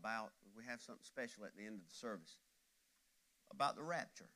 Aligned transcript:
about, 0.00 0.30
we 0.56 0.64
have 0.66 0.80
something 0.80 1.04
special 1.04 1.44
at 1.44 1.56
the 1.56 1.66
end 1.66 1.76
of 1.80 1.86
the 1.86 1.94
service, 1.94 2.36
about 3.52 3.76
the 3.76 3.82
rapture 3.82 4.30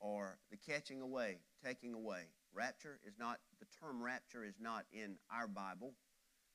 or 0.00 0.38
the 0.50 0.56
catching 0.56 1.00
away, 1.00 1.38
taking 1.64 1.94
away. 1.94 2.22
Rapture 2.52 2.98
is 3.06 3.14
not, 3.18 3.38
the 3.60 3.66
term 3.80 4.02
rapture 4.02 4.44
is 4.44 4.54
not 4.60 4.84
in 4.92 5.16
our 5.32 5.46
Bible, 5.46 5.94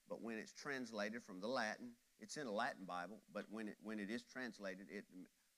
but 0.10 0.22
when 0.22 0.38
it's 0.38 0.54
translated 0.54 1.24
from 1.24 1.40
the 1.40 1.48
Latin, 1.48 1.92
it's 2.20 2.38
in 2.38 2.48
a 2.48 2.52
Latin 2.52 2.86
Bible, 2.86 3.22
but 3.34 3.46
when 3.50 3.68
it, 3.68 3.78
when 3.82 4.00
it 4.00 4.10
is 4.10 4.24
translated, 4.24 4.88
it, 4.92 5.06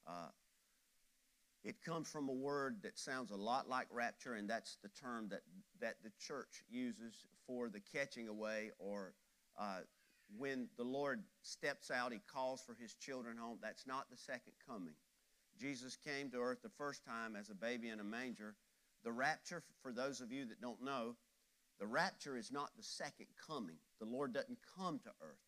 uh, 0.07 0.29
it 1.63 1.83
comes 1.83 2.07
from 2.09 2.29
a 2.29 2.33
word 2.33 2.77
that 2.83 2.97
sounds 2.97 3.31
a 3.31 3.35
lot 3.35 3.69
like 3.69 3.87
rapture, 3.91 4.33
and 4.33 4.49
that's 4.49 4.77
the 4.81 4.89
term 4.89 5.27
that, 5.29 5.41
that 5.79 5.95
the 6.03 6.11
church 6.19 6.63
uses 6.69 7.25
for 7.45 7.69
the 7.69 7.81
catching 7.93 8.27
away 8.27 8.71
or 8.79 9.13
uh, 9.59 9.81
when 10.37 10.67
the 10.77 10.83
Lord 10.83 11.23
steps 11.41 11.91
out, 11.91 12.13
he 12.13 12.21
calls 12.31 12.61
for 12.61 12.75
his 12.75 12.93
children 12.95 13.37
home. 13.37 13.57
That's 13.61 13.87
not 13.87 14.09
the 14.09 14.17
second 14.17 14.53
coming. 14.67 14.93
Jesus 15.59 15.97
came 15.97 16.29
to 16.31 16.37
earth 16.37 16.61
the 16.63 16.69
first 16.69 17.05
time 17.05 17.35
as 17.35 17.49
a 17.49 17.55
baby 17.55 17.89
in 17.89 17.99
a 17.99 18.03
manger. 18.03 18.55
The 19.03 19.11
rapture, 19.11 19.63
for 19.81 19.91
those 19.91 20.21
of 20.21 20.31
you 20.31 20.45
that 20.45 20.61
don't 20.61 20.83
know, 20.83 21.15
the 21.79 21.87
rapture 21.87 22.37
is 22.37 22.51
not 22.51 22.69
the 22.77 22.83
second 22.83 23.27
coming. 23.47 23.77
The 23.99 24.05
Lord 24.05 24.33
doesn't 24.33 24.59
come 24.77 24.99
to 25.03 25.09
earth. 25.21 25.39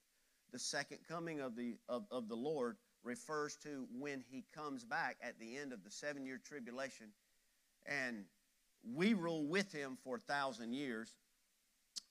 The 0.51 0.59
second 0.59 0.99
coming 1.07 1.39
of 1.39 1.55
the, 1.55 1.75
of, 1.87 2.05
of 2.11 2.27
the 2.27 2.35
Lord 2.35 2.77
refers 3.03 3.55
to 3.63 3.87
when 3.99 4.23
he 4.29 4.43
comes 4.55 4.83
back 4.83 5.17
at 5.21 5.39
the 5.39 5.57
end 5.57 5.73
of 5.73 5.83
the 5.83 5.91
seven 5.91 6.25
year 6.25 6.39
tribulation. 6.43 7.07
And 7.85 8.25
we 8.83 9.13
rule 9.13 9.45
with 9.45 9.71
him 9.71 9.97
for 10.03 10.17
a 10.17 10.19
thousand 10.19 10.73
years. 10.73 11.09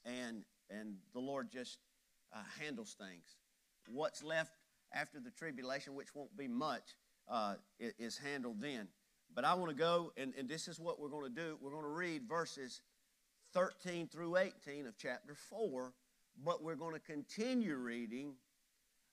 And, 0.04 0.44
and 0.70 0.96
the 1.12 1.20
Lord 1.20 1.50
just 1.52 1.78
uh, 2.34 2.38
handles 2.60 2.96
things. 2.98 3.36
What's 3.88 4.22
left 4.22 4.52
after 4.94 5.20
the 5.20 5.30
tribulation, 5.30 5.94
which 5.94 6.14
won't 6.14 6.36
be 6.36 6.48
much, 6.48 6.96
uh, 7.28 7.54
is 7.78 8.18
handled 8.18 8.60
then. 8.60 8.88
But 9.34 9.44
I 9.44 9.54
want 9.54 9.70
to 9.70 9.76
go, 9.76 10.12
and, 10.16 10.34
and 10.38 10.48
this 10.48 10.68
is 10.68 10.78
what 10.78 11.00
we're 11.00 11.08
going 11.08 11.24
to 11.24 11.40
do. 11.40 11.56
We're 11.60 11.70
going 11.70 11.84
to 11.84 11.88
read 11.88 12.28
verses 12.28 12.82
13 13.54 14.08
through 14.08 14.36
18 14.36 14.86
of 14.86 14.96
chapter 14.98 15.34
4, 15.34 15.92
but 16.44 16.62
we're 16.62 16.76
going 16.76 16.94
to 16.94 17.00
continue 17.00 17.76
reading 17.76 18.34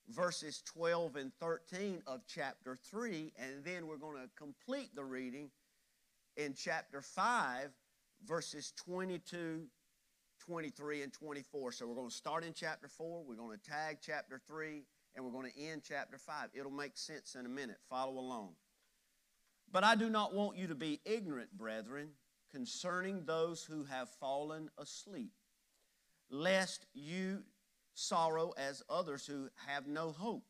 verses 0.10 0.62
12 0.66 1.16
and 1.16 1.32
13 1.40 2.02
of 2.08 2.22
chapter 2.28 2.78
3, 2.90 3.32
and 3.38 3.64
then 3.64 3.88
we're 3.88 3.98
going 3.98 4.22
to 4.22 4.30
complete 4.38 4.94
the 4.96 5.04
reading 5.04 5.50
in 6.36 6.54
chapter 6.54 7.02
5, 7.02 7.70
verses 8.26 8.74
22 8.86 9.68
23 10.50 11.04
and 11.04 11.14
24. 11.14 11.72
So 11.74 11.86
we're 11.86 11.94
going 11.94 12.10
to 12.10 12.16
start 12.16 12.44
in 12.44 12.54
chapter 12.54 12.88
4, 12.88 13.24
we're 13.24 13.36
going 13.36 13.56
to 13.56 13.70
tag 13.70 14.00
chapter 14.02 14.42
3, 14.48 14.84
and 15.16 15.24
we're 15.24 15.30
going 15.30 15.52
to 15.52 15.62
end 15.62 15.84
chapter 15.88 16.18
5. 16.18 16.50
It'll 16.56 16.72
make 16.72 16.98
sense 16.98 17.36
in 17.36 17.46
a 17.46 17.50
minute. 17.50 17.78
Follow 17.88 18.18
along. 18.20 18.54
But 19.72 19.84
I 19.84 19.94
do 19.94 20.10
not 20.10 20.34
want 20.34 20.58
you 20.58 20.66
to 20.66 20.74
be 20.74 21.02
ignorant, 21.06 21.56
brethren, 21.56 22.10
concerning 22.52 23.26
those 23.26 23.64
who 23.64 23.84
have 23.84 24.10
fallen 24.10 24.72
asleep, 24.80 25.34
lest 26.32 26.88
you 26.96 27.44
sorrow 27.94 28.52
as 28.58 28.82
others 28.90 29.28
who 29.28 29.50
have 29.68 29.86
no 29.86 30.12
hope. 30.12 30.46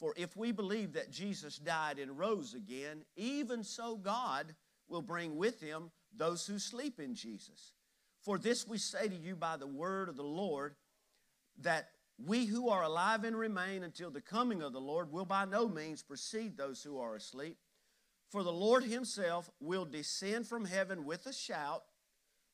For 0.00 0.12
if 0.16 0.36
we 0.36 0.50
believe 0.50 0.94
that 0.94 1.12
Jesus 1.12 1.56
died 1.56 2.00
and 2.00 2.18
rose 2.18 2.54
again, 2.54 3.04
even 3.14 3.62
so 3.62 3.94
God 3.94 4.56
will 4.88 5.02
bring 5.02 5.36
with 5.36 5.60
him 5.60 5.92
those 6.12 6.48
who 6.48 6.58
sleep 6.58 6.98
in 6.98 7.14
Jesus. 7.14 7.74
For 8.26 8.38
this 8.38 8.66
we 8.66 8.78
say 8.78 9.06
to 9.06 9.14
you 9.14 9.36
by 9.36 9.56
the 9.56 9.68
word 9.68 10.08
of 10.08 10.16
the 10.16 10.24
Lord, 10.24 10.74
that 11.60 11.90
we 12.18 12.44
who 12.44 12.70
are 12.70 12.82
alive 12.82 13.22
and 13.22 13.38
remain 13.38 13.84
until 13.84 14.10
the 14.10 14.20
coming 14.20 14.62
of 14.62 14.72
the 14.72 14.80
Lord 14.80 15.12
will 15.12 15.24
by 15.24 15.44
no 15.44 15.68
means 15.68 16.02
precede 16.02 16.56
those 16.56 16.82
who 16.82 16.98
are 16.98 17.14
asleep. 17.14 17.56
For 18.32 18.42
the 18.42 18.52
Lord 18.52 18.82
himself 18.82 19.48
will 19.60 19.84
descend 19.84 20.48
from 20.48 20.64
heaven 20.64 21.04
with 21.04 21.24
a 21.26 21.32
shout, 21.32 21.84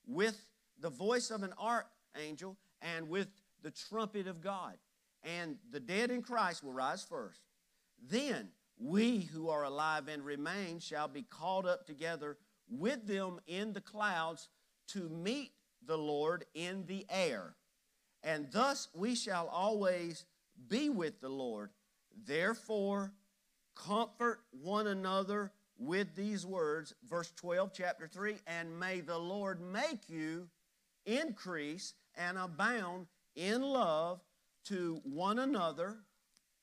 with 0.07 0.45
the 0.79 0.91
voice 0.91 1.31
of 1.31 1.43
an 1.43 1.55
archangel, 1.59 2.59
and 2.83 3.09
with 3.09 3.29
the 3.63 3.71
trumpet 3.71 4.27
of 4.27 4.43
God. 4.43 4.77
And 5.23 5.57
the 5.71 5.81
dead 5.81 6.11
in 6.11 6.21
Christ 6.21 6.63
will 6.63 6.75
rise 6.75 7.03
first. 7.03 7.41
Then 8.11 8.51
we 8.79 9.21
who 9.21 9.49
are 9.49 9.65
alive 9.65 10.09
and 10.09 10.23
remain 10.23 10.81
shall 10.81 11.09
be 11.09 11.23
called 11.23 11.65
up 11.65 11.87
together 11.87 12.37
with 12.69 13.07
them 13.07 13.41
in 13.47 13.73
the 13.73 13.81
clouds 13.81 14.51
to 14.89 15.09
meet 15.09 15.53
the 15.87 15.99
Lord 15.99 16.45
in 16.55 16.85
the 16.87 17.07
air. 17.11 17.55
And 18.23 18.49
thus 18.53 18.89
we 18.95 19.15
shall 19.15 19.49
always 19.49 20.25
be 20.69 20.89
with 20.89 21.21
the 21.21 21.29
Lord. 21.29 21.71
Therefore, 22.27 23.13
comfort 23.75 24.41
one 24.51 24.87
another 24.87 25.53
with 25.79 26.15
these 26.15 26.47
words. 26.47 26.95
Verse 27.09 27.33
12, 27.37 27.73
chapter 27.75 28.07
3 28.07 28.37
And 28.47 28.79
may 28.79 29.01
the 29.01 29.19
Lord 29.19 29.61
make 29.61 30.09
you 30.09 30.49
increase 31.05 31.95
and 32.15 32.39
abound 32.39 33.07
in 33.35 33.63
love 33.63 34.21
to 34.67 35.01
one 35.05 35.39
another. 35.39 35.97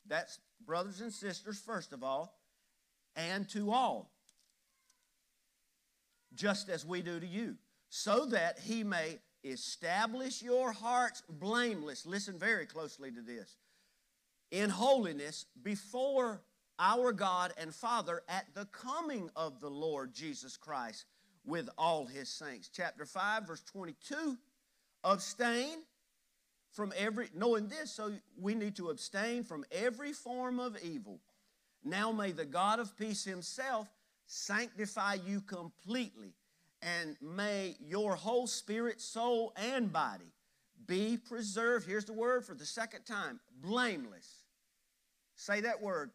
That's 0.08 0.40
brothers 0.66 1.02
and 1.02 1.12
sisters, 1.12 1.60
first 1.60 1.92
of 1.94 2.04
all, 2.04 2.40
and 3.16 3.50
to 3.50 3.72
all, 3.72 4.12
just 6.34 6.70
as 6.70 6.86
we 6.86 7.02
do 7.02 7.20
to 7.20 7.28
you 7.28 7.58
so 7.90 8.26
that 8.28 8.60
he 8.60 8.84
may 8.84 9.20
establish 9.44 10.42
your 10.42 10.72
hearts 10.72 11.24
blameless. 11.28 12.06
Listen 12.06 12.38
very 12.38 12.66
closely 12.66 13.12
to 13.12 13.22
this. 13.22 13.58
In 14.52 14.70
holiness 14.70 15.46
before 15.64 16.42
our 16.80 17.12
God 17.12 17.54
and 17.58 17.74
Father 17.74 18.22
at 18.30 18.46
the 18.54 18.66
coming 18.66 19.30
of 19.36 19.60
the 19.60 19.70
Lord 19.70 20.14
Jesus 20.14 20.58
Christ 20.58 21.06
with 21.46 21.70
all 21.78 22.06
his 22.06 22.30
saints. 22.30 22.70
Chapter 22.74 23.06
5, 23.06 23.48
verse 23.48 23.64
22 23.64 24.38
abstain 25.04 25.80
from 26.72 26.94
every, 26.98 27.30
knowing 27.34 27.68
this, 27.68 27.92
so 27.92 28.12
we 28.40 28.54
need 28.54 28.76
to 28.76 28.90
abstain 28.90 29.44
from 29.44 29.66
every 29.72 30.14
form 30.14 30.60
of 30.60 30.78
evil. 30.84 31.20
Now 31.84 32.12
may 32.12 32.32
the 32.32 32.46
God 32.46 32.80
of 32.80 32.96
peace 32.98 33.24
himself 33.24 33.88
sanctify 34.28 35.18
you 35.26 35.42
completely 35.42 36.34
and 36.82 37.18
may 37.22 37.76
your 37.80 38.16
whole 38.16 38.48
spirit, 38.48 39.02
soul, 39.02 39.54
and 39.56 39.92
body 39.92 40.34
be 40.86 41.18
preserved. 41.18 41.86
Here's 41.86 42.06
the 42.06 42.14
word 42.14 42.46
for 42.46 42.56
the 42.56 42.66
second 42.66 43.04
time 43.04 43.40
blameless. 43.62 44.44
Say 45.36 45.62
that 45.62 45.82
word, 45.82 46.12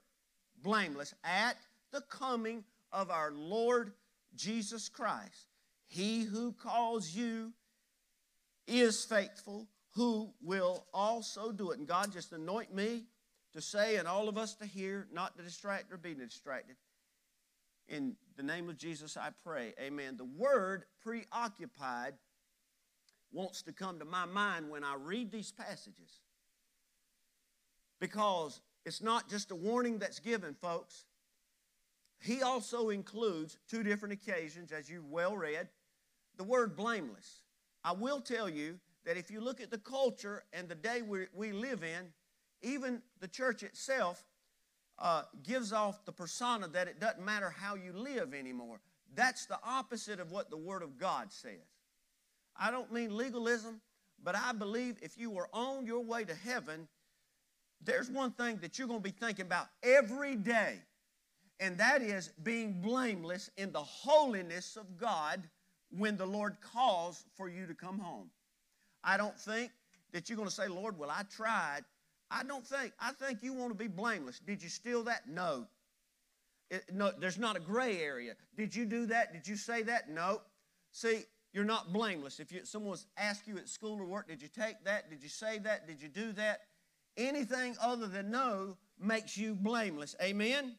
blameless, 0.63 1.15
at 1.25 1.57
the 1.93 2.03
coming 2.03 2.65
of 2.93 3.11
our 3.11 3.33
Lord 3.33 3.93
Jesus 4.35 4.89
Christ. 4.89 5.49
He 5.87 6.23
who 6.23 6.53
calls 6.53 7.15
you 7.15 7.53
is 8.67 9.05
faithful, 9.05 9.69
who 9.93 10.33
will 10.43 10.87
also 10.93 11.53
do 11.53 11.71
it. 11.71 11.79
And 11.79 11.87
God 11.87 12.13
just 12.13 12.33
anoint 12.33 12.75
me 12.75 13.05
to 13.53 13.61
say 13.61 13.97
and 13.97 14.09
all 14.09 14.29
of 14.29 14.37
us 14.37 14.55
to 14.57 14.67
hear, 14.67 15.07
not 15.13 15.37
to 15.37 15.43
distract 15.43 15.93
or 15.93 15.97
be 15.97 16.15
distracted. 16.15 16.77
In 17.89 18.17
the 18.37 18.43
name 18.43 18.69
of 18.69 18.79
Jesus, 18.79 19.17
I 19.17 19.31
pray. 19.45 19.75
Amen. 19.81 20.17
The 20.17 20.25
word 20.25 20.85
preoccupied 21.03 22.15
wants 23.33 23.63
to 23.63 23.73
come 23.73 23.99
to 23.99 24.05
my 24.05 24.25
mind 24.25 24.71
when 24.71 24.85
I 24.85 24.95
read 24.95 25.31
these 25.31 25.53
passages 25.53 26.21
because 28.01 28.61
it's 28.87 29.03
not 29.03 29.29
just 29.29 29.51
a 29.51 29.55
warning 29.55 29.99
that's 29.99 30.21
given, 30.21 30.55
folks. 30.55 31.05
He 32.21 32.43
also 32.43 32.91
includes 32.91 33.59
two 33.69 33.83
different 33.83 34.15
occasions, 34.15 34.73
as 34.73 34.89
you 34.89 35.05
well 35.09 35.37
read, 35.37 35.69
the 36.37 36.45
word 36.45 36.77
blameless. 36.77 37.43
I 37.83 37.93
will 37.93 38.21
tell 38.21 38.49
you 38.49 38.79
that 39.05 39.17
if 39.19 39.31
you 39.31 39.41
look 39.41 39.61
at 39.61 39.71
the 39.71 39.79
culture 39.79 40.45
and 40.53 40.69
the 40.69 40.75
day 40.75 41.03
we, 41.03 41.27
we 41.35 41.53
live 41.53 41.83
in, 41.83 42.07
even 42.63 43.03
the 43.21 43.29
church 43.29 43.63
itself 43.63 44.25
uh, 44.99 45.23
gives 45.43 45.73
off 45.73 46.05
the 46.05 46.13
persona 46.13 46.69
that 46.69 46.89
it 46.89 47.01
doesn't 47.01 47.25
matter 47.25 47.51
how 47.51 47.75
you 47.75 47.93
live 47.93 48.35
anymore. 48.35 48.81
That's 49.15 49.47
the 49.47 49.59
opposite 49.65 50.21
of 50.21 50.31
what 50.31 50.51
the 50.51 50.57
Word 50.57 50.83
of 50.83 50.99
God 50.99 51.33
says. 51.33 51.53
I 52.57 52.71
don't 52.71 52.93
mean 52.93 53.17
legalism, 53.17 53.81
but 54.23 54.37
I 54.37 54.53
believe 54.53 54.97
if 55.03 55.19
you 55.19 55.31
were 55.31 55.49
on 55.53 55.87
your 55.87 56.01
way 56.01 56.25
to 56.25 56.35
heaven, 56.35 56.89
there's 57.83 58.11
one 58.11 58.31
thing 58.33 58.59
that 58.63 58.79
you're 58.79 58.89
going 58.89 59.01
to 59.01 59.05
be 59.05 59.11
thinking 59.11 59.45
about 59.45 59.67
every 59.83 60.37
day, 60.37 60.79
and 61.61 61.77
that 61.79 62.01
is 62.01 62.31
being 62.43 62.81
blameless 62.81 63.51
in 63.57 63.73
the 63.73 63.83
holiness 63.83 64.77
of 64.77 64.97
God 64.97 65.43
when 65.91 66.17
the 66.17 66.27
Lord 66.27 66.57
calls 66.61 67.25
for 67.37 67.49
you 67.49 67.67
to 67.67 67.75
come 67.75 67.99
home. 67.99 68.31
I 69.03 69.17
don't 69.17 69.39
think 69.39 69.71
that 70.13 70.29
you're 70.29 70.37
going 70.37 70.49
to 70.49 70.55
say, 70.55 70.69
Lord, 70.69 70.99
well, 70.99 71.11
I 71.11 71.25
tried 71.25 71.83
I 72.35 72.43
don't 72.43 72.67
think, 72.67 72.93
I 72.99 73.13
think 73.13 73.45
you 73.45 73.53
want 73.53 73.71
to 73.71 73.79
be 73.79 73.87
blameless. 73.87 74.41
Did 74.41 74.61
you 74.61 74.69
steal 74.69 75.05
that? 75.05 75.29
No. 75.29 75.69
It, 76.69 76.83
no, 76.93 77.13
there's 77.17 77.39
not 77.39 77.57
a 77.57 77.61
gray 77.61 78.01
area. 78.01 78.35
Did 78.57 78.75
you 78.75 78.85
do 78.87 79.07
that? 79.07 79.33
Did 79.33 79.47
you 79.47 79.57
say 79.57 79.83
that? 79.83 80.11
No. 80.11 80.41
See, 80.91 81.23
you're 81.53 81.65
not 81.65 81.93
blameless. 81.93 82.41
If 82.41 82.51
you, 82.51 82.65
someone's 82.65 83.07
asked 83.17 83.47
you 83.47 83.57
at 83.57 83.69
school 83.69 84.01
or 84.01 84.05
work, 84.05 84.27
did 84.27 84.43
you 84.43 84.49
take 84.49 84.83
that? 84.85 85.11
Did 85.11 85.23
you 85.23 85.29
say 85.29 85.59
that? 85.59 85.87
Did 85.87 86.03
you 86.03 86.09
do 86.09 86.33
that? 86.33 86.63
Anything 87.17 87.77
other 87.81 88.09
than 88.09 88.33
no, 88.33 88.77
makes 89.01 89.39
you 89.39 89.55
blameless. 89.55 90.17
Amen? 90.21 90.75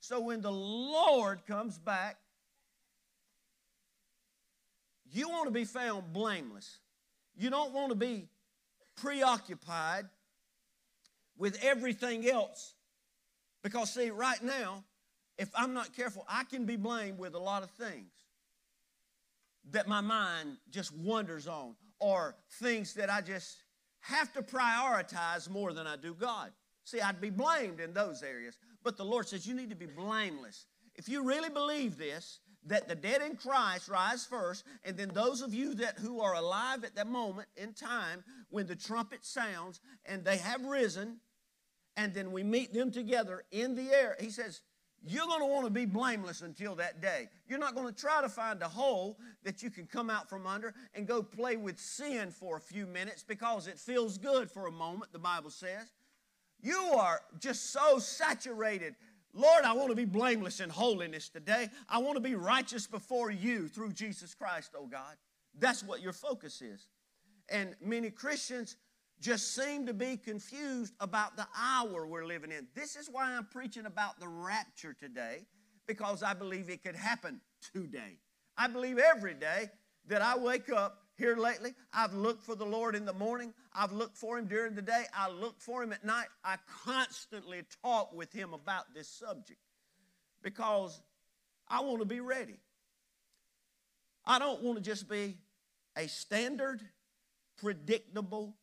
So 0.00 0.20
when 0.20 0.40
the 0.40 0.52
Lord 0.52 1.44
comes 1.46 1.78
back, 1.78 2.16
you 5.12 5.28
want 5.28 5.44
to 5.44 5.52
be 5.52 5.66
found 5.66 6.14
blameless. 6.14 6.78
You 7.36 7.50
don't 7.50 7.74
want 7.74 7.90
to 7.90 7.94
be 7.94 8.28
preoccupied 8.96 10.06
with 11.38 11.58
everything 11.62 12.28
else. 12.28 12.74
Because, 13.62 13.92
see, 13.92 14.10
right 14.10 14.42
now, 14.42 14.84
if 15.38 15.50
I'm 15.54 15.74
not 15.74 15.94
careful, 15.94 16.24
I 16.28 16.44
can 16.44 16.64
be 16.64 16.76
blamed 16.76 17.18
with 17.18 17.34
a 17.34 17.38
lot 17.38 17.62
of 17.62 17.70
things 17.70 18.12
that 19.72 19.88
my 19.88 20.00
mind 20.00 20.56
just 20.70 20.94
wanders 20.94 21.48
on, 21.48 21.74
or 21.98 22.36
things 22.60 22.94
that 22.94 23.10
I 23.10 23.20
just 23.20 23.56
have 24.00 24.32
to 24.34 24.42
prioritize 24.42 25.50
more 25.50 25.72
than 25.72 25.86
I 25.86 25.96
do 25.96 26.14
God. 26.14 26.52
See, 26.84 27.00
I'd 27.00 27.20
be 27.20 27.30
blamed 27.30 27.80
in 27.80 27.92
those 27.92 28.22
areas. 28.22 28.56
But 28.84 28.96
the 28.96 29.04
Lord 29.04 29.26
says 29.26 29.46
you 29.46 29.54
need 29.54 29.70
to 29.70 29.76
be 29.76 29.86
blameless. 29.86 30.66
If 30.94 31.08
you 31.08 31.24
really 31.24 31.50
believe 31.50 31.98
this, 31.98 32.38
that 32.66 32.86
the 32.86 32.94
dead 32.94 33.22
in 33.22 33.36
Christ 33.36 33.88
rise 33.88 34.24
first, 34.24 34.64
and 34.84 34.96
then 34.96 35.08
those 35.08 35.42
of 35.42 35.52
you 35.52 35.74
that 35.74 35.98
who 35.98 36.20
are 36.20 36.34
alive 36.34 36.84
at 36.84 36.94
that 36.94 37.08
moment 37.08 37.48
in 37.56 37.72
time 37.72 38.22
when 38.50 38.66
the 38.66 38.76
trumpet 38.76 39.24
sounds 39.24 39.80
and 40.04 40.24
they 40.24 40.36
have 40.36 40.64
risen, 40.64 41.18
and 41.96 42.12
then 42.12 42.32
we 42.32 42.42
meet 42.42 42.72
them 42.72 42.90
together 42.90 43.44
in 43.50 43.74
the 43.74 43.90
air. 43.90 44.16
He 44.20 44.30
says, 44.30 44.60
you're 45.04 45.26
going 45.26 45.40
to 45.40 45.46
want 45.46 45.66
to 45.66 45.70
be 45.70 45.86
blameless 45.86 46.40
until 46.40 46.74
that 46.76 47.00
day. 47.00 47.28
You're 47.48 47.60
not 47.60 47.74
going 47.74 47.86
to 47.86 47.94
try 47.94 48.22
to 48.22 48.28
find 48.28 48.60
a 48.62 48.68
hole 48.68 49.18
that 49.44 49.62
you 49.62 49.70
can 49.70 49.86
come 49.86 50.10
out 50.10 50.28
from 50.28 50.46
under 50.46 50.74
and 50.94 51.06
go 51.06 51.22
play 51.22 51.56
with 51.56 51.78
sin 51.78 52.30
for 52.30 52.56
a 52.56 52.60
few 52.60 52.86
minutes 52.86 53.22
because 53.22 53.68
it 53.68 53.78
feels 53.78 54.18
good 54.18 54.50
for 54.50 54.66
a 54.66 54.72
moment, 54.72 55.12
the 55.12 55.18
Bible 55.18 55.50
says. 55.50 55.92
You 56.60 56.76
are 56.96 57.20
just 57.38 57.72
so 57.72 57.98
saturated. 57.98 58.96
Lord, 59.32 59.64
I 59.64 59.74
want 59.74 59.90
to 59.90 59.94
be 59.94 60.06
blameless 60.06 60.60
in 60.60 60.70
holiness 60.70 61.28
today. 61.28 61.68
I 61.88 61.98
want 61.98 62.16
to 62.16 62.22
be 62.22 62.34
righteous 62.34 62.86
before 62.86 63.30
you 63.30 63.68
through 63.68 63.92
Jesus 63.92 64.34
Christ, 64.34 64.72
oh 64.76 64.86
God. 64.86 65.14
That's 65.58 65.84
what 65.84 66.02
your 66.02 66.14
focus 66.14 66.62
is. 66.62 66.88
And 67.48 67.76
many 67.80 68.10
Christians 68.10 68.76
just 69.20 69.54
seem 69.54 69.86
to 69.86 69.94
be 69.94 70.16
confused 70.16 70.94
about 71.00 71.36
the 71.36 71.46
hour 71.58 72.06
we're 72.06 72.26
living 72.26 72.52
in. 72.52 72.66
This 72.74 72.96
is 72.96 73.08
why 73.10 73.32
I'm 73.32 73.46
preaching 73.46 73.86
about 73.86 74.20
the 74.20 74.28
rapture 74.28 74.92
today, 74.92 75.46
because 75.86 76.22
I 76.22 76.34
believe 76.34 76.68
it 76.68 76.82
could 76.82 76.96
happen 76.96 77.40
today. 77.72 78.18
I 78.56 78.68
believe 78.68 78.98
every 78.98 79.34
day 79.34 79.70
that 80.08 80.22
I 80.22 80.36
wake 80.36 80.70
up 80.70 81.02
here 81.16 81.36
lately, 81.36 81.74
I've 81.92 82.12
looked 82.12 82.42
for 82.42 82.54
the 82.54 82.66
Lord 82.66 82.94
in 82.94 83.06
the 83.06 83.12
morning, 83.12 83.54
I've 83.72 83.92
looked 83.92 84.18
for 84.18 84.38
Him 84.38 84.46
during 84.46 84.74
the 84.74 84.82
day, 84.82 85.04
I 85.14 85.30
look 85.30 85.60
for 85.60 85.82
Him 85.82 85.92
at 85.92 86.04
night. 86.04 86.26
I 86.44 86.56
constantly 86.84 87.62
talk 87.82 88.14
with 88.14 88.32
Him 88.32 88.52
about 88.52 88.92
this 88.94 89.08
subject 89.08 89.60
because 90.42 91.00
I 91.68 91.80
want 91.80 92.00
to 92.00 92.04
be 92.04 92.20
ready. 92.20 92.56
I 94.26 94.38
don't 94.38 94.62
want 94.62 94.76
to 94.76 94.84
just 94.84 95.08
be 95.08 95.38
a 95.96 96.06
standard, 96.06 96.82
predictable, 97.56 98.54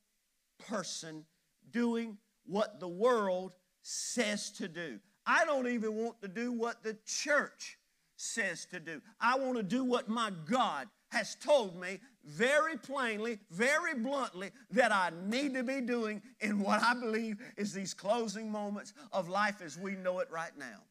person 0.68 1.26
doing 1.72 2.18
what 2.46 2.80
the 2.80 2.88
world 2.88 3.54
says 3.82 4.50
to 4.52 4.68
do. 4.68 5.00
I 5.26 5.46
don't 5.46 5.68
even 5.68 5.96
want 5.96 6.22
to 6.22 6.28
do 6.28 6.52
what 6.52 6.84
the 6.84 6.98
church 7.06 7.78
says 8.16 8.66
to 8.72 8.80
do. 8.80 9.02
I 9.20 9.38
want 9.38 9.58
to 9.58 9.64
do 9.64 9.84
what 9.84 10.10
my 10.10 10.32
God 10.46 10.88
has 11.12 11.36
told 11.36 11.80
me 11.80 12.00
very 12.26 12.78
plainly, 12.78 13.40
very 13.52 13.94
bluntly, 13.94 14.52
that 14.72 14.92
I 14.92 15.12
need 15.26 15.54
to 15.54 15.64
be 15.64 15.82
doing 15.82 16.22
in 16.40 16.60
what 16.60 16.82
I 16.82 16.94
believe 16.94 17.38
is 17.58 17.74
these 17.74 17.94
closing 17.94 18.52
moments 18.52 18.94
of 19.12 19.30
life 19.30 19.62
as 19.62 19.78
we 19.78 19.96
know 19.96 20.20
it 20.20 20.30
right 20.32 20.58
now. 20.58 20.82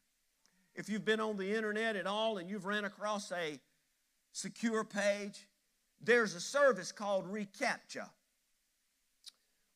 If 0.75 0.89
you've 0.89 1.05
been 1.05 1.19
on 1.19 1.37
the 1.37 1.55
internet 1.55 1.95
at 1.95 2.07
all 2.07 2.37
and 2.37 2.49
you've 2.49 2.65
ran 2.65 2.85
across 2.85 3.31
a 3.31 3.59
secure 4.31 4.83
page, 4.83 5.47
there's 6.01 6.35
a 6.35 6.41
service 6.41 6.91
called 6.91 7.31
reCAPTCHA. 7.31 8.09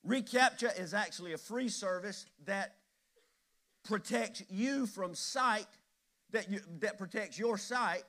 ReCAPTCHA 0.07 0.80
is 0.80 0.94
actually 0.94 1.33
a 1.33 1.38
free 1.38 1.69
service 1.69 2.25
that 2.45 2.75
protects 3.83 4.44
you 4.50 4.86
from 4.86 5.13
site, 5.13 5.65
that, 6.31 6.50
you, 6.50 6.62
that 6.80 6.98
protects 6.98 7.38
your 7.38 7.57
site 7.57 8.04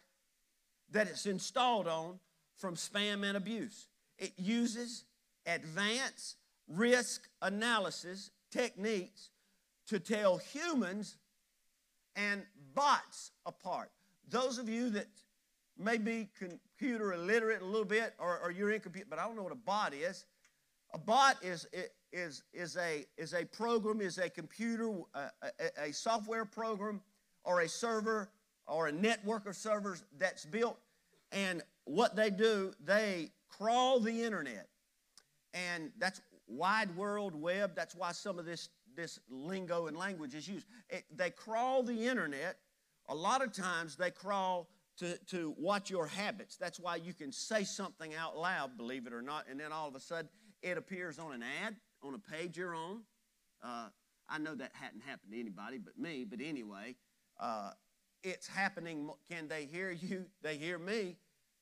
that 0.90 1.08
it's 1.08 1.26
installed 1.26 1.86
on 1.86 2.18
from 2.56 2.74
spam 2.74 3.26
and 3.26 3.36
abuse. 3.36 3.88
It 4.18 4.32
uses 4.36 5.04
advanced 5.46 6.36
risk 6.68 7.28
analysis 7.42 8.30
techniques 8.50 9.30
to 9.88 9.98
tell 9.98 10.38
humans 10.38 11.16
and 12.16 12.42
bots 12.74 13.32
apart. 13.46 13.90
Those 14.28 14.58
of 14.58 14.68
you 14.68 14.90
that 14.90 15.06
may 15.78 15.96
be 15.96 16.28
computer 16.36 17.12
illiterate 17.12 17.62
a 17.62 17.64
little 17.64 17.84
bit 17.84 18.14
or, 18.18 18.38
or 18.40 18.50
you're 18.50 18.70
in 18.70 18.80
computer, 18.80 19.06
but 19.08 19.18
I 19.18 19.26
don't 19.26 19.36
know 19.36 19.42
what 19.42 19.52
a 19.52 19.56
bot 19.56 19.94
is. 19.94 20.24
A 20.94 20.98
bot 20.98 21.36
is, 21.42 21.66
is, 22.12 22.42
is, 22.52 22.76
a, 22.76 23.04
is 23.16 23.34
a 23.34 23.44
program, 23.44 24.00
is 24.00 24.18
a 24.18 24.30
computer, 24.30 24.90
a, 25.14 25.30
a, 25.42 25.88
a 25.88 25.92
software 25.92 26.44
program, 26.44 27.00
or 27.44 27.60
a 27.60 27.68
server, 27.68 28.30
or 28.66 28.88
a 28.88 28.92
network 28.92 29.46
of 29.46 29.56
servers 29.56 30.04
that's 30.18 30.44
built. 30.44 30.78
And 31.32 31.62
what 31.84 32.16
they 32.16 32.30
do, 32.30 32.72
they 32.84 33.30
crawl 33.48 34.00
the 34.00 34.22
internet. 34.22 34.68
And 35.54 35.90
that's 35.98 36.20
wide 36.46 36.94
world 36.96 37.34
web. 37.34 37.72
That's 37.74 37.94
why 37.94 38.12
some 38.12 38.38
of 38.38 38.44
this, 38.44 38.70
this 38.96 39.18
lingo 39.30 39.86
and 39.86 39.96
language 39.96 40.34
is 40.34 40.48
used. 40.48 40.66
It, 40.88 41.04
they 41.14 41.30
crawl 41.30 41.82
the 41.82 42.06
internet. 42.06 42.56
A 43.08 43.14
lot 43.14 43.42
of 43.42 43.52
times 43.52 43.96
they 43.96 44.10
crawl 44.10 44.68
to, 44.98 45.16
to 45.26 45.54
watch 45.58 45.90
your 45.90 46.06
habits. 46.06 46.56
That's 46.56 46.80
why 46.80 46.96
you 46.96 47.14
can 47.14 47.32
say 47.32 47.64
something 47.64 48.14
out 48.14 48.36
loud, 48.36 48.76
believe 48.76 49.06
it 49.06 49.12
or 49.12 49.22
not, 49.22 49.46
and 49.50 49.58
then 49.60 49.72
all 49.72 49.88
of 49.88 49.94
a 49.94 50.00
sudden 50.00 50.28
it 50.62 50.78
appears 50.78 51.18
on 51.18 51.32
an 51.32 51.42
ad, 51.64 51.76
on 52.02 52.14
a 52.14 52.18
page 52.18 52.56
you're 52.56 52.74
on. 52.74 53.02
Uh, 53.62 53.88
I 54.28 54.38
know 54.38 54.54
that 54.54 54.72
hadn't 54.74 55.02
happened 55.02 55.32
to 55.32 55.40
anybody 55.40 55.78
but 55.78 55.98
me, 55.98 56.24
but 56.28 56.40
anyway, 56.42 56.96
uh, 57.40 57.70
it's 58.22 58.46
happening. 58.46 59.10
Can 59.30 59.48
they 59.48 59.64
hear 59.64 59.90
you? 59.90 60.26
They 60.42 60.56
hear 60.56 60.78
me. 60.78 61.16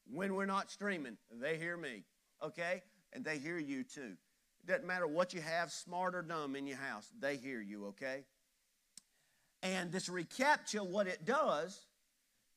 When 0.09 0.35
we're 0.35 0.47
not 0.47 0.71
streaming, 0.71 1.17
they 1.33 1.57
hear 1.57 1.77
me, 1.77 2.05
okay? 2.43 2.83
And 3.13 3.25
they 3.25 3.39
hear 3.39 3.59
you 3.59 3.83
too. 3.83 4.17
It 4.61 4.67
doesn't 4.67 4.87
matter 4.87 5.07
what 5.07 5.35
you 5.35 5.41
have, 5.41 5.73
smart 5.73 6.15
or 6.15 6.23
dumb, 6.23 6.55
in 6.55 6.67
your 6.67 6.77
house, 6.77 7.09
they 7.19 7.37
hear 7.37 7.61
you, 7.61 7.87
okay? 7.87 8.25
And 9.63 9.91
this 9.91 10.09
reCAPTCHA, 10.09 10.87
what 10.87 11.09
it 11.09 11.25
does, 11.25 11.87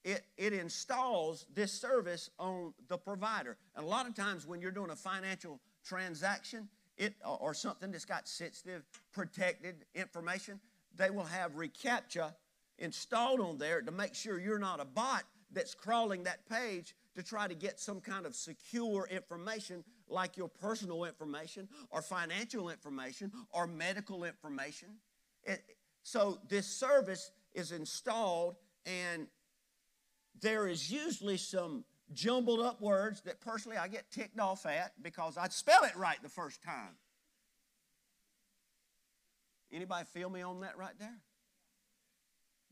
it, 0.03 0.23
it 0.37 0.53
installs 0.53 1.45
this 1.53 1.71
service 1.71 2.29
on 2.39 2.73
the 2.87 2.97
provider. 2.97 3.57
And 3.75 3.85
a 3.85 3.87
lot 3.87 4.07
of 4.07 4.15
times 4.15 4.47
when 4.47 4.61
you're 4.61 4.71
doing 4.71 4.91
a 4.91 4.95
financial 4.95 5.59
transaction 5.83 6.69
it, 6.97 7.15
or 7.25 7.53
something 7.53 7.91
that's 7.91 8.05
got 8.05 8.27
sensitive, 8.27 8.83
protected 9.11 9.85
information, 9.95 10.59
they 10.95 11.09
will 11.09 11.23
have 11.25 11.53
reCAPTCHA 11.53 12.33
installed 12.77 13.39
on 13.39 13.57
there 13.57 13.81
to 13.81 13.91
make 13.91 14.15
sure 14.15 14.39
you're 14.39 14.59
not 14.59 14.79
a 14.79 14.85
bot 14.85 15.23
that's 15.51 15.73
crawling 15.73 16.23
that 16.23 16.47
page 16.47 16.95
to 17.15 17.23
try 17.23 17.47
to 17.47 17.55
get 17.55 17.79
some 17.79 17.99
kind 17.99 18.25
of 18.25 18.35
secure 18.35 19.07
information 19.09 19.83
like 20.07 20.37
your 20.37 20.47
personal 20.47 21.05
information 21.05 21.67
or 21.89 22.01
financial 22.01 22.69
information 22.69 23.31
or 23.51 23.67
medical 23.67 24.23
information. 24.23 24.89
It, 25.43 25.61
so 26.03 26.39
this 26.47 26.67
service 26.67 27.31
is 27.53 27.71
installed 27.71 28.55
and 28.85 29.27
there 30.41 30.67
is 30.67 30.91
usually 30.91 31.37
some 31.37 31.83
jumbled 32.13 32.59
up 32.59 32.81
words 32.81 33.21
that 33.21 33.39
personally 33.39 33.77
I 33.77 33.87
get 33.87 34.09
ticked 34.11 34.39
off 34.39 34.65
at 34.65 34.91
because 35.01 35.37
I 35.37 35.47
spell 35.49 35.83
it 35.83 35.95
right 35.95 36.17
the 36.21 36.29
first 36.29 36.61
time. 36.63 36.95
Anybody 39.71 40.05
feel 40.13 40.29
me 40.29 40.41
on 40.41 40.61
that 40.61 40.77
right 40.77 40.97
there? 40.99 41.19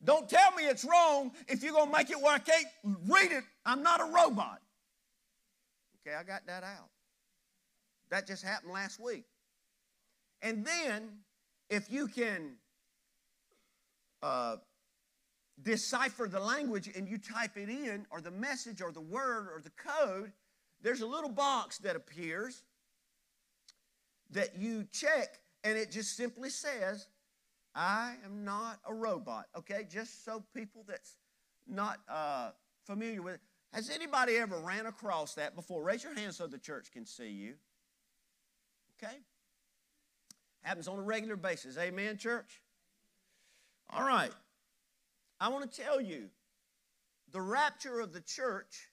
Don't 0.03 0.29
tell 0.29 0.51
me 0.51 0.63
it's 0.63 0.85
wrong 0.85 1.31
if 1.47 1.63
you're 1.63 1.73
going 1.73 1.91
to 1.91 1.97
make 1.97 2.09
it 2.09 2.19
where 2.21 2.33
I 2.33 2.39
can't 2.39 2.67
read 3.07 3.31
it. 3.31 3.43
I'm 3.65 3.83
not 3.83 4.01
a 4.01 4.05
robot. 4.05 4.61
Okay, 6.01 6.15
I 6.15 6.23
got 6.23 6.45
that 6.47 6.63
out. 6.63 6.89
That 8.09 8.27
just 8.27 8.43
happened 8.43 8.73
last 8.73 8.99
week. 8.99 9.25
And 10.41 10.63
then, 10.65 11.09
if 11.69 11.91
you 11.91 12.07
can 12.07 12.53
uh, 14.21 14.57
decipher 15.61 16.27
the 16.27 16.39
language 16.39 16.89
and 16.95 17.07
you 17.07 17.17
type 17.17 17.57
it 17.57 17.69
in, 17.69 18.05
or 18.11 18.21
the 18.21 18.31
message, 18.31 18.81
or 18.81 18.91
the 18.91 19.01
word, 19.01 19.47
or 19.53 19.61
the 19.61 19.71
code, 19.71 20.31
there's 20.81 21.01
a 21.01 21.07
little 21.07 21.29
box 21.29 21.79
that 21.79 21.95
appears 21.95 22.63
that 24.31 24.57
you 24.57 24.85
check, 24.91 25.39
and 25.63 25.77
it 25.77 25.91
just 25.91 26.15
simply 26.15 26.49
says, 26.49 27.07
I 27.73 28.15
am 28.25 28.43
not 28.43 28.79
a 28.87 28.93
robot. 28.93 29.45
Okay, 29.57 29.87
just 29.89 30.25
so 30.25 30.43
people 30.53 30.83
that's 30.87 31.17
not 31.67 31.99
uh, 32.09 32.51
familiar 32.85 33.21
with 33.21 33.35
it. 33.35 33.41
Has 33.73 33.89
anybody 33.89 34.37
ever 34.37 34.57
ran 34.59 34.85
across 34.85 35.33
that 35.35 35.55
before? 35.55 35.83
Raise 35.83 36.03
your 36.03 36.15
hand 36.15 36.33
so 36.33 36.47
the 36.47 36.57
church 36.57 36.91
can 36.91 37.05
see 37.05 37.29
you. 37.29 37.55
Okay? 38.97 39.15
Happens 40.61 40.87
on 40.87 40.97
a 40.97 41.01
regular 41.01 41.35
basis. 41.35 41.77
Amen, 41.77 42.17
church? 42.17 42.61
All 43.89 44.05
right. 44.05 44.31
I 45.39 45.49
want 45.49 45.71
to 45.71 45.81
tell 45.81 46.01
you 46.01 46.29
the 47.31 47.41
rapture 47.41 47.99
of 47.99 48.13
the 48.13 48.21
church 48.21 48.89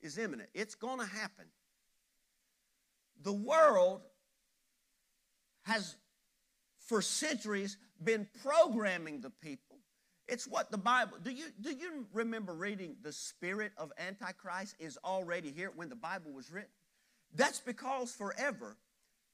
is 0.00 0.18
imminent. 0.18 0.48
It's 0.54 0.74
going 0.74 0.98
to 0.98 1.06
happen. 1.06 1.46
The 3.22 3.32
world 3.32 4.02
has, 5.62 5.96
for 6.78 7.00
centuries, 7.00 7.76
been 8.02 8.26
programming 8.42 9.20
the 9.20 9.30
people. 9.30 9.78
It's 10.26 10.46
what 10.46 10.70
the 10.70 10.78
Bible. 10.78 11.18
Do 11.22 11.30
you 11.30 11.46
do 11.60 11.70
you 11.70 12.06
remember 12.12 12.54
reading 12.54 12.96
the 13.02 13.12
spirit 13.12 13.72
of 13.76 13.92
Antichrist 13.98 14.74
is 14.78 14.98
already 15.04 15.50
here 15.50 15.70
when 15.76 15.90
the 15.90 15.96
Bible 15.96 16.32
was 16.32 16.50
written? 16.50 16.70
That's 17.34 17.60
because 17.60 18.12
forever 18.12 18.76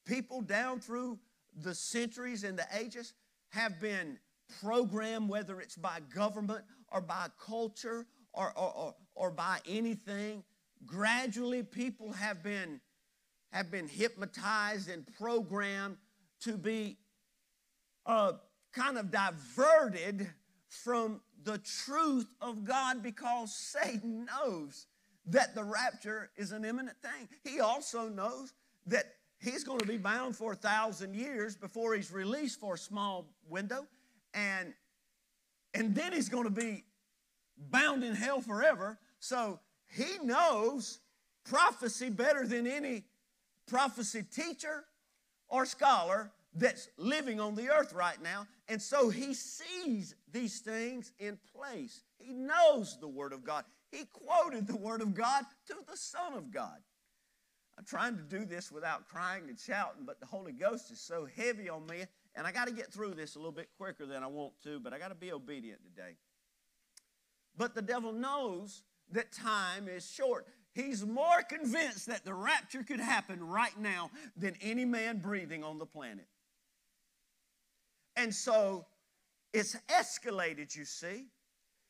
people 0.05 0.41
down 0.41 0.81
through 0.81 1.19
the 1.63 1.75
centuries 1.75 2.43
and 2.43 2.59
the 2.59 2.67
ages 2.77 3.13
have 3.51 3.81
been 3.81 4.19
programmed, 4.63 5.29
whether 5.29 5.61
it's 5.61 5.77
by 5.77 5.99
government 6.15 6.65
or 6.93 7.01
by 7.01 7.27
culture 7.45 8.07
or, 8.33 8.53
or, 8.57 8.73
or, 8.75 8.95
or 9.15 9.31
by 9.31 9.59
anything. 9.69 10.43
Gradually, 10.87 11.63
people 11.63 12.13
have 12.13 12.43
been, 12.43 12.81
have 13.53 13.71
been 13.71 13.89
hypnotized 13.89 14.89
and 14.89 15.07
programmed 15.19 15.97
to 16.41 16.57
be 16.57 16.97
uh, 18.07 18.33
kind 18.73 18.99
of 18.99 19.11
diverted 19.11 20.29
from 20.69 21.21
the 21.43 21.59
truth 21.59 22.29
of 22.41 22.65
God 22.65 23.03
because 23.03 23.55
Satan 23.55 24.27
knows 24.27 24.87
that 25.27 25.55
the 25.55 25.65
rapture 25.65 26.31
is 26.37 26.53
an 26.53 26.65
imminent 26.65 26.97
thing. 27.03 27.29
He 27.45 27.61
also 27.61 28.09
knows 28.09 28.53
that 28.87 29.05
he's 29.39 29.65
going 29.65 29.81
to 29.81 29.87
be 29.87 29.97
bound 29.97 30.37
for 30.37 30.53
a 30.53 30.57
thousand 30.57 31.15
years 31.15 31.57
before 31.57 31.95
he's 31.95 32.13
released 32.13 32.61
for 32.61 32.75
a 32.75 32.79
small 32.79 33.27
window, 33.49 33.87
and 34.35 34.73
and 35.75 35.95
then 35.95 36.13
he's 36.13 36.29
going 36.29 36.45
to 36.45 36.51
be 36.51 36.85
bound 37.57 38.03
in 38.03 38.15
hell 38.15 38.41
forever. 38.41 38.99
So 39.21 39.61
he 39.87 40.19
knows 40.23 40.99
prophecy 41.45 42.11
better 42.11 42.47
than 42.47 42.67
any 42.67 43.05
prophecy 43.67 44.25
teacher 44.25 44.85
or 45.49 45.65
scholar 45.65 46.33
that's 46.55 46.89
living 46.97 47.39
on 47.41 47.55
the 47.55 47.71
earth 47.71 47.93
right 47.93 48.21
now. 48.23 48.47
And 48.69 48.81
so 48.81 49.09
he 49.11 49.35
sees 49.35 50.15
these 50.33 50.61
things 50.61 51.13
in 51.19 51.39
place. 51.55 52.03
He 52.19 52.33
knows 52.33 52.99
the 53.01 53.09
Word 53.09 53.33
of 53.33 53.45
God. 53.45 53.65
He 53.91 54.05
quoted 54.13 54.67
the 54.67 54.77
Word 54.77 55.03
of 55.03 55.15
God 55.15 55.45
to 55.69 55.75
the 55.89 55.97
Son 55.97 56.35
of 56.35 56.51
God. 56.51 56.79
I'm 57.79 57.85
trying 57.85 58.17
to 58.17 58.23
do 58.23 58.45
this 58.45 58.71
without 58.71 59.09
crying 59.09 59.45
and 59.49 59.59
shouting, 59.59 60.05
but 60.05 60.21
the 60.21 60.27
Holy 60.27 60.53
Ghost 60.53 60.91
is 60.91 61.01
so 61.01 61.27
heavy 61.37 61.69
on 61.69 61.87
me, 61.87 62.05
and 62.35 62.47
I 62.47 62.53
got 62.53 62.69
to 62.69 62.75
get 62.75 62.93
through 62.93 63.15
this 63.15 63.35
a 63.35 63.39
little 63.39 63.53
bit 63.53 63.69
quicker 63.77 64.07
than 64.07 64.23
I 64.23 64.27
want 64.27 64.53
to, 64.65 64.81
but 64.81 64.93
I 64.93 64.99
got 64.99 65.09
to 65.09 65.15
be 65.15 65.33
obedient 65.33 65.81
today. 65.85 66.17
But 67.57 67.75
the 67.75 67.83
devil 67.83 68.13
knows 68.13 68.83
that 69.13 69.33
time 69.33 69.89
is 69.89 70.09
short. 70.09 70.47
He's 70.73 71.05
more 71.05 71.43
convinced 71.49 72.07
that 72.07 72.25
the 72.25 72.33
rapture 72.33 72.83
could 72.83 73.01
happen 73.01 73.43
right 73.43 73.77
now 73.79 74.11
than 74.37 74.55
any 74.63 74.85
man 74.85 75.19
breathing 75.19 75.65
on 75.65 75.79
the 75.79 75.87
planet. 75.87 76.27
And 78.17 78.35
so 78.35 78.87
it's 79.53 79.77
escalated, 79.89 80.77
you 80.77 80.85
see. 80.85 81.27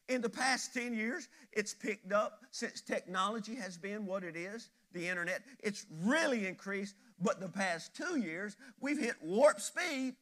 In 0.09 0.23
the 0.23 0.30
past 0.30 0.75
10 0.75 0.94
years, 0.94 1.28
it's 1.52 1.75
picked 1.75 2.12
up 2.12 2.40
since 2.50 2.80
technology 2.80 3.54
has 3.54 3.76
been 3.76 4.06
what 4.06 4.25
it 4.25 4.35
is, 4.35 4.70
the 4.92 5.06
internet. 5.06 5.42
It's 5.62 5.87
really 6.02 6.47
increased, 6.47 6.97
but 7.20 7.38
the 7.40 7.49
past 7.49 7.94
two 7.94 8.18
years, 8.18 8.56
we've 8.80 8.99
hit 8.99 9.14
warp 9.23 9.61
speed, 9.61 10.16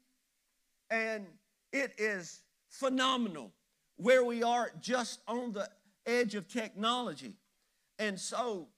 and 0.91 1.27
it 1.73 1.93
is 1.99 2.41
phenomenal 2.71 3.53
where 3.97 4.25
we 4.25 4.43
are 4.43 4.71
just 4.81 5.21
on 5.27 5.53
the 5.53 5.69
edge 6.07 6.35
of 6.35 6.49
technology. 6.49 7.35
And 7.99 8.19
so, 8.19 8.69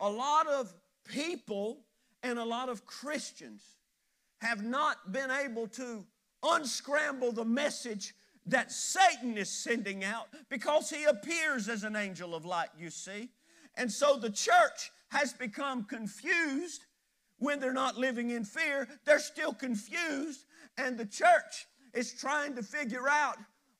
a 0.00 0.08
lot 0.08 0.46
of 0.46 0.72
people 1.04 1.80
and 2.22 2.38
a 2.38 2.44
lot 2.44 2.68
of 2.68 2.86
Christians 2.86 3.62
have 4.40 4.62
not 4.62 5.12
been 5.12 5.30
able 5.30 5.66
to 5.66 6.04
unscramble 6.42 7.32
the 7.32 7.44
message 7.44 8.14
that 8.46 8.72
Satan 8.72 9.36
is 9.36 9.50
sending 9.50 10.04
out 10.04 10.28
because 10.48 10.88
he 10.88 11.04
appears 11.04 11.68
as 11.68 11.84
an 11.84 11.96
angel 11.96 12.34
of 12.34 12.44
light, 12.44 12.70
you 12.78 12.90
see. 12.90 13.30
And 13.76 13.90
so 13.90 14.16
the 14.16 14.30
church 14.30 14.90
has 15.10 15.32
become 15.32 15.84
confused 15.84 16.84
when 17.38 17.60
they're 17.60 17.72
not 17.72 17.96
living 17.96 18.30
in 18.30 18.44
fear. 18.44 18.88
They're 19.04 19.18
still 19.18 19.52
confused, 19.52 20.44
and 20.78 20.96
the 20.96 21.04
church 21.04 21.66
is 21.92 22.14
trying 22.14 22.54
to 22.54 22.62
figure 22.62 23.08
out 23.08 23.36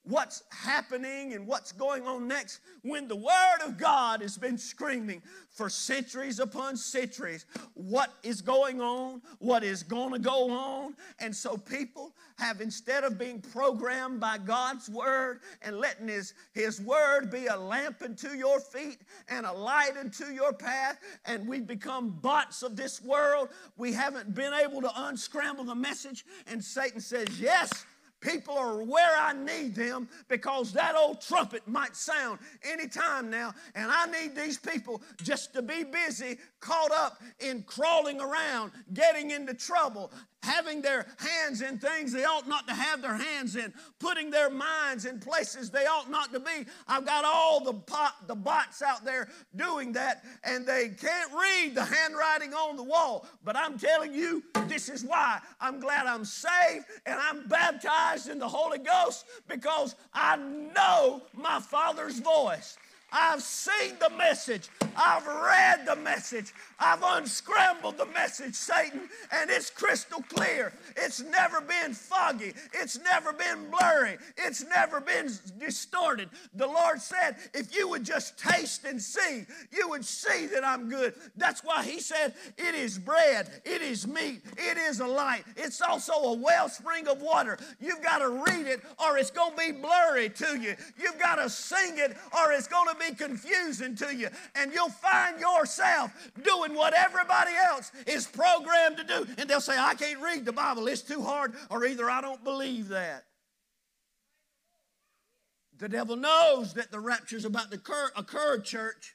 what's 0.08 0.42
happening 0.50 1.34
and 1.34 1.46
what's 1.46 1.70
going 1.72 2.06
on 2.06 2.26
next 2.26 2.60
when 2.82 3.06
the 3.08 3.16
Word 3.16 3.58
of 3.64 3.76
God 3.76 4.22
has 4.22 4.38
been 4.38 4.56
screaming 4.56 5.22
for 5.50 5.68
centuries 5.68 6.40
upon 6.40 6.76
centuries 6.76 7.44
what 7.74 8.10
is 8.22 8.40
going 8.40 8.80
on, 8.80 9.20
what 9.38 9.62
is 9.62 9.82
going 9.82 10.12
to 10.12 10.18
go 10.18 10.50
on. 10.50 10.94
And 11.18 11.34
so 11.34 11.58
people 11.58 12.14
have, 12.38 12.60
instead 12.60 13.04
of 13.04 13.18
being 13.18 13.40
programmed 13.40 14.18
by 14.18 14.38
God's 14.38 14.88
Word 14.88 15.40
and 15.60 15.76
letting 15.76 16.08
His, 16.08 16.32
His 16.54 16.80
Word 16.80 17.30
be 17.30 17.46
a 17.46 17.56
lamp 17.56 18.02
unto 18.02 18.30
your 18.30 18.60
feet 18.60 18.98
and 19.28 19.44
a 19.44 19.52
light 19.52 19.96
unto 19.98 20.26
your 20.26 20.54
path, 20.54 20.98
and 21.26 21.46
we've 21.46 21.66
become 21.66 22.10
bots 22.10 22.62
of 22.62 22.76
this 22.76 23.02
world, 23.02 23.50
we 23.76 23.92
haven't 23.92 24.34
been 24.34 24.54
able 24.54 24.80
to 24.80 24.90
unscramble 24.94 25.64
the 25.64 25.74
message. 25.74 26.24
And 26.46 26.64
Satan 26.64 27.00
says, 27.00 27.38
Yes 27.38 27.84
People 28.20 28.54
are 28.54 28.82
where 28.82 29.16
I 29.16 29.32
need 29.32 29.74
them 29.74 30.08
because 30.28 30.72
that 30.72 30.96
old 30.96 31.20
trumpet 31.20 31.68
might 31.68 31.94
sound 31.94 32.40
anytime 32.64 33.30
now, 33.30 33.54
and 33.76 33.90
I 33.90 34.06
need 34.06 34.34
these 34.34 34.58
people 34.58 35.02
just 35.22 35.54
to 35.54 35.62
be 35.62 35.84
busy, 35.84 36.38
caught 36.60 36.90
up 36.90 37.22
in 37.38 37.62
crawling 37.62 38.20
around, 38.20 38.72
getting 38.92 39.30
into 39.30 39.54
trouble, 39.54 40.12
having 40.42 40.82
their 40.82 41.06
hands 41.18 41.62
in 41.62 41.78
things 41.78 42.12
they 42.12 42.24
ought 42.24 42.48
not 42.48 42.66
to 42.68 42.74
have 42.74 43.02
their 43.02 43.14
hands 43.14 43.56
in, 43.56 43.72
putting 43.98 44.30
their 44.30 44.50
minds 44.50 45.04
in 45.04 45.18
places 45.18 45.70
they 45.70 45.86
ought 45.86 46.10
not 46.10 46.32
to 46.32 46.40
be. 46.40 46.66
I've 46.86 47.04
got 47.04 47.24
all 47.24 47.62
the, 47.62 47.74
pot, 47.74 48.26
the 48.26 48.34
bots 48.34 48.82
out 48.82 49.04
there 49.04 49.28
doing 49.56 49.92
that, 49.92 50.24
and 50.44 50.66
they 50.66 50.88
can't 50.88 51.32
read 51.32 51.74
the 51.74 51.84
handwriting 51.84 52.54
on 52.54 52.76
the 52.76 52.82
wall. 52.82 53.26
But 53.44 53.56
I'm 53.56 53.78
telling 53.78 54.12
you, 54.12 54.42
this 54.66 54.88
is 54.88 55.04
why 55.04 55.40
I'm 55.60 55.80
glad 55.80 56.06
I'm 56.06 56.24
saved 56.24 56.86
and 57.06 57.18
I'm 57.20 57.46
baptized 57.48 58.28
in 58.28 58.38
the 58.38 58.48
Holy 58.48 58.78
Ghost 58.78 59.26
because 59.48 59.94
I 60.12 60.36
know 60.36 61.22
my 61.34 61.60
Father's 61.60 62.18
voice. 62.20 62.76
I've 63.10 63.42
seen 63.42 63.96
the 64.00 64.10
message. 64.10 64.68
I've 64.96 65.26
read 65.26 65.86
the 65.86 65.96
message. 65.96 66.52
I've 66.78 67.02
unscrambled 67.02 67.96
the 67.96 68.06
message, 68.06 68.54
Satan, 68.54 69.08
and 69.32 69.50
it's 69.50 69.70
crystal 69.70 70.22
clear. 70.28 70.72
It's 70.96 71.20
never 71.22 71.60
been 71.60 71.94
foggy. 71.94 72.52
It's 72.74 72.98
never 73.00 73.32
been 73.32 73.70
blurry. 73.70 74.18
It's 74.36 74.64
never 74.66 75.00
been 75.00 75.30
distorted. 75.58 76.28
The 76.54 76.66
Lord 76.66 77.00
said, 77.00 77.36
if 77.54 77.74
you 77.74 77.88
would 77.88 78.04
just 78.04 78.38
taste 78.38 78.84
and 78.84 79.00
see, 79.00 79.44
you 79.72 79.88
would 79.88 80.04
see 80.04 80.46
that 80.46 80.64
I'm 80.64 80.88
good. 80.88 81.14
That's 81.36 81.64
why 81.64 81.84
He 81.84 82.00
said, 82.00 82.34
it 82.56 82.74
is 82.74 82.98
bread, 82.98 83.48
it 83.64 83.80
is 83.80 84.06
meat, 84.06 84.42
it 84.56 84.76
is 84.76 85.00
a 85.00 85.06
light. 85.06 85.44
It's 85.56 85.80
also 85.80 86.12
a 86.12 86.34
wellspring 86.34 87.08
of 87.08 87.22
water. 87.22 87.58
You've 87.80 88.02
got 88.02 88.18
to 88.18 88.28
read 88.28 88.66
it 88.66 88.82
or 89.02 89.16
it's 89.16 89.30
going 89.30 89.52
to 89.52 89.56
be 89.56 89.72
blurry 89.72 90.28
to 90.28 90.58
you. 90.58 90.76
You've 90.98 91.18
got 91.18 91.36
to 91.36 91.48
sing 91.48 91.94
it 91.96 92.16
or 92.32 92.52
it's 92.52 92.68
going 92.68 92.88
to 92.88 92.97
be 92.98 93.14
confusing 93.14 93.94
to 93.96 94.14
you. 94.14 94.28
And 94.54 94.72
you'll 94.72 94.88
find 94.88 95.40
yourself 95.40 96.12
doing 96.42 96.74
what 96.74 96.94
everybody 96.94 97.52
else 97.54 97.92
is 98.06 98.26
programmed 98.26 98.96
to 98.98 99.04
do. 99.04 99.26
And 99.38 99.48
they'll 99.48 99.60
say, 99.60 99.76
I 99.78 99.94
can't 99.94 100.20
read 100.20 100.44
the 100.44 100.52
Bible, 100.52 100.88
it's 100.88 101.02
too 101.02 101.22
hard, 101.22 101.54
or 101.70 101.84
either 101.84 102.10
I 102.10 102.20
don't 102.20 102.42
believe 102.44 102.88
that. 102.88 103.24
The 105.78 105.88
devil 105.88 106.16
knows 106.16 106.74
that 106.74 106.90
the 106.90 106.98
rapture 106.98 107.36
is 107.36 107.44
about 107.44 107.70
to 107.70 107.76
occur, 107.76 108.10
occur, 108.16 108.58
church. 108.58 109.14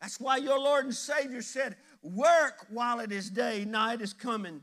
That's 0.00 0.20
why 0.20 0.36
your 0.36 0.58
Lord 0.58 0.84
and 0.84 0.94
Savior 0.94 1.40
said, 1.40 1.76
Work 2.02 2.66
while 2.68 3.00
it 3.00 3.10
is 3.10 3.30
day, 3.30 3.64
night 3.64 4.02
is 4.02 4.12
coming. 4.12 4.60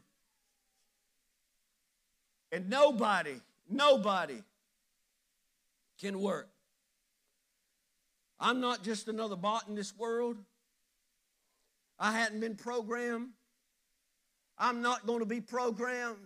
And 2.51 2.69
nobody, 2.69 3.41
nobody 3.67 4.43
can 5.99 6.19
work 6.19 6.50
I'm 8.41 8.59
not 8.59 8.83
just 8.83 9.07
another 9.07 9.35
bot 9.35 9.67
in 9.67 9.75
this 9.75 9.95
world. 9.95 10.35
I 11.99 12.11
hadn't 12.11 12.39
been 12.39 12.55
programmed. 12.55 13.29
I'm 14.57 14.81
not 14.81 15.05
going 15.05 15.19
to 15.19 15.27
be 15.27 15.41
programmed. 15.41 16.17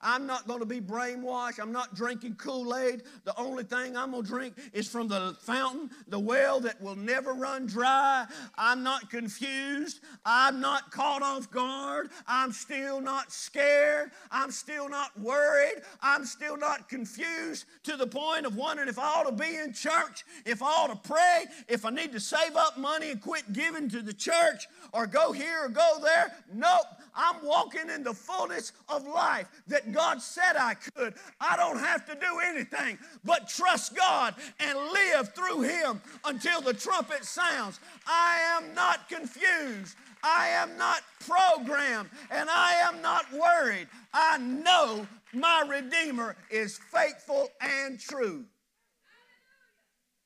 I'm 0.00 0.26
not 0.26 0.46
going 0.46 0.60
to 0.60 0.66
be 0.66 0.80
brainwashed. 0.80 1.58
I'm 1.60 1.72
not 1.72 1.94
drinking 1.94 2.36
Kool 2.36 2.76
Aid. 2.76 3.02
The 3.24 3.36
only 3.38 3.64
thing 3.64 3.96
I'm 3.96 4.12
going 4.12 4.22
to 4.22 4.28
drink 4.28 4.54
is 4.72 4.88
from 4.88 5.08
the 5.08 5.36
fountain, 5.40 5.90
the 6.06 6.18
well 6.18 6.60
that 6.60 6.80
will 6.80 6.96
never 6.96 7.32
run 7.32 7.66
dry. 7.66 8.26
I'm 8.56 8.82
not 8.82 9.10
confused. 9.10 10.00
I'm 10.24 10.60
not 10.60 10.90
caught 10.92 11.22
off 11.22 11.50
guard. 11.50 12.10
I'm 12.26 12.52
still 12.52 13.00
not 13.00 13.32
scared. 13.32 14.12
I'm 14.30 14.50
still 14.50 14.88
not 14.88 15.18
worried. 15.18 15.82
I'm 16.00 16.24
still 16.24 16.56
not 16.56 16.88
confused 16.88 17.64
to 17.84 17.96
the 17.96 18.06
point 18.06 18.46
of 18.46 18.54
wondering 18.54 18.88
if 18.88 18.98
I 18.98 19.06
ought 19.06 19.24
to 19.24 19.32
be 19.32 19.56
in 19.56 19.72
church, 19.72 20.24
if 20.44 20.62
I 20.62 20.66
ought 20.66 21.02
to 21.02 21.08
pray, 21.08 21.44
if 21.68 21.84
I 21.84 21.90
need 21.90 22.12
to 22.12 22.20
save 22.20 22.56
up 22.56 22.78
money 22.78 23.10
and 23.10 23.20
quit 23.20 23.52
giving 23.52 23.88
to 23.90 24.02
the 24.02 24.12
church 24.12 24.66
or 24.92 25.06
go 25.06 25.32
here 25.32 25.64
or 25.64 25.68
go 25.68 25.98
there. 26.02 26.32
Nope. 26.52 26.86
I'm 27.14 27.44
walking 27.44 27.90
in 27.90 28.04
the 28.04 28.14
fullness 28.14 28.72
of 28.88 29.06
life 29.06 29.48
that 29.66 29.87
God 29.92 30.20
said 30.22 30.56
I 30.58 30.74
could. 30.74 31.14
I 31.40 31.56
don't 31.56 31.78
have 31.78 32.06
to 32.06 32.14
do 32.14 32.40
anything 32.44 32.98
but 33.24 33.48
trust 33.48 33.96
God 33.96 34.34
and 34.60 34.78
live 34.78 35.34
through 35.34 35.62
Him 35.62 36.00
until 36.24 36.60
the 36.60 36.74
trumpet 36.74 37.24
sounds. 37.24 37.80
I 38.06 38.38
am 38.56 38.74
not 38.74 39.08
confused. 39.08 39.96
I 40.22 40.48
am 40.48 40.76
not 40.76 41.02
programmed 41.20 42.10
and 42.30 42.48
I 42.50 42.74
am 42.82 43.00
not 43.02 43.26
worried. 43.32 43.88
I 44.12 44.38
know 44.38 45.06
my 45.32 45.64
Redeemer 45.68 46.36
is 46.50 46.78
faithful 46.92 47.48
and 47.60 48.00
true. 48.00 48.44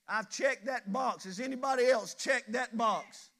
I've 0.08 0.30
checked 0.30 0.66
that 0.66 0.92
box. 0.92 1.24
Has 1.24 1.40
anybody 1.40 1.86
else 1.86 2.14
checked 2.14 2.52
that 2.52 2.76
box? 2.76 3.30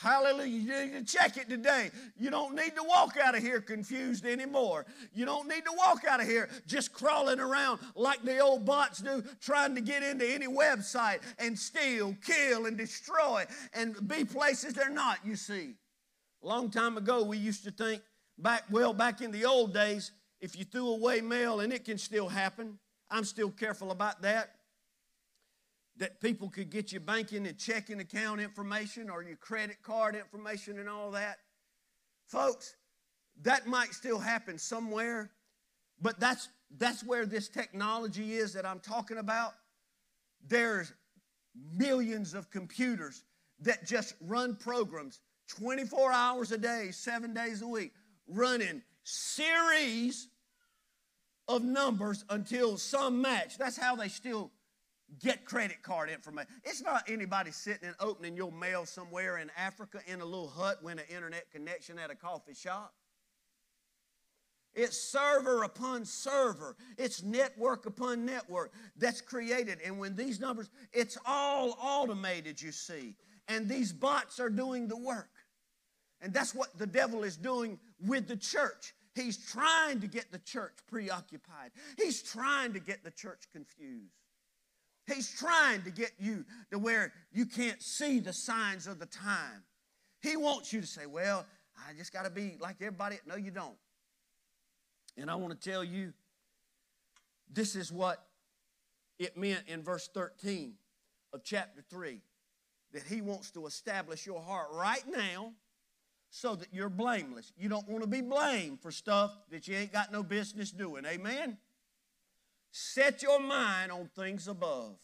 Hallelujah. 0.00 0.46
You 0.46 0.86
need 0.86 1.06
to 1.06 1.18
check 1.18 1.36
it 1.36 1.50
today. 1.50 1.90
You 2.18 2.30
don't 2.30 2.54
need 2.54 2.74
to 2.76 2.82
walk 2.82 3.18
out 3.22 3.36
of 3.36 3.42
here 3.42 3.60
confused 3.60 4.24
anymore. 4.24 4.86
You 5.12 5.26
don't 5.26 5.46
need 5.46 5.66
to 5.66 5.72
walk 5.76 6.04
out 6.08 6.20
of 6.20 6.26
here 6.26 6.48
just 6.66 6.94
crawling 6.94 7.38
around 7.38 7.80
like 7.94 8.22
the 8.22 8.38
old 8.38 8.64
bots 8.64 9.00
do, 9.00 9.22
trying 9.42 9.74
to 9.74 9.82
get 9.82 10.02
into 10.02 10.26
any 10.26 10.46
website 10.46 11.18
and 11.38 11.58
steal, 11.58 12.16
kill, 12.24 12.64
and 12.64 12.78
destroy 12.78 13.44
and 13.74 14.08
be 14.08 14.24
places 14.24 14.72
they're 14.72 14.88
not, 14.88 15.18
you 15.22 15.36
see. 15.36 15.74
A 16.42 16.46
long 16.46 16.70
time 16.70 16.96
ago, 16.96 17.22
we 17.22 17.36
used 17.36 17.64
to 17.64 17.70
think 17.70 18.00
back, 18.38 18.64
well, 18.70 18.94
back 18.94 19.20
in 19.20 19.30
the 19.30 19.44
old 19.44 19.74
days, 19.74 20.12
if 20.40 20.56
you 20.58 20.64
threw 20.64 20.88
away 20.88 21.20
mail, 21.20 21.60
and 21.60 21.74
it 21.74 21.84
can 21.84 21.98
still 21.98 22.30
happen, 22.30 22.78
I'm 23.10 23.24
still 23.24 23.50
careful 23.50 23.90
about 23.90 24.22
that 24.22 24.54
that 26.00 26.18
people 26.18 26.48
could 26.48 26.70
get 26.70 26.92
your 26.92 27.02
banking 27.02 27.46
and 27.46 27.58
checking 27.58 28.00
account 28.00 28.40
information 28.40 29.10
or 29.10 29.22
your 29.22 29.36
credit 29.36 29.76
card 29.82 30.16
information 30.16 30.78
and 30.78 30.88
all 30.88 31.10
that. 31.10 31.36
Folks, 32.26 32.74
that 33.42 33.66
might 33.66 33.92
still 33.92 34.18
happen 34.18 34.56
somewhere, 34.56 35.30
but 36.00 36.18
that's, 36.18 36.48
that's 36.78 37.04
where 37.04 37.26
this 37.26 37.48
technology 37.48 38.32
is 38.32 38.54
that 38.54 38.64
I'm 38.64 38.80
talking 38.80 39.18
about. 39.18 39.52
There's 40.48 40.90
millions 41.76 42.32
of 42.32 42.50
computers 42.50 43.22
that 43.60 43.86
just 43.86 44.14
run 44.22 44.56
programs 44.56 45.20
24 45.48 46.12
hours 46.12 46.50
a 46.50 46.58
day, 46.58 46.92
seven 46.92 47.34
days 47.34 47.60
a 47.60 47.68
week, 47.68 47.92
running 48.26 48.80
series 49.04 50.28
of 51.46 51.62
numbers 51.62 52.24
until 52.30 52.78
some 52.78 53.20
match. 53.20 53.58
That's 53.58 53.76
how 53.76 53.96
they 53.96 54.08
still 54.08 54.50
get 55.18 55.44
credit 55.44 55.82
card 55.82 56.10
information. 56.10 56.50
It's 56.64 56.82
not 56.82 57.04
anybody 57.08 57.50
sitting 57.50 57.88
and 57.88 57.96
opening 58.00 58.36
your 58.36 58.52
mail 58.52 58.86
somewhere 58.86 59.38
in 59.38 59.50
Africa 59.56 60.00
in 60.06 60.20
a 60.20 60.24
little 60.24 60.48
hut 60.48 60.82
with 60.82 60.98
an 60.98 61.04
internet 61.14 61.50
connection 61.50 61.98
at 61.98 62.10
a 62.10 62.14
coffee 62.14 62.54
shop. 62.54 62.94
It's 64.72 64.96
server 64.96 65.64
upon 65.64 66.04
server. 66.04 66.76
It's 66.96 67.22
network 67.22 67.86
upon 67.86 68.24
network 68.24 68.72
that's 68.96 69.20
created. 69.20 69.78
And 69.84 69.98
when 69.98 70.14
these 70.14 70.38
numbers, 70.38 70.70
it's 70.92 71.18
all 71.26 71.76
automated, 71.80 72.62
you 72.62 72.70
see. 72.70 73.16
And 73.48 73.68
these 73.68 73.92
bots 73.92 74.38
are 74.38 74.50
doing 74.50 74.86
the 74.86 74.96
work. 74.96 75.30
And 76.20 76.32
that's 76.32 76.54
what 76.54 76.78
the 76.78 76.86
devil 76.86 77.24
is 77.24 77.36
doing 77.36 77.78
with 78.06 78.28
the 78.28 78.36
church. 78.36 78.94
He's 79.14 79.36
trying 79.36 80.00
to 80.00 80.06
get 80.06 80.30
the 80.30 80.38
church 80.38 80.74
preoccupied, 80.88 81.72
he's 81.98 82.22
trying 82.22 82.72
to 82.74 82.80
get 82.80 83.02
the 83.02 83.10
church 83.10 83.42
confused. 83.52 84.19
He's 85.10 85.30
trying 85.30 85.82
to 85.82 85.90
get 85.90 86.12
you 86.18 86.44
to 86.70 86.78
where 86.78 87.12
you 87.32 87.46
can't 87.46 87.82
see 87.82 88.20
the 88.20 88.32
signs 88.32 88.86
of 88.86 88.98
the 88.98 89.06
time. 89.06 89.64
He 90.22 90.36
wants 90.36 90.72
you 90.72 90.80
to 90.80 90.86
say, 90.86 91.06
Well, 91.06 91.46
I 91.88 91.92
just 91.94 92.12
got 92.12 92.24
to 92.24 92.30
be 92.30 92.56
like 92.60 92.76
everybody. 92.80 93.18
No, 93.26 93.36
you 93.36 93.50
don't. 93.50 93.76
And 95.16 95.30
I 95.30 95.34
want 95.34 95.58
to 95.58 95.70
tell 95.70 95.82
you, 95.82 96.12
this 97.52 97.74
is 97.74 97.92
what 97.92 98.24
it 99.18 99.36
meant 99.36 99.64
in 99.66 99.82
verse 99.82 100.08
13 100.12 100.74
of 101.32 101.42
chapter 101.44 101.82
3 101.90 102.20
that 102.92 103.02
He 103.02 103.20
wants 103.20 103.50
to 103.52 103.66
establish 103.66 104.26
your 104.26 104.40
heart 104.40 104.68
right 104.72 105.04
now 105.08 105.52
so 106.30 106.54
that 106.54 106.68
you're 106.72 106.88
blameless. 106.88 107.52
You 107.58 107.68
don't 107.68 107.88
want 107.88 108.02
to 108.02 108.08
be 108.08 108.20
blamed 108.20 108.80
for 108.80 108.90
stuff 108.90 109.32
that 109.50 109.66
you 109.66 109.76
ain't 109.76 109.92
got 109.92 110.12
no 110.12 110.22
business 110.22 110.70
doing. 110.70 111.04
Amen? 111.04 111.58
Set 112.70 113.22
your 113.22 113.40
mind 113.40 113.90
on 113.90 114.08
things 114.14 114.46
above, 114.46 114.96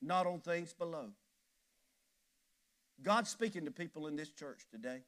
not 0.00 0.26
on 0.26 0.40
things 0.40 0.72
below. 0.72 1.10
God's 3.02 3.30
speaking 3.30 3.64
to 3.64 3.70
people 3.70 4.06
in 4.06 4.16
this 4.16 4.30
church 4.30 4.66
today. 4.70 5.02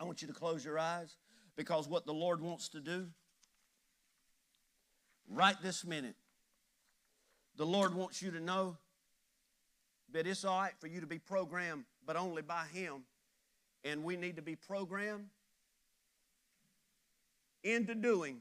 I 0.00 0.04
want 0.04 0.22
you 0.22 0.28
to 0.28 0.34
close 0.34 0.64
your 0.64 0.78
eyes 0.78 1.16
because 1.56 1.88
what 1.88 2.06
the 2.06 2.14
Lord 2.14 2.40
wants 2.40 2.68
to 2.70 2.80
do 2.80 3.06
right 5.28 5.56
this 5.62 5.84
minute, 5.84 6.14
the 7.56 7.66
Lord 7.66 7.94
wants 7.94 8.22
you 8.22 8.30
to 8.30 8.40
know 8.40 8.76
that 10.12 10.26
it's 10.26 10.44
all 10.44 10.60
right 10.60 10.72
for 10.78 10.86
you 10.86 11.00
to 11.00 11.06
be 11.06 11.18
programmed, 11.18 11.84
but 12.06 12.16
only 12.16 12.42
by 12.42 12.64
Him. 12.72 13.02
And 13.84 14.04
we 14.04 14.16
need 14.16 14.36
to 14.36 14.42
be 14.42 14.56
programmed 14.56 15.26
into 17.62 17.94
doing 17.94 18.40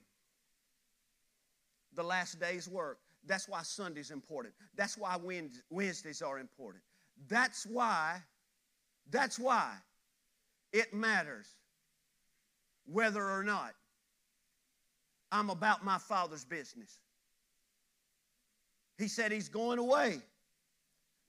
the 1.94 2.04
last 2.04 2.40
day's 2.40 2.68
work. 2.68 3.00
That's 3.28 3.48
why 3.48 3.62
Sunday's 3.64 4.12
important. 4.12 4.54
That's 4.76 4.98
why 4.98 5.18
Wednesdays 5.70 6.22
are 6.22 6.40
important. 6.40 6.84
That's 7.28 7.66
why, 7.66 8.22
that's 9.10 9.38
why 9.38 9.74
it 10.72 10.94
matters 10.94 11.48
whether 12.86 13.30
or 13.30 13.44
not 13.44 13.74
I'm 15.32 15.50
about 15.50 15.84
my 15.84 15.98
Father's 15.98 16.46
business. 16.46 17.00
He 18.98 19.08
said 19.08 19.32
He's 19.32 19.50
going 19.50 19.80
away 19.80 20.22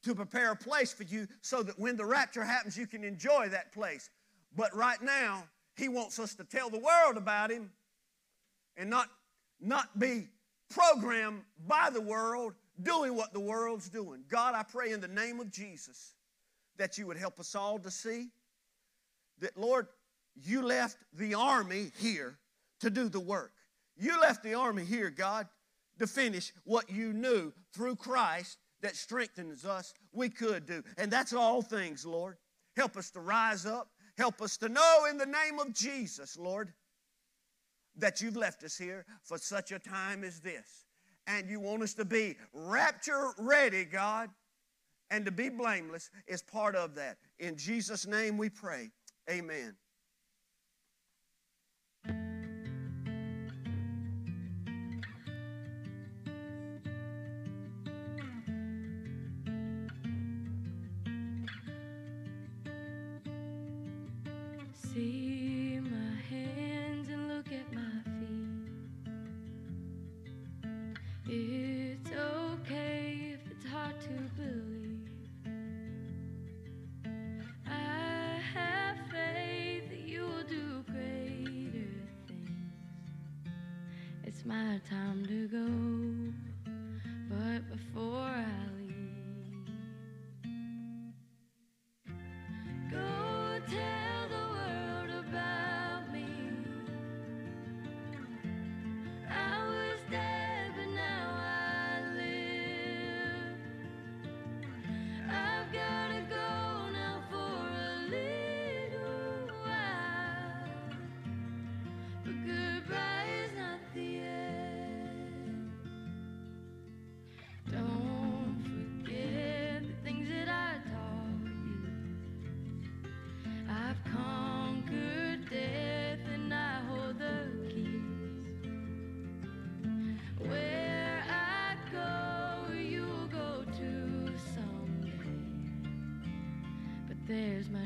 to 0.04 0.14
prepare 0.14 0.52
a 0.52 0.56
place 0.56 0.92
for 0.92 1.02
you 1.02 1.26
so 1.40 1.62
that 1.62 1.78
when 1.78 1.96
the 1.96 2.04
rapture 2.04 2.44
happens, 2.44 2.76
you 2.76 2.86
can 2.86 3.02
enjoy 3.02 3.48
that 3.48 3.72
place. 3.72 4.10
But 4.56 4.74
right 4.74 5.02
now, 5.02 5.44
He 5.76 5.88
wants 5.88 6.18
us 6.18 6.34
to 6.36 6.44
tell 6.44 6.70
the 6.70 6.78
world 6.78 7.16
about 7.16 7.50
Him 7.50 7.70
and 8.76 8.88
not, 8.88 9.08
not 9.60 9.98
be 9.98 10.28
programmed 10.70 11.42
by 11.66 11.90
the 11.92 12.00
world, 12.00 12.54
doing 12.82 13.14
what 13.14 13.32
the 13.32 13.40
world's 13.40 13.88
doing. 13.88 14.24
God, 14.28 14.54
I 14.54 14.62
pray 14.62 14.92
in 14.92 15.00
the 15.00 15.08
name 15.08 15.40
of 15.40 15.50
Jesus 15.50 16.14
that 16.76 16.98
you 16.98 17.06
would 17.06 17.16
help 17.16 17.40
us 17.40 17.54
all 17.54 17.78
to 17.80 17.90
see 17.90 18.28
that, 19.40 19.56
Lord, 19.56 19.86
you 20.34 20.62
left 20.62 20.96
the 21.12 21.34
army 21.34 21.90
here 21.98 22.38
to 22.80 22.90
do 22.90 23.08
the 23.08 23.20
work. 23.20 23.52
You 23.96 24.20
left 24.20 24.42
the 24.42 24.54
army 24.54 24.84
here, 24.84 25.10
God, 25.10 25.48
to 25.98 26.06
finish 26.06 26.52
what 26.64 26.88
you 26.88 27.12
knew 27.12 27.52
through 27.72 27.96
Christ 27.96 28.58
that 28.80 28.94
strengthens 28.94 29.64
us 29.64 29.92
we 30.12 30.28
could 30.28 30.66
do. 30.66 30.82
And 30.96 31.10
that's 31.10 31.32
all 31.32 31.62
things, 31.62 32.06
Lord. 32.06 32.36
Help 32.76 32.96
us 32.96 33.10
to 33.10 33.20
rise 33.20 33.66
up. 33.66 33.90
Help 34.16 34.40
us 34.40 34.56
to 34.58 34.68
know 34.68 35.06
in 35.10 35.18
the 35.18 35.26
name 35.26 35.58
of 35.58 35.72
Jesus, 35.72 36.36
Lord, 36.36 36.72
that 37.98 38.20
you've 38.20 38.36
left 38.36 38.62
us 38.64 38.76
here 38.76 39.04
for 39.22 39.38
such 39.38 39.72
a 39.72 39.78
time 39.78 40.24
as 40.24 40.40
this. 40.40 40.86
And 41.26 41.50
you 41.50 41.60
want 41.60 41.82
us 41.82 41.94
to 41.94 42.04
be 42.04 42.36
rapture 42.52 43.32
ready, 43.38 43.84
God, 43.84 44.30
and 45.10 45.24
to 45.24 45.30
be 45.30 45.48
blameless 45.48 46.10
is 46.26 46.42
part 46.42 46.74
of 46.74 46.94
that. 46.94 47.18
In 47.38 47.56
Jesus' 47.56 48.06
name 48.06 48.38
we 48.38 48.48
pray. 48.48 48.90
Amen. 49.30 49.74
See 64.94 65.47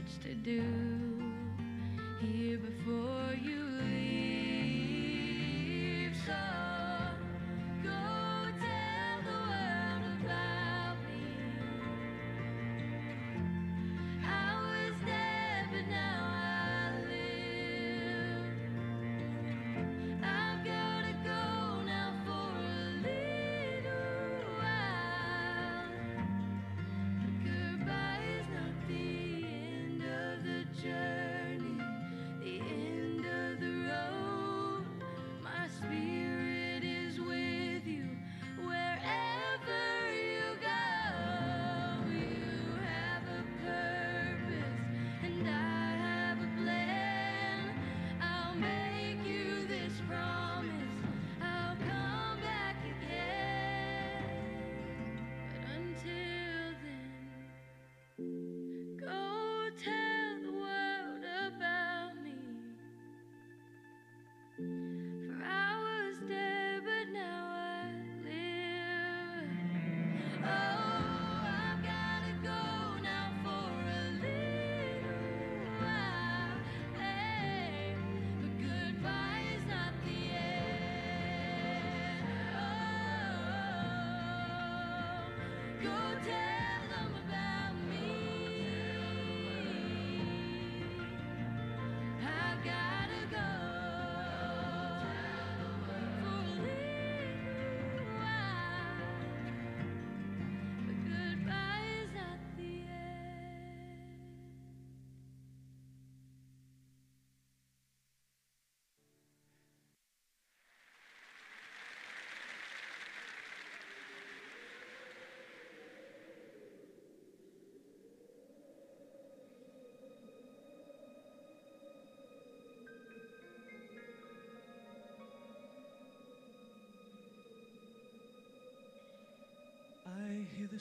much 0.02 0.22
to 0.24 0.34
do. 0.34 0.81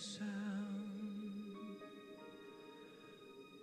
sound 0.01 1.77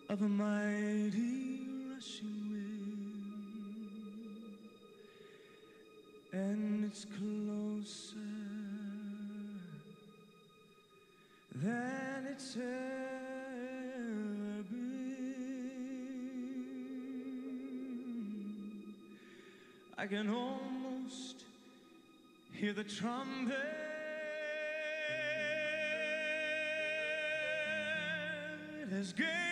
of 0.09 0.23
a 0.23 0.29
mighty 0.29 1.67
rushing 1.93 2.53
wind, 2.53 3.25
and 6.33 6.85
it's 6.85 7.05
closer 7.07 8.15
than 11.57 12.27
it's 12.31 12.57
ever 12.57 12.63
been. 14.71 15.75
I 19.99 20.07
can 20.07 20.31
almost 20.31 21.43
hear 22.53 22.73
the 22.73 22.85
trumpet. 22.85 23.78
is 29.09 29.15
good. 29.15 29.48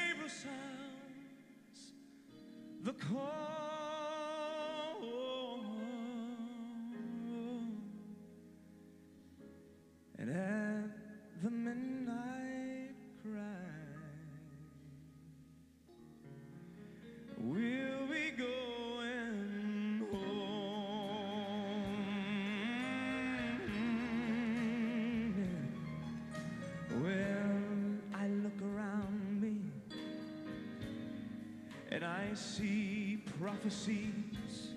see 32.37 33.23
prophecies 33.41 34.73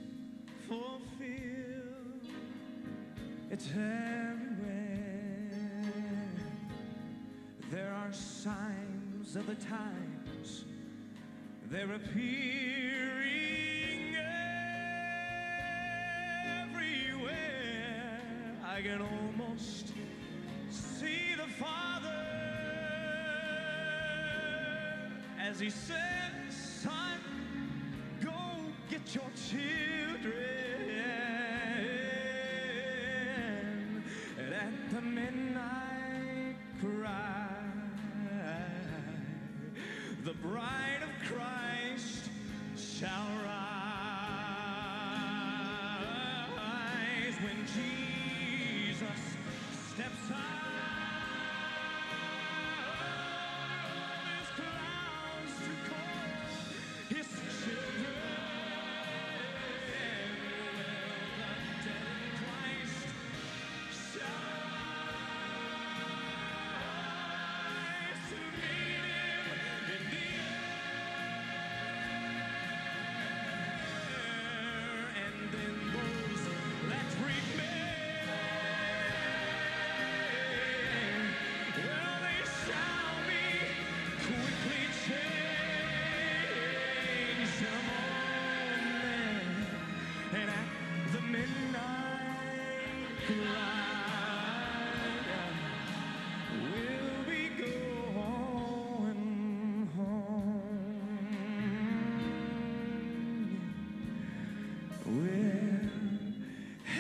fulfilled. 0.68 2.26
It's 3.52 3.68
everywhere. 3.72 5.10
There 7.70 7.94
are 7.94 8.14
signs 8.14 9.36
of 9.36 9.46
the 9.48 9.56
times. 9.56 10.66
They're 11.70 11.94
appearing 11.94 13.26
everywhere. 16.64 18.22
I 18.66 18.82
can 18.82 19.02
almost 19.02 19.94
see 20.70 21.36
the 21.36 21.48
Father 21.62 22.26
as 25.42 25.60
He 25.60 25.70
says, 25.70 25.98
at 29.10 29.16
your 29.16 29.32
children 29.50 30.34
and 34.38 34.54
at 34.54 34.92
the 34.92 35.02
midnight 35.02 36.56
cry. 36.80 37.48
The 40.24 40.34
bride 40.34 41.02
of 41.02 41.10
Christ 41.28 42.30
shall 42.76 43.26
rise 43.44 43.50
when 47.42 47.66
Jesus. 47.66 48.19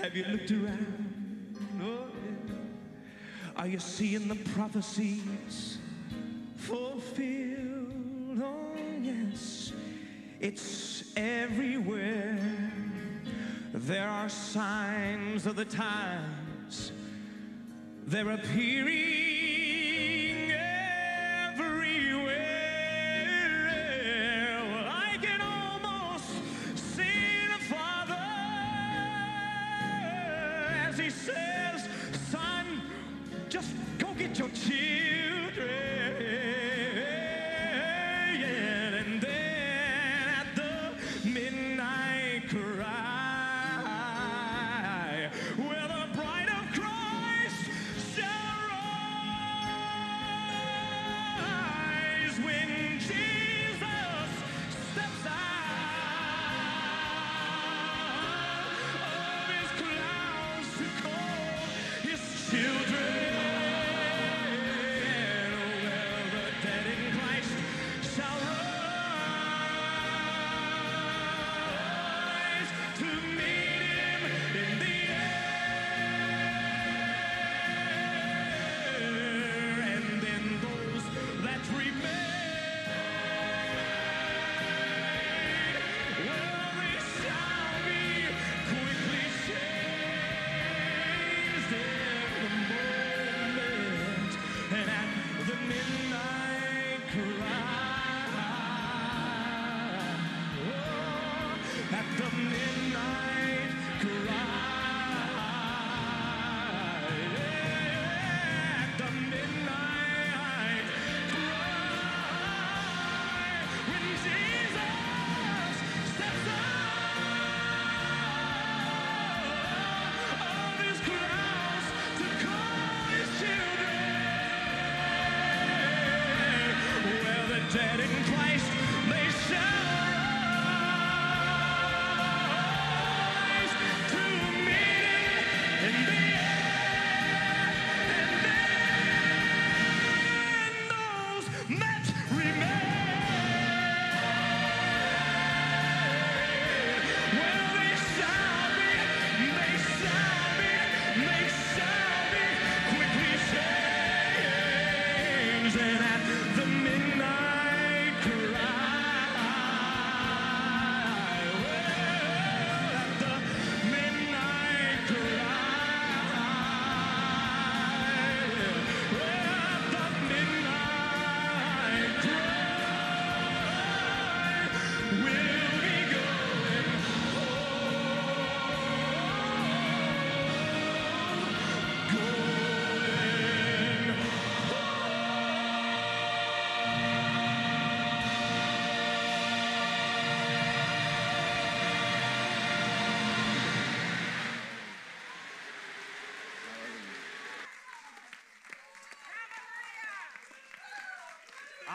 Have 0.09 0.17
you 0.17 0.25
looked 0.31 0.49
around? 0.49 1.55
Oh, 1.83 2.07
yeah. 2.47 2.53
Are 3.55 3.67
you 3.67 3.77
seeing 3.77 4.27
the 4.27 4.37
prophecies 4.53 5.77
fulfilled? 6.55 8.41
Oh, 8.41 8.75
yes. 9.03 9.71
It's 10.39 11.03
everywhere. 11.15 12.39
There 13.71 14.09
are 14.09 14.29
signs 14.29 15.45
of 15.45 15.55
the 15.55 15.65
times. 15.65 16.91
They're 18.07 18.31
appearing 18.31 19.18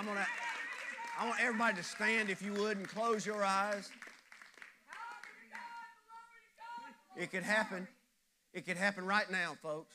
I'm 0.04 0.10
gonna. 0.10 0.26
I 1.18 1.26
want 1.26 1.40
everybody 1.40 1.76
to 1.78 1.82
stand, 1.82 2.28
if 2.28 2.42
you 2.42 2.52
would, 2.52 2.76
and 2.76 2.86
close 2.86 3.24
your 3.24 3.42
eyes. 3.42 3.88
It 7.16 7.30
could 7.30 7.42
happen. 7.42 7.88
It 8.52 8.66
could 8.66 8.76
happen 8.76 9.06
right 9.06 9.30
now, 9.30 9.56
folks. 9.62 9.94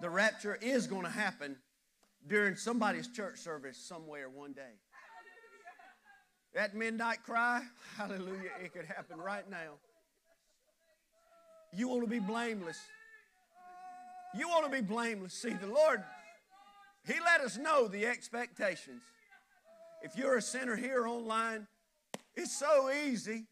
The 0.00 0.08
rapture 0.08 0.58
is 0.62 0.86
going 0.86 1.02
to 1.02 1.10
happen 1.10 1.56
during 2.26 2.56
somebody's 2.56 3.08
church 3.08 3.36
service 3.38 3.76
somewhere 3.76 4.30
one 4.30 4.54
day. 4.54 4.78
That 6.54 6.74
midnight 6.74 7.24
cry, 7.24 7.62
hallelujah, 7.98 8.52
it 8.64 8.72
could 8.72 8.86
happen 8.86 9.18
right 9.18 9.48
now. 9.50 9.74
You 11.74 11.88
want 11.88 12.04
to 12.04 12.08
be 12.08 12.20
blameless. 12.20 12.78
You 14.34 14.48
want 14.48 14.64
to 14.64 14.70
be 14.70 14.80
blameless. 14.80 15.34
See, 15.34 15.52
the 15.52 15.66
Lord, 15.66 16.02
He 17.06 17.14
let 17.24 17.40
us 17.40 17.58
know 17.58 17.88
the 17.88 18.06
expectations. 18.06 19.02
If 20.02 20.16
you're 20.16 20.36
a 20.36 20.42
sinner 20.42 20.76
here 20.76 21.06
online, 21.06 21.66
it's 22.34 22.56
so 22.56 22.90
easy. 22.90 23.44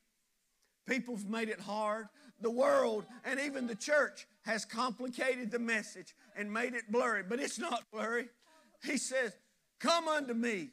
People's 0.86 1.24
made 1.24 1.48
it 1.48 1.60
hard. 1.60 2.08
The 2.40 2.50
world 2.50 3.04
and 3.24 3.38
even 3.38 3.66
the 3.66 3.74
church 3.74 4.26
has 4.42 4.64
complicated 4.64 5.50
the 5.50 5.58
message 5.58 6.14
and 6.36 6.52
made 6.52 6.74
it 6.74 6.90
blurry, 6.90 7.22
but 7.28 7.38
it's 7.38 7.58
not 7.58 7.84
blurry. 7.92 8.28
He 8.82 8.96
says, 8.96 9.32
Come 9.78 10.08
unto 10.08 10.34
me. 10.34 10.70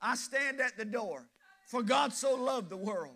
I 0.00 0.16
stand 0.16 0.60
at 0.60 0.76
the 0.76 0.84
door. 0.84 1.26
For 1.66 1.82
God 1.82 2.12
so 2.12 2.34
loved 2.34 2.70
the 2.70 2.76
world. 2.76 3.14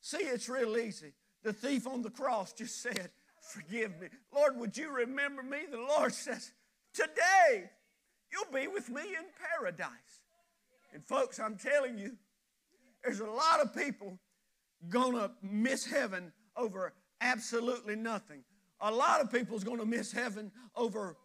See, 0.00 0.18
it's 0.18 0.48
real 0.48 0.76
easy. 0.76 1.12
The 1.42 1.52
thief 1.52 1.86
on 1.86 2.02
the 2.02 2.10
cross 2.10 2.52
just 2.52 2.80
said, 2.80 3.10
Forgive 3.40 4.00
me. 4.00 4.08
Lord, 4.34 4.56
would 4.56 4.76
you 4.76 4.90
remember 4.90 5.42
me? 5.42 5.58
The 5.70 5.78
Lord 5.78 6.14
says, 6.14 6.52
Today 6.96 7.70
you'll 8.32 8.52
be 8.52 8.66
with 8.66 8.88
me 8.88 9.02
in 9.02 9.24
paradise. 9.54 10.24
And 10.92 11.04
folks, 11.04 11.38
I'm 11.38 11.56
telling 11.56 11.98
you, 11.98 12.16
there's 13.04 13.20
a 13.20 13.26
lot 13.26 13.60
of 13.60 13.74
people 13.76 14.18
gonna 14.88 15.30
miss 15.42 15.84
heaven 15.84 16.32
over 16.56 16.94
absolutely 17.20 17.96
nothing. 17.96 18.42
A 18.80 18.90
lot 18.90 19.20
of 19.20 19.30
people's 19.30 19.62
gonna 19.64 19.86
miss 19.86 20.10
heaven 20.10 20.50
over 20.74 21.16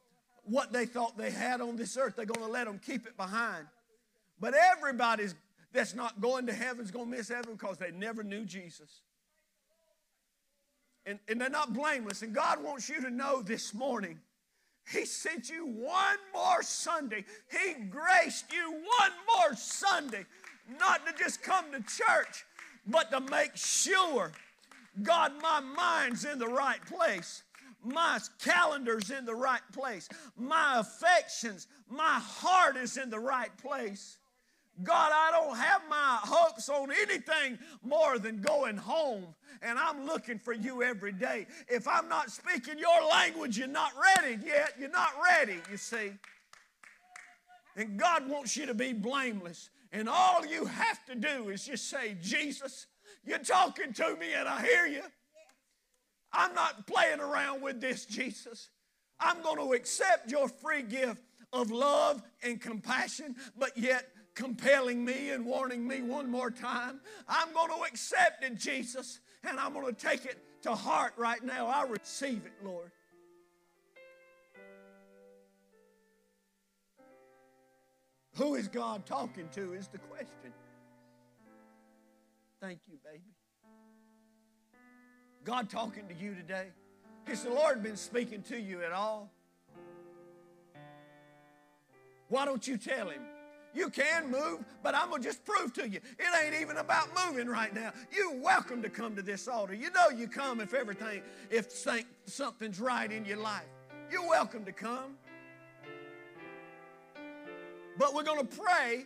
what 0.44 0.74
they 0.74 0.86
thought 0.86 1.18
they 1.18 1.32
had 1.32 1.62
on 1.62 1.76
this 1.78 1.98
earth. 1.98 2.16
They're 2.16 2.26
gonna 2.26 2.52
let 2.52 2.66
them 2.66 2.80
keep 2.80 3.08
it 3.08 3.16
behind. 3.18 3.68
But 4.40 4.54
everybody's 4.54 5.36
that's 5.74 5.96
not 5.96 6.20
going 6.20 6.48
to 6.48 6.54
heaven's 6.54 6.92
gonna 6.92 7.06
miss 7.06 7.30
heaven 7.30 7.54
because 7.54 7.78
they 7.78 7.92
never 7.92 8.24
knew 8.24 8.46
Jesus. 8.46 9.02
and, 11.06 11.20
and 11.28 11.40
they're 11.40 11.50
not 11.50 11.74
blameless. 11.74 12.22
And 12.22 12.34
God 12.34 12.64
wants 12.64 12.90
you 12.90 13.02
to 13.02 13.10
know 13.10 13.42
this 13.42 13.74
morning, 13.74 14.20
He 14.90 15.06
sent 15.06 15.50
you 15.50 15.66
one 15.66 16.18
more 16.34 16.64
Sunday. 16.64 17.26
He 17.50 17.74
graced 17.84 18.52
you 18.52 18.72
one 18.72 19.12
more 19.28 19.56
Sunday, 19.56 20.26
not 20.80 21.06
to 21.06 21.14
just 21.14 21.42
come 21.42 21.66
to 21.72 21.80
church, 21.80 22.46
but 22.88 23.12
to 23.12 23.20
make 23.20 23.56
sure, 23.56 24.32
God, 25.04 25.34
my 25.42 25.60
mind's 25.60 26.26
in 26.26 26.40
the 26.40 26.48
right 26.48 26.84
place. 26.86 27.44
My 27.84 28.20
calendar's 28.44 29.10
in 29.10 29.26
the 29.26 29.36
right 29.36 29.62
place. 29.74 30.08
My 30.38 30.80
affections, 30.80 31.68
my 31.90 32.20
heart 32.20 32.78
is 32.78 32.98
in 32.98 33.10
the 33.10 33.20
right 33.20 33.56
place. 33.58 34.18
God, 34.84 35.12
I 35.14 35.32
don't 35.32 35.58
have 35.58 35.82
my 35.90 36.20
hopes 36.24 36.70
on 36.70 36.92
anything 36.92 37.60
more 37.84 38.18
than 38.18 38.42
going 38.42 38.78
home. 38.78 39.26
And 39.62 39.78
I'm 39.78 40.06
looking 40.08 40.40
for 40.40 40.54
you 40.54 40.82
every 40.82 41.12
day. 41.12 41.46
If 41.68 41.88
I'm 41.88 42.10
not 42.10 42.32
speaking 42.32 42.80
your 42.80 43.08
language, 43.10 43.58
you're 43.58 43.68
not 43.68 43.92
ready 44.18 44.40
yet. 44.44 44.74
You're 44.80 44.90
not 44.90 45.12
ready, 45.24 45.58
you 45.70 45.78
see. 45.78 46.14
And 47.76 47.98
God 48.00 48.28
wants 48.28 48.58
you 48.58 48.66
to 48.66 48.74
be 48.74 48.94
blameless. 48.94 49.70
And 49.92 50.10
all 50.10 50.46
you 50.46 50.66
have 50.66 51.06
to 51.06 51.16
do 51.16 51.50
is 51.50 51.66
just 51.66 51.90
say, 51.90 52.18
Jesus, 52.22 52.88
you're 53.26 53.40
talking 53.40 53.94
to 53.94 54.16
me 54.16 54.34
and 54.36 54.48
I 54.48 54.62
hear 54.62 54.88
you. 54.88 55.04
I'm 56.34 56.54
not 56.56 56.88
playing 56.88 57.20
around 57.20 57.62
with 57.62 57.82
this, 57.82 58.06
Jesus. 58.06 58.70
I'm 59.20 59.42
going 59.42 59.58
to 59.58 59.74
accept 59.74 60.32
your 60.32 60.48
free 60.48 60.82
gift 60.82 61.22
of 61.54 61.72
love 61.72 62.24
and 62.42 62.60
compassion, 62.60 63.36
but 63.58 63.78
yet 63.78 64.08
compelling 64.36 65.04
me 65.04 65.30
and 65.30 65.46
warning 65.46 65.88
me 65.88 66.02
one 66.02 66.30
more 66.30 66.52
time. 66.52 67.02
I'm 67.28 67.54
going 67.54 67.70
to 67.70 67.84
accept 67.84 68.44
it, 68.44 68.56
Jesus, 68.58 69.20
and 69.44 69.60
I'm 69.60 69.74
going 69.74 69.94
to 69.94 69.94
take 69.94 70.26
it 70.26 70.38
to 70.64 70.76
heart 70.76 71.14
right 71.18 71.44
now. 71.44 71.68
I 71.68 71.84
receive 71.84 72.46
it, 72.46 72.54
Lord. 72.64 72.92
Who 78.36 78.56
is 78.56 78.68
God 78.68 79.06
talking 79.06 79.50
to 79.54 79.74
is 79.74 79.88
the 79.88 79.98
question. 79.98 80.54
Thank 82.62 82.80
you, 82.88 82.98
baby. 83.04 83.24
God 85.44 85.70
talking 85.70 86.08
to 86.08 86.14
you 86.14 86.36
today? 86.36 86.68
Has 87.26 87.44
the 87.44 87.50
Lord 87.50 87.84
been 87.84 87.98
speaking 87.98 88.42
to 88.44 88.60
you 88.60 88.84
at 88.84 88.92
all? 88.92 89.32
Why 92.30 92.46
don't 92.46 92.66
you 92.68 92.78
tell 92.78 93.10
Him? 93.10 93.22
You 93.74 93.90
can 93.90 94.30
move, 94.30 94.66
but 94.84 94.96
I'm 94.96 95.10
going 95.10 95.22
to 95.22 95.28
just 95.28 95.46
prove 95.46 95.74
to 95.74 95.88
you. 95.88 96.00
It 96.20 96.44
ain't 96.44 96.62
even 96.62 96.78
about 96.78 97.08
moving 97.28 97.48
right 97.48 97.74
now. 97.74 97.94
You're 98.12 98.36
welcome 98.36 98.82
to 98.82 98.90
come 98.90 99.16
to 99.16 99.22
this 99.22 99.48
altar. 99.48 99.74
You 99.74 99.92
know 99.92 100.10
you 100.10 100.28
come 100.28 100.60
if 100.60 100.74
everything, 100.74 101.22
if 101.50 101.72
something's 102.26 102.80
right 102.80 103.10
in 103.12 103.24
your 103.24 103.38
life. 103.38 103.64
You're 104.12 104.28
welcome 104.28 104.66
to 104.66 104.74
come. 104.74 105.16
But 107.98 108.14
we're 108.14 108.24
going 108.24 108.46
to 108.46 108.58
pray 108.58 109.06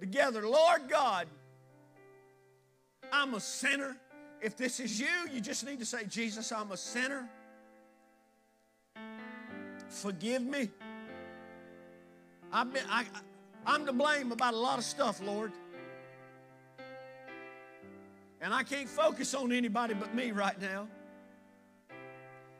together. 0.00 0.46
Lord 0.46 0.82
God, 0.88 1.28
I'm 3.12 3.34
a 3.34 3.40
sinner. 3.40 3.96
If 4.42 4.56
this 4.56 4.80
is 4.80 5.00
you, 5.00 5.06
you 5.32 5.40
just 5.40 5.64
need 5.64 5.78
to 5.78 5.86
say, 5.86 6.04
Jesus, 6.04 6.52
I'm 6.52 6.72
a 6.72 6.76
sinner. 6.76 7.28
Forgive 9.88 10.42
me. 10.42 10.68
I've 12.52 12.72
been, 12.72 12.84
I, 12.88 13.04
I'm 13.66 13.86
to 13.86 13.92
blame 13.92 14.32
about 14.32 14.54
a 14.54 14.56
lot 14.56 14.78
of 14.78 14.84
stuff, 14.84 15.20
Lord. 15.20 15.52
And 18.40 18.54
I 18.54 18.62
can't 18.62 18.88
focus 18.88 19.34
on 19.34 19.52
anybody 19.52 19.94
but 19.94 20.14
me 20.14 20.30
right 20.30 20.60
now. 20.60 20.88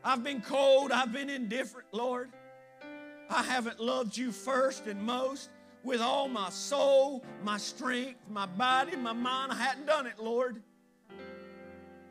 I've 0.03 0.23
been 0.23 0.41
cold, 0.41 0.91
I've 0.91 1.11
been 1.11 1.29
indifferent, 1.29 1.87
Lord. 1.91 2.29
I 3.29 3.43
haven't 3.43 3.79
loved 3.79 4.15
you 4.15 4.31
first 4.31 4.87
and 4.87 5.01
most 5.01 5.49
with 5.83 6.01
all 6.01 6.27
my 6.27 6.49
soul, 6.49 7.23
my 7.43 7.57
strength, 7.57 8.19
my 8.29 8.45
body, 8.45 8.95
my 8.95 9.13
mind. 9.13 9.51
I 9.51 9.55
hadn't 9.55 9.85
done 9.85 10.07
it, 10.07 10.19
Lord. 10.19 10.61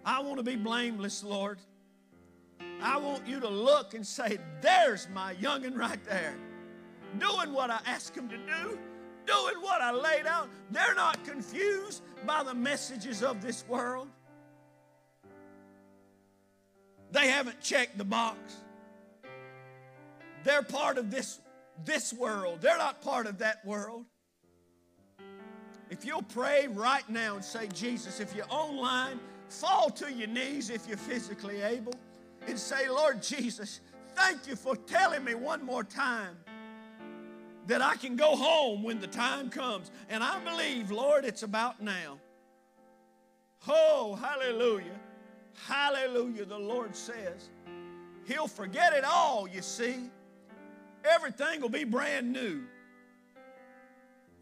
I 0.05 0.21
want 0.21 0.37
to 0.39 0.43
be 0.43 0.57
blameless, 0.57 1.25
Lord. 1.25 1.59
I 2.81 2.99
want 2.99 3.27
you 3.27 3.41
to 3.41 3.49
look 3.49 3.95
and 3.95 4.07
say, 4.07 4.39
There's 4.61 5.09
my 5.13 5.35
youngin' 5.35 5.77
right 5.77 6.03
there 6.05 6.37
doing 7.19 7.53
what 7.53 7.71
I 7.71 7.81
ask 7.87 8.15
them 8.15 8.29
to 8.29 8.37
do, 8.37 8.79
doing 9.27 9.55
what 9.61 9.83
I 9.83 9.93
laid 9.93 10.27
out. 10.27 10.49
They're 10.71 10.95
not 10.95 11.25
confused 11.25 12.03
by 12.27 12.43
the 12.43 12.55
messages 12.55 13.23
of 13.23 13.43
this 13.43 13.65
world. 13.69 14.09
They 17.13 17.29
haven't 17.29 17.61
checked 17.61 17.99
the 17.99 18.05
box. 18.05 18.39
They're 20.45 20.63
part 20.63 20.99
of 20.99 21.11
this, 21.11 21.41
this 21.85 22.13
world. 22.13 22.61
They're 22.61 22.79
not 22.79 23.01
part 23.03 23.27
of 23.27 23.39
that 23.39 23.65
world. 23.65 24.05
If 25.91 26.05
you'll 26.05 26.23
pray 26.23 26.67
right 26.69 27.09
now 27.09 27.37
and 27.37 27.45
say, 27.45 27.69
Jesus, 27.69 28.21
if 28.21 28.35
you're 28.35 28.49
online, 28.49 29.21
fall 29.49 29.91
to 29.91 30.13
your 30.13 30.29
knees 30.29 30.71
if 30.71 30.89
you're 30.89 30.97
physically 30.97 31.63
able 31.63 31.95
and 32.47 32.59
say, 32.59 32.89
Lord 32.89 33.23
Jesus, 33.23 33.81
thank 34.15 34.47
you 34.49 34.57
for 34.57 34.77
telling 34.77 35.25
me 35.25 35.35
one 35.35 35.65
more 35.65 35.85
time 35.85 36.37
that 37.67 37.83
I 37.83 37.97
can 37.97 38.17
go 38.17 38.37
home 38.37 38.83
when 38.83 39.01
the 39.01 39.07
time 39.07 39.51
comes. 39.51 39.91
And 40.09 40.23
I 40.23 40.39
believe, 40.41 40.91
Lord, 40.91 41.25
it's 41.25 41.43
about 41.43 41.83
now. 41.83 42.19
Oh, 43.69 44.15
hallelujah. 44.15 45.01
Hallelujah, 45.67 46.45
the 46.45 46.59
Lord 46.59 46.95
says. 46.95 47.51
He'll 48.27 48.49
forget 48.49 48.93
it 48.93 49.05
all, 49.05 49.49
you 49.49 49.63
see. 49.63 50.11
Everything 51.05 51.61
will 51.61 51.69
be 51.69 51.85
brand 51.85 52.33
new. 52.33 52.63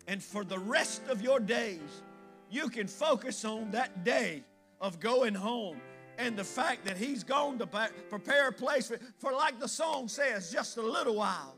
And 0.07 0.23
for 0.23 0.45
the 0.45 0.59
rest 0.59 1.03
of 1.09 1.23
your 1.23 1.41
days, 1.41 2.03
you 2.51 2.69
can 2.69 2.87
focus 2.87 3.45
on 3.45 3.71
that 3.71 4.05
day 4.05 4.43
of 4.81 5.01
going 5.01 5.35
home 5.35 5.81
and 6.19 6.37
the 6.37 6.45
fact 6.45 6.85
that 6.85 6.97
He's 6.97 7.25
gone 7.25 7.59
to 7.59 7.67
prepare 8.09 8.49
a 8.49 8.53
place 8.53 8.89
for, 8.89 8.99
for 9.19 9.33
like 9.33 9.59
the 9.59 9.69
song 9.69 10.09
says, 10.09 10.53
just 10.53 10.77
a 10.77 10.83
little 10.83 11.17
while. 11.17 11.57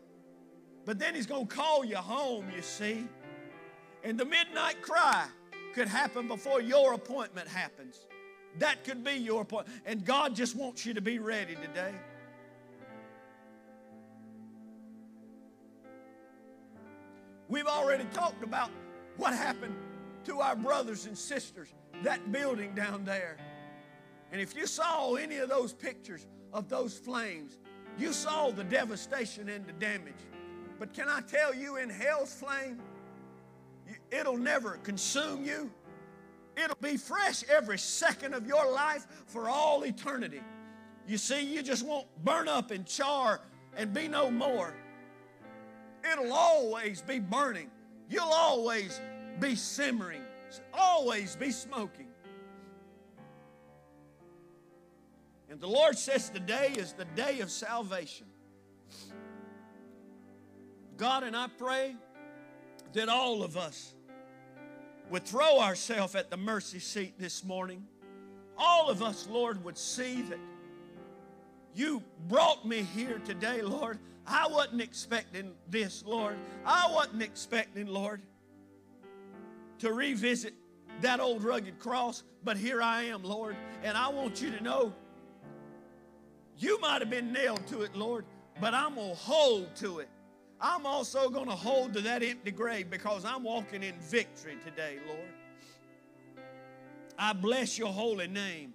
But 0.86 1.00
then 1.00 1.16
he's 1.16 1.26
going 1.26 1.48
to 1.48 1.54
call 1.54 1.84
you 1.84 1.96
home, 1.96 2.46
you 2.54 2.62
see. 2.62 3.06
And 4.04 4.16
the 4.16 4.24
midnight 4.24 4.80
cry 4.80 5.26
could 5.74 5.88
happen 5.88 6.28
before 6.28 6.62
your 6.62 6.94
appointment 6.94 7.48
happens. 7.48 8.06
That 8.60 8.84
could 8.84 9.02
be 9.04 9.14
your 9.14 9.42
appointment. 9.42 9.82
And 9.84 10.04
God 10.04 10.34
just 10.34 10.54
wants 10.54 10.86
you 10.86 10.94
to 10.94 11.00
be 11.00 11.18
ready 11.18 11.56
today. 11.56 11.92
We've 17.48 17.66
already 17.66 18.04
talked 18.12 18.42
about 18.44 18.70
what 19.16 19.34
happened 19.34 19.74
to 20.24 20.40
our 20.40 20.56
brothers 20.56 21.06
and 21.06 21.18
sisters, 21.18 21.74
that 22.02 22.32
building 22.32 22.74
down 22.74 23.04
there. 23.04 23.36
And 24.30 24.40
if 24.40 24.56
you 24.56 24.66
saw 24.66 25.14
any 25.14 25.38
of 25.38 25.48
those 25.48 25.72
pictures 25.72 26.26
of 26.52 26.68
those 26.68 26.96
flames, 26.96 27.58
you 27.98 28.12
saw 28.12 28.50
the 28.50 28.64
devastation 28.64 29.48
and 29.48 29.66
the 29.66 29.72
damage. 29.72 30.14
But 30.78 30.92
can 30.92 31.08
I 31.08 31.20
tell 31.20 31.54
you, 31.54 31.76
in 31.76 31.88
hell's 31.88 32.34
flame, 32.34 32.80
it'll 34.10 34.36
never 34.36 34.78
consume 34.78 35.44
you. 35.44 35.70
It'll 36.56 36.76
be 36.80 36.96
fresh 36.96 37.44
every 37.48 37.78
second 37.78 38.34
of 38.34 38.46
your 38.46 38.70
life 38.70 39.06
for 39.26 39.48
all 39.48 39.84
eternity. 39.84 40.40
You 41.06 41.18
see, 41.18 41.42
you 41.42 41.62
just 41.62 41.84
won't 41.84 42.06
burn 42.24 42.48
up 42.48 42.70
and 42.70 42.86
char 42.86 43.40
and 43.76 43.92
be 43.92 44.08
no 44.08 44.30
more. 44.30 44.74
It'll 46.10 46.32
always 46.32 47.02
be 47.02 47.18
burning. 47.18 47.70
You'll 48.08 48.24
always 48.24 49.00
be 49.40 49.54
simmering, 49.54 50.22
always 50.72 51.36
be 51.36 51.50
smoking. 51.50 52.06
And 55.50 55.60
the 55.60 55.66
Lord 55.66 55.98
says 55.98 56.30
today 56.30 56.74
is 56.76 56.92
the 56.92 57.04
day 57.16 57.40
of 57.40 57.50
salvation. 57.50 58.26
God, 60.96 61.24
and 61.24 61.36
I 61.36 61.48
pray 61.58 61.94
that 62.94 63.08
all 63.08 63.42
of 63.42 63.56
us 63.56 63.92
would 65.10 65.24
throw 65.24 65.60
ourselves 65.60 66.14
at 66.14 66.30
the 66.30 66.36
mercy 66.36 66.78
seat 66.78 67.14
this 67.18 67.44
morning. 67.44 67.84
All 68.56 68.88
of 68.88 69.02
us, 69.02 69.28
Lord, 69.30 69.62
would 69.64 69.76
see 69.76 70.22
that 70.22 70.38
you 71.74 72.02
brought 72.28 72.66
me 72.66 72.82
here 72.82 73.20
today, 73.24 73.60
Lord. 73.60 73.98
I 74.26 74.48
wasn't 74.48 74.80
expecting 74.80 75.52
this, 75.68 76.02
Lord. 76.06 76.36
I 76.64 76.90
wasn't 76.90 77.22
expecting, 77.22 77.86
Lord, 77.86 78.22
to 79.80 79.92
revisit 79.92 80.54
that 81.02 81.20
old 81.20 81.44
rugged 81.44 81.78
cross, 81.78 82.22
but 82.42 82.56
here 82.56 82.80
I 82.80 83.04
am, 83.04 83.22
Lord. 83.22 83.56
And 83.82 83.98
I 83.98 84.08
want 84.08 84.40
you 84.40 84.50
to 84.50 84.62
know 84.62 84.94
you 86.58 86.80
might 86.80 87.02
have 87.02 87.10
been 87.10 87.32
nailed 87.32 87.66
to 87.66 87.82
it, 87.82 87.94
Lord, 87.94 88.24
but 88.60 88.72
I'm 88.72 88.94
going 88.94 89.10
to 89.10 89.16
hold 89.16 89.76
to 89.76 89.98
it. 89.98 90.08
I'm 90.60 90.86
also 90.86 91.28
going 91.28 91.46
to 91.46 91.54
hold 91.54 91.92
to 91.94 92.00
that 92.02 92.22
empty 92.22 92.50
grave 92.50 92.90
because 92.90 93.24
I'm 93.24 93.42
walking 93.42 93.82
in 93.82 93.94
victory 94.00 94.56
today, 94.64 94.98
Lord. 95.06 95.28
I 97.18 97.32
bless 97.32 97.78
your 97.78 97.92
holy 97.92 98.26
name. 98.26 98.72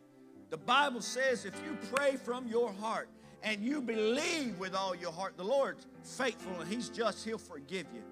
The 0.49 0.57
Bible 0.57 1.01
says 1.01 1.45
if 1.45 1.55
you 1.65 1.77
pray 1.93 2.17
from 2.17 2.47
your 2.47 2.71
heart 2.73 3.09
and 3.43 3.61
you 3.63 3.81
believe 3.81 4.59
with 4.59 4.75
all 4.75 4.95
your 4.95 5.11
heart, 5.11 5.37
the 5.37 5.43
Lord's 5.43 5.87
faithful 6.03 6.59
and 6.59 6.71
He's 6.71 6.89
just, 6.89 7.25
He'll 7.25 7.37
forgive 7.37 7.87
you. 7.93 8.03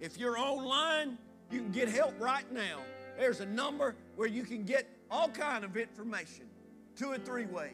If 0.00 0.18
you're 0.18 0.38
online, 0.38 1.18
you 1.50 1.60
can 1.60 1.70
get 1.70 1.88
help 1.88 2.18
right 2.20 2.50
now. 2.52 2.78
There's 3.16 3.40
a 3.40 3.46
number 3.46 3.94
where 4.16 4.28
you 4.28 4.42
can 4.42 4.64
get 4.64 4.88
all 5.10 5.28
kind 5.28 5.64
of 5.64 5.76
information, 5.76 6.46
two 6.96 7.12
or 7.12 7.18
three 7.18 7.46
ways. 7.46 7.72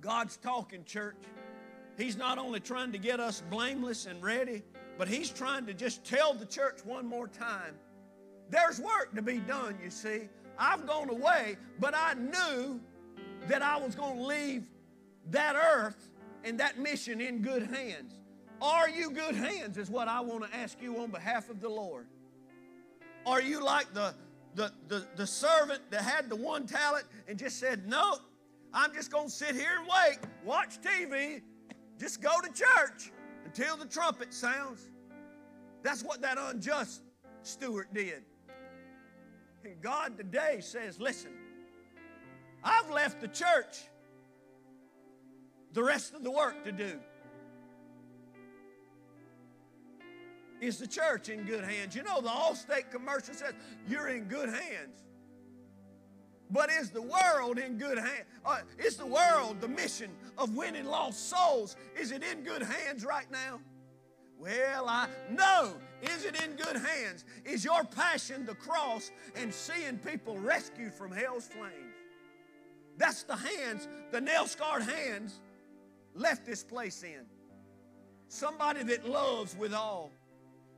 God's 0.00 0.36
talking, 0.36 0.84
church. 0.84 1.16
He's 2.00 2.16
not 2.16 2.38
only 2.38 2.60
trying 2.60 2.92
to 2.92 2.98
get 2.98 3.20
us 3.20 3.42
blameless 3.50 4.06
and 4.06 4.22
ready, 4.22 4.62
but 4.96 5.06
He's 5.06 5.30
trying 5.30 5.66
to 5.66 5.74
just 5.74 6.04
tell 6.04 6.34
the 6.34 6.46
church 6.46 6.80
one 6.84 7.06
more 7.06 7.28
time 7.28 7.74
there's 8.50 8.80
work 8.80 9.14
to 9.14 9.22
be 9.22 9.38
done, 9.38 9.78
you 9.82 9.90
see. 9.90 10.28
I've 10.58 10.86
gone 10.86 11.08
away, 11.08 11.56
but 11.78 11.94
I 11.94 12.14
knew 12.14 12.80
that 13.48 13.62
I 13.62 13.76
was 13.76 13.94
going 13.94 14.18
to 14.18 14.24
leave 14.24 14.66
that 15.30 15.54
earth 15.54 16.08
and 16.44 16.58
that 16.58 16.78
mission 16.78 17.20
in 17.20 17.42
good 17.42 17.62
hands. 17.62 18.16
Are 18.60 18.90
you 18.90 19.10
good 19.10 19.36
hands, 19.36 19.78
is 19.78 19.88
what 19.88 20.08
I 20.08 20.20
want 20.20 20.44
to 20.44 20.54
ask 20.54 20.82
you 20.82 21.00
on 21.00 21.10
behalf 21.10 21.48
of 21.48 21.60
the 21.60 21.68
Lord. 21.68 22.06
Are 23.24 23.40
you 23.40 23.64
like 23.64 23.94
the, 23.94 24.14
the, 24.54 24.72
the, 24.88 25.06
the 25.16 25.26
servant 25.26 25.82
that 25.90 26.02
had 26.02 26.28
the 26.28 26.36
one 26.36 26.66
talent 26.66 27.06
and 27.28 27.38
just 27.38 27.58
said, 27.58 27.86
No, 27.88 28.16
I'm 28.74 28.92
just 28.92 29.10
going 29.10 29.28
to 29.28 29.32
sit 29.32 29.54
here 29.54 29.78
and 29.78 29.86
wait, 29.86 30.18
watch 30.44 30.80
TV, 30.82 31.40
just 32.00 32.22
go 32.22 32.40
to 32.40 32.48
church 32.48 33.12
until 33.44 33.76
the 33.76 33.84
trumpet 33.84 34.32
sounds? 34.32 34.88
That's 35.82 36.02
what 36.02 36.22
that 36.22 36.38
unjust 36.38 37.02
steward 37.42 37.88
did. 37.92 38.22
And 39.64 39.80
God 39.82 40.16
today 40.16 40.58
says, 40.60 40.98
Listen, 40.98 41.32
I've 42.64 42.90
left 42.90 43.20
the 43.20 43.28
church 43.28 43.78
the 45.72 45.82
rest 45.82 46.14
of 46.14 46.24
the 46.24 46.30
work 46.30 46.64
to 46.64 46.72
do. 46.72 46.98
Is 50.60 50.78
the 50.78 50.86
church 50.86 51.28
in 51.28 51.44
good 51.44 51.64
hands? 51.64 51.94
You 51.94 52.02
know, 52.02 52.20
the 52.20 52.28
Allstate 52.28 52.90
commercial 52.90 53.34
says 53.34 53.54
you're 53.88 54.08
in 54.08 54.24
good 54.24 54.48
hands. 54.48 55.04
But 56.50 56.70
is 56.70 56.90
the 56.90 57.02
world 57.02 57.58
in 57.58 57.78
good 57.78 57.98
hands? 57.98 58.24
Uh, 58.44 58.60
is 58.78 58.96
the 58.96 59.06
world, 59.06 59.60
the 59.60 59.68
mission 59.68 60.10
of 60.36 60.56
winning 60.56 60.86
lost 60.86 61.28
souls, 61.28 61.76
is 61.98 62.10
it 62.10 62.22
in 62.24 62.42
good 62.42 62.62
hands 62.62 63.04
right 63.04 63.30
now? 63.30 63.60
Well, 64.38 64.88
I 64.88 65.08
know. 65.30 65.74
Is 66.02 66.24
it 66.24 66.42
in 66.42 66.56
good 66.56 66.76
hands? 66.76 67.24
Is 67.44 67.64
your 67.64 67.84
passion 67.84 68.46
the 68.46 68.54
cross 68.54 69.10
and 69.36 69.52
seeing 69.52 69.98
people 69.98 70.38
rescued 70.38 70.94
from 70.94 71.12
hell's 71.12 71.46
flames? 71.46 71.94
That's 72.96 73.22
the 73.22 73.36
hands, 73.36 73.86
the 74.10 74.20
nail 74.20 74.46
scarred 74.46 74.82
hands 74.82 75.40
left 76.14 76.46
this 76.46 76.64
place 76.64 77.02
in. 77.02 77.26
Somebody 78.28 78.82
that 78.84 79.08
loves 79.08 79.56
with 79.56 79.74
all. 79.74 80.10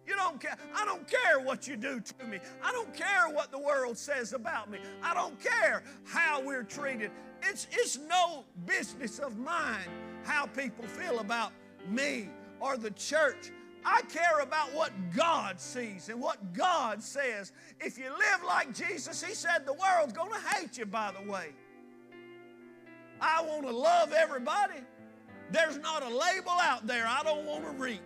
You 0.06 0.16
don't 0.16 0.40
care. 0.40 0.56
I 0.74 0.84
don't 0.84 1.06
care 1.06 1.40
what 1.40 1.68
you 1.68 1.76
do 1.76 2.00
to 2.00 2.26
me. 2.26 2.38
I 2.62 2.72
don't 2.72 2.92
care 2.92 3.28
what 3.28 3.50
the 3.50 3.58
world 3.58 3.96
says 3.96 4.32
about 4.32 4.70
me. 4.70 4.78
I 5.02 5.14
don't 5.14 5.38
care 5.40 5.82
how 6.04 6.42
we're 6.42 6.64
treated. 6.64 7.10
It's, 7.42 7.66
it's 7.70 7.98
no 7.98 8.44
business 8.66 9.18
of 9.18 9.38
mine 9.38 9.88
how 10.24 10.46
people 10.46 10.84
feel 10.86 11.20
about 11.20 11.52
me 11.88 12.28
or 12.60 12.76
the 12.76 12.90
church. 12.92 13.50
I 13.84 14.02
care 14.02 14.40
about 14.40 14.72
what 14.74 14.92
God 15.14 15.60
sees 15.60 16.08
and 16.08 16.20
what 16.20 16.52
God 16.52 17.02
says. 17.02 17.52
If 17.80 17.98
you 17.98 18.10
live 18.10 18.44
like 18.46 18.72
Jesus, 18.74 19.22
He 19.22 19.34
said 19.34 19.66
the 19.66 19.72
world's 19.72 20.12
going 20.12 20.30
to 20.30 20.48
hate 20.54 20.78
you, 20.78 20.86
by 20.86 21.12
the 21.12 21.30
way. 21.30 21.48
I 23.20 23.42
want 23.42 23.62
to 23.62 23.72
love 23.72 24.12
everybody. 24.12 24.80
There's 25.50 25.78
not 25.78 26.02
a 26.02 26.08
label 26.08 26.52
out 26.60 26.86
there 26.86 27.06
I 27.06 27.22
don't 27.22 27.44
want 27.44 27.64
to 27.64 27.70
reach. 27.70 28.00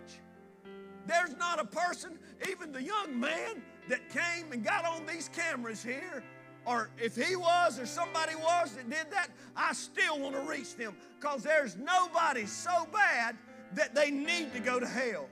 There's 1.07 1.35
not 1.37 1.59
a 1.59 1.65
person, 1.65 2.19
even 2.49 2.71
the 2.71 2.83
young 2.83 3.19
man 3.19 3.63
that 3.87 4.09
came 4.09 4.51
and 4.51 4.63
got 4.63 4.85
on 4.85 5.05
these 5.05 5.29
cameras 5.29 5.81
here, 5.81 6.23
or 6.65 6.89
if 6.97 7.15
he 7.15 7.35
was 7.35 7.79
or 7.79 7.85
somebody 7.85 8.35
was 8.35 8.73
that 8.73 8.89
did 8.89 9.09
that, 9.11 9.29
I 9.55 9.73
still 9.73 10.19
want 10.19 10.35
to 10.35 10.41
reach 10.41 10.75
them 10.75 10.95
because 11.19 11.43
there's 11.43 11.77
nobody 11.77 12.45
so 12.45 12.85
bad 12.91 13.37
that 13.73 13.95
they 13.95 14.11
need 14.11 14.53
to 14.53 14.59
go 14.59 14.79
to 14.79 14.85
hell. 14.85 15.29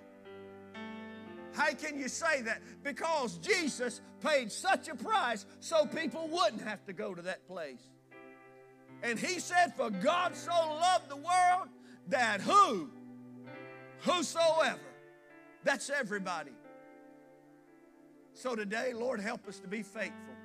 How 1.54 1.72
can 1.74 1.98
you 1.98 2.08
say 2.08 2.42
that? 2.44 2.62
Because 2.84 3.38
Jesus 3.38 4.02
paid 4.22 4.52
such 4.52 4.88
a 4.88 4.96
price 4.96 5.46
so 5.60 5.86
people 5.86 6.28
wouldn't 6.30 6.62
have 6.62 6.86
to 6.86 6.94
go 6.94 7.14
to 7.14 7.22
that 7.24 7.48
place. 7.48 7.82
And 9.04 9.20
he 9.20 9.40
said, 9.40 9.74
For 9.76 9.90
God 9.90 10.36
so 10.36 10.52
loved 10.52 11.10
the 11.10 11.16
world 11.16 11.70
that 12.08 12.42
who? 12.42 12.90
Whosoever. 14.00 14.80
That's 15.66 15.90
everybody. 15.90 16.52
So 18.34 18.56
today, 18.56 18.94
Lord, 18.94 19.20
help 19.20 19.48
us 19.48 19.60
to 19.60 19.68
be 19.68 19.82
faithful. 19.82 20.36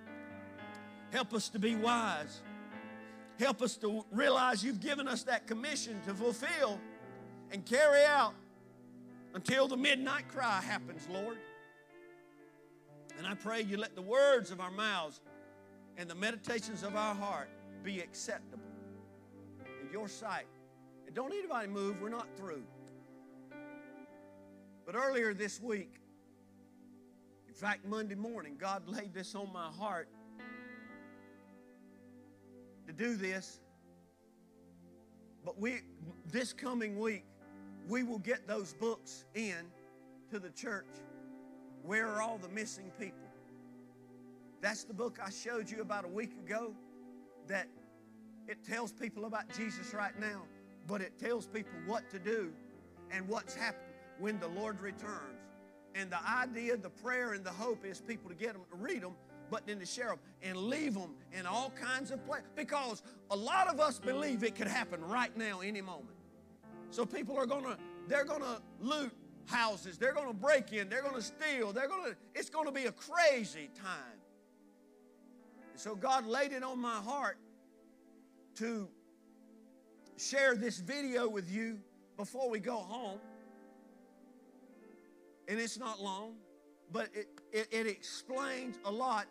Help 1.10 1.34
us 1.34 1.50
to 1.50 1.58
be 1.58 1.76
wise. 1.76 2.40
Help 3.38 3.60
us 3.60 3.76
to 3.76 4.04
realize 4.10 4.64
you've 4.64 4.80
given 4.80 5.06
us 5.06 5.22
that 5.24 5.46
commission 5.46 6.00
to 6.06 6.14
fulfill 6.14 6.80
and 7.52 7.66
carry 7.66 8.02
out 8.04 8.32
until 9.34 9.68
the 9.68 9.76
midnight 9.76 10.26
cry 10.28 10.60
happens, 10.62 11.06
Lord. 11.12 11.36
And 13.18 13.26
I 13.26 13.34
pray 13.34 13.60
you 13.60 13.76
let 13.76 13.94
the 13.94 14.02
words 14.02 14.50
of 14.50 14.58
our 14.60 14.70
mouths 14.70 15.20
and 15.98 16.08
the 16.08 16.14
meditations 16.14 16.82
of 16.82 16.96
our 16.96 17.14
heart 17.14 17.50
be 17.82 18.00
acceptable 18.00 18.64
in 19.82 19.92
your 19.92 20.08
sight. 20.08 20.46
And 21.06 21.14
don't 21.14 21.32
anybody 21.32 21.68
move, 21.68 22.00
we're 22.00 22.08
not 22.08 22.28
through. 22.38 22.62
But 24.90 24.98
earlier 24.98 25.32
this 25.32 25.60
week, 25.60 26.00
in 27.46 27.54
fact, 27.54 27.86
Monday 27.86 28.16
morning, 28.16 28.56
God 28.58 28.88
laid 28.88 29.14
this 29.14 29.36
on 29.36 29.52
my 29.52 29.68
heart 29.68 30.08
to 32.88 32.92
do 32.92 33.14
this. 33.14 33.60
But 35.44 35.60
we, 35.60 35.82
this 36.32 36.52
coming 36.52 36.98
week, 36.98 37.24
we 37.88 38.02
will 38.02 38.18
get 38.18 38.48
those 38.48 38.72
books 38.72 39.26
in 39.34 39.58
to 40.28 40.40
the 40.40 40.50
church. 40.50 40.96
Where 41.84 42.08
are 42.08 42.20
all 42.20 42.38
the 42.38 42.48
missing 42.48 42.90
people? 42.98 43.28
That's 44.60 44.82
the 44.82 44.94
book 44.94 45.20
I 45.24 45.30
showed 45.30 45.70
you 45.70 45.82
about 45.82 46.04
a 46.04 46.08
week 46.08 46.32
ago 46.32 46.74
that 47.46 47.68
it 48.48 48.64
tells 48.64 48.90
people 48.90 49.26
about 49.26 49.54
Jesus 49.56 49.94
right 49.94 50.18
now, 50.18 50.42
but 50.88 51.00
it 51.00 51.16
tells 51.16 51.46
people 51.46 51.78
what 51.86 52.10
to 52.10 52.18
do 52.18 52.52
and 53.12 53.28
what's 53.28 53.54
happening 53.54 53.89
when 54.20 54.38
the 54.38 54.48
Lord 54.48 54.80
returns. 54.80 55.38
And 55.94 56.10
the 56.10 56.18
idea, 56.28 56.76
the 56.76 56.90
prayer, 56.90 57.32
and 57.32 57.44
the 57.44 57.50
hope 57.50 57.84
is 57.84 58.00
people 58.00 58.30
to 58.30 58.36
get 58.36 58.52
them 58.52 58.62
to 58.70 58.76
read 58.76 59.02
them, 59.02 59.14
but 59.50 59.66
then 59.66 59.80
to 59.80 59.86
share 59.86 60.08
them 60.08 60.18
and 60.42 60.56
leave 60.56 60.94
them 60.94 61.14
in 61.32 61.46
all 61.46 61.70
kinds 61.70 62.12
of 62.12 62.24
places. 62.24 62.46
Because 62.54 63.02
a 63.30 63.36
lot 63.36 63.66
of 63.66 63.80
us 63.80 63.98
believe 63.98 64.44
it 64.44 64.54
could 64.54 64.68
happen 64.68 65.02
right 65.02 65.36
now, 65.36 65.60
any 65.60 65.80
moment. 65.80 66.16
So 66.90 67.04
people 67.04 67.36
are 67.36 67.46
gonna, 67.46 67.76
they're 68.06 68.24
gonna 68.24 68.60
loot 68.80 69.12
houses, 69.46 69.98
they're 69.98 70.12
gonna 70.12 70.32
break 70.32 70.72
in, 70.72 70.88
they're 70.88 71.02
gonna 71.02 71.22
steal, 71.22 71.72
they're 71.72 71.88
gonna, 71.88 72.14
it's 72.34 72.50
gonna 72.50 72.70
be 72.70 72.86
a 72.86 72.92
crazy 72.92 73.68
time. 73.74 74.18
And 75.72 75.80
so 75.80 75.96
God 75.96 76.26
laid 76.26 76.52
it 76.52 76.62
on 76.62 76.78
my 76.78 76.96
heart 76.96 77.36
to 78.56 78.88
share 80.16 80.54
this 80.54 80.78
video 80.78 81.28
with 81.28 81.50
you 81.50 81.78
before 82.16 82.48
we 82.48 82.60
go 82.60 82.76
home 82.76 83.18
and 85.50 85.58
it's 85.58 85.78
not 85.78 86.00
long, 86.00 86.34
but 86.92 87.08
it, 87.12 87.26
it, 87.52 87.68
it, 87.72 87.86
explains 87.88 88.78
a 88.84 88.90
lot 88.90 89.26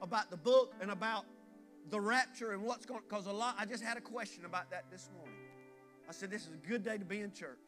about 0.00 0.30
the 0.30 0.36
book 0.36 0.72
and 0.80 0.90
about 0.90 1.26
the 1.90 2.00
rapture 2.00 2.52
and 2.52 2.62
what's 2.62 2.86
going 2.86 3.02
because 3.06 3.26
a 3.26 3.32
lot 3.32 3.56
I 3.58 3.66
just 3.66 3.84
had 3.84 3.98
a 3.98 4.00
question 4.00 4.46
about 4.46 4.70
that 4.70 4.86
this 4.90 5.10
morning. 5.14 5.36
I 6.08 6.12
said, 6.12 6.30
This 6.30 6.46
is 6.46 6.54
a 6.54 6.68
good 6.68 6.82
day 6.82 6.96
to 6.96 7.04
be 7.04 7.20
in 7.20 7.30
church. 7.32 7.58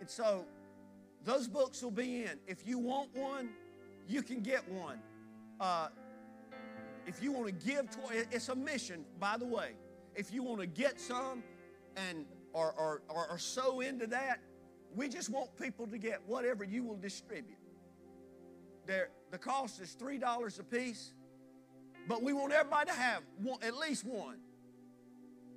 And 0.00 0.08
so 0.08 0.44
those 1.24 1.48
books 1.48 1.82
will 1.82 1.90
be 1.90 2.24
in. 2.24 2.38
If 2.46 2.66
you 2.66 2.78
want 2.78 3.16
one, 3.16 3.48
you 4.06 4.22
can 4.22 4.40
get 4.40 4.68
one. 4.70 5.00
Uh, 5.58 5.88
if 7.06 7.22
you 7.22 7.32
want 7.32 7.46
to 7.46 7.66
give 7.66 7.90
to 7.90 7.98
it's 8.30 8.50
a 8.50 8.54
mission, 8.54 9.06
by 9.18 9.38
the 9.38 9.46
way. 9.46 9.70
If 10.14 10.34
you 10.34 10.42
want 10.42 10.60
to 10.60 10.66
get 10.66 11.00
some 11.00 11.42
and 11.96 12.26
or, 12.52 12.74
or, 12.76 13.02
or, 13.08 13.26
or 13.30 13.38
sow 13.38 13.80
into 13.80 14.06
that, 14.08 14.40
we 14.94 15.08
just 15.08 15.30
want 15.30 15.56
people 15.56 15.86
to 15.86 15.98
get 15.98 16.20
whatever 16.26 16.64
you 16.64 16.82
will 16.82 16.96
distribute. 16.96 17.58
There, 18.86 19.10
the 19.30 19.38
cost 19.38 19.80
is 19.80 19.96
$3 20.00 20.58
a 20.58 20.62
piece, 20.64 21.12
but 22.06 22.22
we 22.22 22.32
want 22.32 22.52
everybody 22.52 22.90
to 22.90 22.96
have 22.96 23.22
one, 23.42 23.62
at 23.62 23.76
least 23.76 24.04
one. 24.04 24.38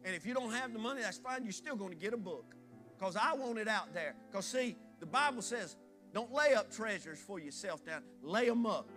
And 0.03 0.15
if 0.15 0.25
you 0.25 0.33
don't 0.33 0.51
have 0.51 0.73
the 0.73 0.79
money, 0.79 1.01
that's 1.01 1.17
fine. 1.17 1.43
You're 1.43 1.51
still 1.51 1.75
going 1.75 1.91
to 1.91 1.97
get 1.97 2.13
a 2.13 2.17
book 2.17 2.55
because 2.97 3.15
I 3.15 3.33
want 3.33 3.57
it 3.57 3.67
out 3.67 3.93
there. 3.93 4.15
Because, 4.29 4.45
see, 4.45 4.75
the 4.99 5.05
Bible 5.05 5.41
says, 5.41 5.77
don't 6.13 6.33
lay 6.33 6.53
up 6.53 6.71
treasures 6.71 7.19
for 7.19 7.39
yourself 7.39 7.85
down, 7.85 8.01
lay 8.21 8.47
them 8.47 8.65
up. 8.65 8.89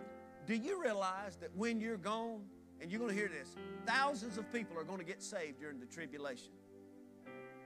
Do 0.45 0.55
you 0.55 0.81
realize 0.81 1.37
that 1.37 1.55
when 1.55 1.79
you're 1.79 1.97
gone, 1.97 2.41
and 2.81 2.91
you're 2.91 2.99
going 2.99 3.11
to 3.13 3.17
hear 3.17 3.29
this 3.29 3.55
thousands 3.85 4.37
of 4.37 4.51
people 4.51 4.77
are 4.77 4.83
going 4.83 4.99
to 4.99 5.05
get 5.05 5.21
saved 5.21 5.59
during 5.59 5.79
the 5.79 5.85
tribulation. 5.85 6.51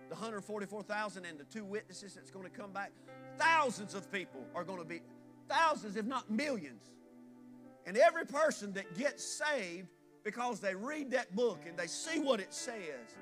The 0.10 0.16
144,000 0.16 1.26
and 1.26 1.40
the 1.40 1.44
two 1.44 1.64
witnesses 1.64 2.16
that's 2.16 2.32
going 2.32 2.46
to 2.46 2.52
come 2.52 2.72
back, 2.72 2.92
thousands 3.38 3.94
of 3.94 4.12
people 4.12 4.42
are 4.56 4.64
going 4.64 4.80
to 4.80 4.86
be, 4.86 5.02
thousands, 5.48 5.96
if 5.96 6.06
not 6.06 6.32
millions. 6.32 6.90
And 7.86 7.96
every 7.96 8.26
person 8.26 8.74
that 8.74 8.98
gets 8.98 9.24
saved 9.24 9.88
because 10.24 10.60
they 10.60 10.74
read 10.74 11.12
that 11.12 11.36
book 11.36 11.60
and 11.68 11.78
they 11.78 11.86
see 11.86 12.20
what 12.20 12.40
it 12.40 12.54
says 12.54 13.16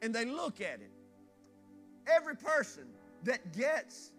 and 0.00 0.14
they 0.14 0.24
look 0.24 0.60
at 0.62 0.80
it, 0.80 0.90
every 2.06 2.36
person 2.36 2.84
that 3.24 3.52
gets 3.54 4.12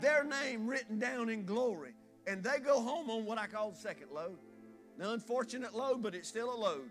their 0.00 0.24
name 0.24 0.66
written 0.66 0.98
down 0.98 1.28
in 1.28 1.44
glory 1.44 1.92
and 2.26 2.42
they 2.42 2.58
go 2.58 2.80
home 2.80 3.10
on 3.10 3.24
what 3.24 3.38
I 3.38 3.46
call 3.46 3.70
the 3.70 3.78
second 3.78 4.08
load. 4.12 4.38
The 4.98 5.10
unfortunate 5.10 5.74
load, 5.74 6.02
but 6.02 6.14
it's 6.14 6.28
still 6.28 6.52
a 6.52 6.58
load. 6.58 6.90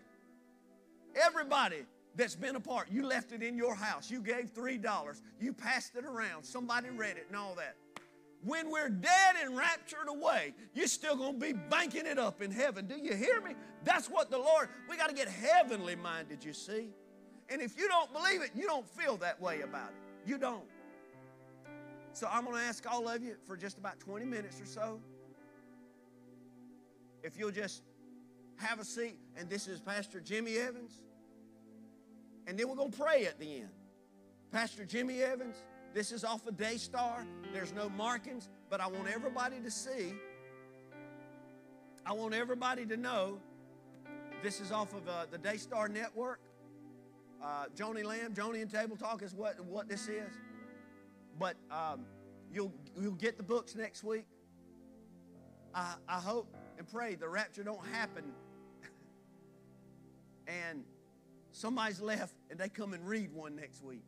Everybody 1.16 1.86
that's 2.20 2.36
been 2.36 2.55
apart. 2.55 2.88
you 2.91 3.05
left 3.05 3.32
it 3.32 3.41
in 3.41 3.57
your 3.57 3.74
house, 3.74 4.11
you 4.11 4.22
gave 4.22 4.53
$3, 4.53 5.22
you 5.39 5.53
passed 5.53 5.95
it 5.95 6.05
around, 6.05 6.43
somebody 6.43 6.89
read 6.89 7.17
it 7.17 7.26
and 7.28 7.38
all 7.38 7.55
that. 7.55 7.76
When 8.43 8.70
we're 8.70 8.89
dead 8.89 9.36
and 9.43 9.57
raptured 9.57 10.07
away, 10.07 10.53
you're 10.74 10.88
still 10.88 11.15
going 11.15 11.39
to 11.39 11.45
be 11.45 11.53
banking 11.53 12.05
it 12.05 12.17
up 12.17 12.41
in 12.41 12.51
heaven. 12.51 12.88
Do 12.88 12.95
you 12.95 13.13
hear 13.13 13.41
me? 13.41 13.55
That's 13.84 14.07
what 14.07 14.30
the 14.30 14.38
Lord, 14.38 14.70
we 14.89 14.95
got 14.95 15.09
to 15.09 15.15
get 15.15 15.28
heavenly 15.28 15.95
minded, 15.95 16.43
you 16.43 16.53
see. 16.53 16.89
And 17.49 17.61
if 17.61 17.78
you 17.78 17.88
don't 17.88 18.13
believe 18.13 18.41
it, 18.41 18.51
you 18.55 18.65
don't 18.65 18.88
feel 18.88 19.17
that 19.17 19.41
way 19.41 19.61
about 19.61 19.89
it. 19.89 20.30
You 20.30 20.38
don't. 20.38 20.63
So 22.13 22.28
I'm 22.32 22.43
going 22.45 22.55
to 22.55 22.63
ask 22.63 22.86
all 22.89 23.07
of 23.07 23.24
you 23.24 23.36
for 23.45 23.57
just 23.57 23.78
about 23.78 23.99
20 23.99 24.26
minutes 24.26 24.61
or 24.61 24.65
so. 24.65 24.99
If 27.24 27.38
you'll 27.38 27.51
just 27.51 27.84
have 28.57 28.80
a 28.80 28.86
seat, 28.86 29.17
and 29.38 29.49
this 29.49 29.67
is 29.67 29.80
Pastor 29.80 30.20
Jimmy 30.20 30.57
Evans. 30.57 31.01
And 32.50 32.58
then 32.58 32.68
we're 32.68 32.76
going 32.76 32.89
to 32.89 32.97
pray 32.97 33.28
at 33.28 33.39
the 33.39 33.58
end. 33.58 33.70
Pastor 34.52 34.84
Jimmy 34.84 35.22
Evans, 35.22 35.56
this 35.93 36.12
is 36.12 36.24
off 36.24 36.47
of 36.47 36.58
Daystar. 36.58 37.24
There's 37.54 37.74
no 37.74 37.89
markings, 37.89 38.50
but 38.72 38.82
I 38.82 38.88
want 38.88 39.08
everybody 39.08 39.60
to 39.60 39.70
see. 39.70 40.16
I 42.08 42.14
want 42.14 42.34
everybody 42.34 42.88
to 42.88 42.97
know 42.97 43.38
this 44.41 44.60
is 44.60 44.72
off 44.72 44.95
of 44.95 45.08
uh, 45.08 45.28
the 45.30 45.38
Daystar 45.38 45.89
Network. 45.89 46.39
Uh, 47.39 47.66
Joni 47.78 48.04
Lamb, 48.04 48.34
Joni 48.34 48.64
and 48.64 48.72
Table 48.72 48.97
Talk 48.97 49.22
is 49.22 49.36
what, 49.36 49.64
what 49.66 49.88
this 49.88 50.08
is. 50.08 50.34
But 51.38 51.56
um, 51.70 52.04
you'll, 52.52 52.74
you'll 53.00 53.12
get 53.12 53.38
the 53.38 53.43
books 53.43 53.76
next 53.76 54.04
week. 54.04 54.26
I, 55.76 55.93
I 56.08 56.20
hope 56.20 56.47
and 56.80 56.91
pray 56.91 57.14
the 57.14 57.30
rapture 57.30 57.64
don't 57.64 57.86
happen 57.86 58.24
and 60.47 60.84
somebody's 61.52 62.02
left 62.02 62.34
and 62.50 62.60
they 62.60 62.70
come 62.70 62.93
and 62.93 63.08
read 63.08 63.32
one 63.32 63.56
next 63.56 63.84
week. 63.84 64.06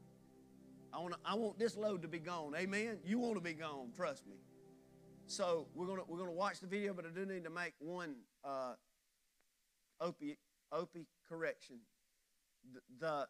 I 0.93 0.99
want, 0.99 1.15
I 1.23 1.35
want 1.35 1.57
this 1.57 1.77
load 1.77 2.01
to 2.01 2.07
be 2.07 2.19
gone. 2.19 2.53
Amen. 2.55 2.97
You 3.05 3.19
want 3.19 3.35
to 3.35 3.41
be 3.41 3.53
gone. 3.53 3.91
Trust 3.95 4.27
me. 4.27 4.35
So 5.27 5.67
we're 5.73 5.85
gonna 5.85 6.01
we're 6.07 6.17
gonna 6.17 6.31
watch 6.31 6.59
the 6.59 6.67
video, 6.67 6.93
but 6.93 7.05
I 7.05 7.09
do 7.09 7.25
need 7.25 7.45
to 7.45 7.49
make 7.49 7.73
one 7.79 8.15
uh, 8.43 8.73
opie 10.01 10.37
opie 10.73 11.07
correction. 11.29 11.77
The, 12.73 12.81
the 12.99 13.27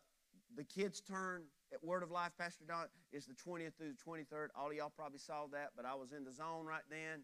the 0.58 0.64
kids' 0.64 1.02
turn 1.02 1.44
at 1.72 1.84
Word 1.84 2.02
of 2.02 2.10
Life, 2.10 2.32
Pastor 2.40 2.66
Don, 2.68 2.86
is 3.14 3.26
the 3.26 3.34
20th 3.34 3.76
through 3.78 3.94
the 3.94 4.12
23rd. 4.12 4.48
All 4.56 4.70
of 4.70 4.74
y'all 4.74 4.92
probably 4.96 5.20
saw 5.20 5.46
that, 5.54 5.70
but 5.76 5.86
I 5.86 5.96
was 5.96 6.12
in 6.12 6.26
the 6.26 6.34
zone 6.34 6.66
right 6.66 6.84
then, 6.90 7.22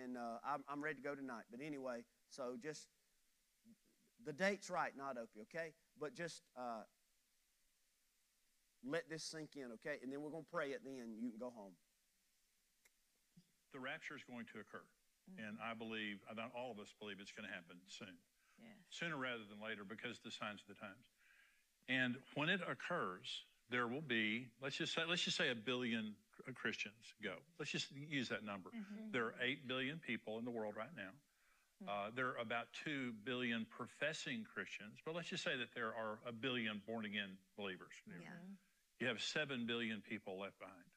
and 0.00 0.16
uh, 0.16 0.38
I'm, 0.46 0.62
I'm 0.68 0.82
ready 0.82 0.96
to 0.96 1.02
go 1.02 1.14
tonight. 1.14 1.44
But 1.50 1.60
anyway, 1.64 2.04
so 2.30 2.56
just 2.62 2.86
the 4.24 4.32
date's 4.32 4.70
right, 4.70 4.92
not 4.96 5.16
Opie, 5.16 5.40
okay? 5.42 5.72
But 6.00 6.14
just 6.14 6.42
uh, 6.56 6.84
let 8.84 9.08
this 9.08 9.24
sink 9.24 9.56
in, 9.56 9.72
okay? 9.80 9.98
And 10.02 10.12
then 10.12 10.20
we're 10.22 10.30
going 10.30 10.44
to 10.44 10.52
pray 10.52 10.72
at 10.74 10.84
the 10.84 10.90
end. 10.90 11.16
You 11.20 11.30
can 11.30 11.38
go 11.40 11.50
home. 11.54 11.72
the 13.72 13.80
rapture 13.80 14.16
is 14.16 14.24
going 14.24 14.46
to 14.54 14.60
occur. 14.60 14.84
And 15.36 15.58
I 15.60 15.74
believe, 15.74 16.22
I 16.30 16.32
all 16.56 16.70
of 16.70 16.78
us 16.78 16.94
believe 17.00 17.16
it's 17.20 17.32
going 17.32 17.48
to 17.48 17.52
happen 17.52 17.76
soon, 17.88 18.14
Yeah. 18.62 18.70
sooner 18.90 19.16
rather 19.16 19.42
than 19.44 19.60
later 19.60 19.82
because 19.84 20.18
of 20.18 20.22
the 20.22 20.30
signs 20.30 20.62
of 20.62 20.68
the 20.68 20.78
times. 20.80 21.04
And 21.88 22.16
when 22.34 22.48
it 22.48 22.60
occurs, 22.62 23.44
there 23.68 23.88
will 23.88 24.00
be, 24.06 24.46
let's 24.62 24.76
just 24.76 24.94
say, 24.94 25.02
let's 25.08 25.22
just 25.22 25.36
say 25.36 25.50
a 25.50 25.54
billion 25.54 26.14
Christians 26.54 27.14
go. 27.22 27.34
Let's 27.58 27.70
just 27.72 27.90
use 27.90 28.28
that 28.28 28.44
number. 28.44 28.70
There 29.10 29.26
are 29.26 29.34
8 29.42 29.66
billion 29.66 29.98
people 29.98 30.38
in 30.38 30.44
the 30.44 30.50
world 30.50 30.74
right 30.76 30.94
now. 30.96 31.10
Uh, 31.84 32.08
there 32.14 32.28
are 32.28 32.38
about 32.40 32.68
2 32.84 33.12
billion 33.24 33.66
professing 33.68 34.46
Christians, 34.54 34.96
but 35.04 35.14
let's 35.14 35.28
just 35.28 35.44
say 35.44 35.56
that 35.58 35.68
there 35.74 35.92
are 35.92 36.18
a 36.26 36.32
billion 36.32 36.80
born 36.86 37.04
again 37.04 37.36
believers. 37.56 37.92
Yeah. 38.08 38.30
You 38.98 39.06
have 39.08 39.20
7 39.20 39.66
billion 39.66 40.00
people 40.00 40.40
left 40.40 40.58
behind. 40.58 40.88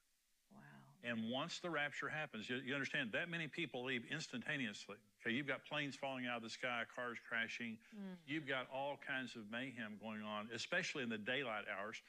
Wow. 0.56 0.62
And 1.04 1.30
once 1.30 1.60
the 1.60 1.70
rapture 1.70 2.08
happens, 2.08 2.50
you, 2.50 2.62
you 2.66 2.74
understand 2.74 3.12
that 3.12 3.30
many 3.30 3.48
people 3.48 3.84
leave 3.84 4.04
instantaneously. 4.10 4.96
Okay, 5.20 5.36
you've 5.36 5.48
got 5.48 5.66
planes 5.66 5.98
falling 5.98 6.28
out 6.28 6.38
of 6.38 6.44
the 6.44 6.50
sky, 6.50 6.84
cars 6.96 7.18
crashing. 7.28 7.78
You've 8.26 8.48
got 8.48 8.68
all 8.74 8.98
kinds 9.06 9.36
of 9.36 9.44
mayhem 9.52 10.00
going 10.02 10.22
on, 10.24 10.48
especially 10.56 11.04
in 11.04 11.10
the 11.10 11.18
daylight 11.18 11.66
hours. 11.68 12.02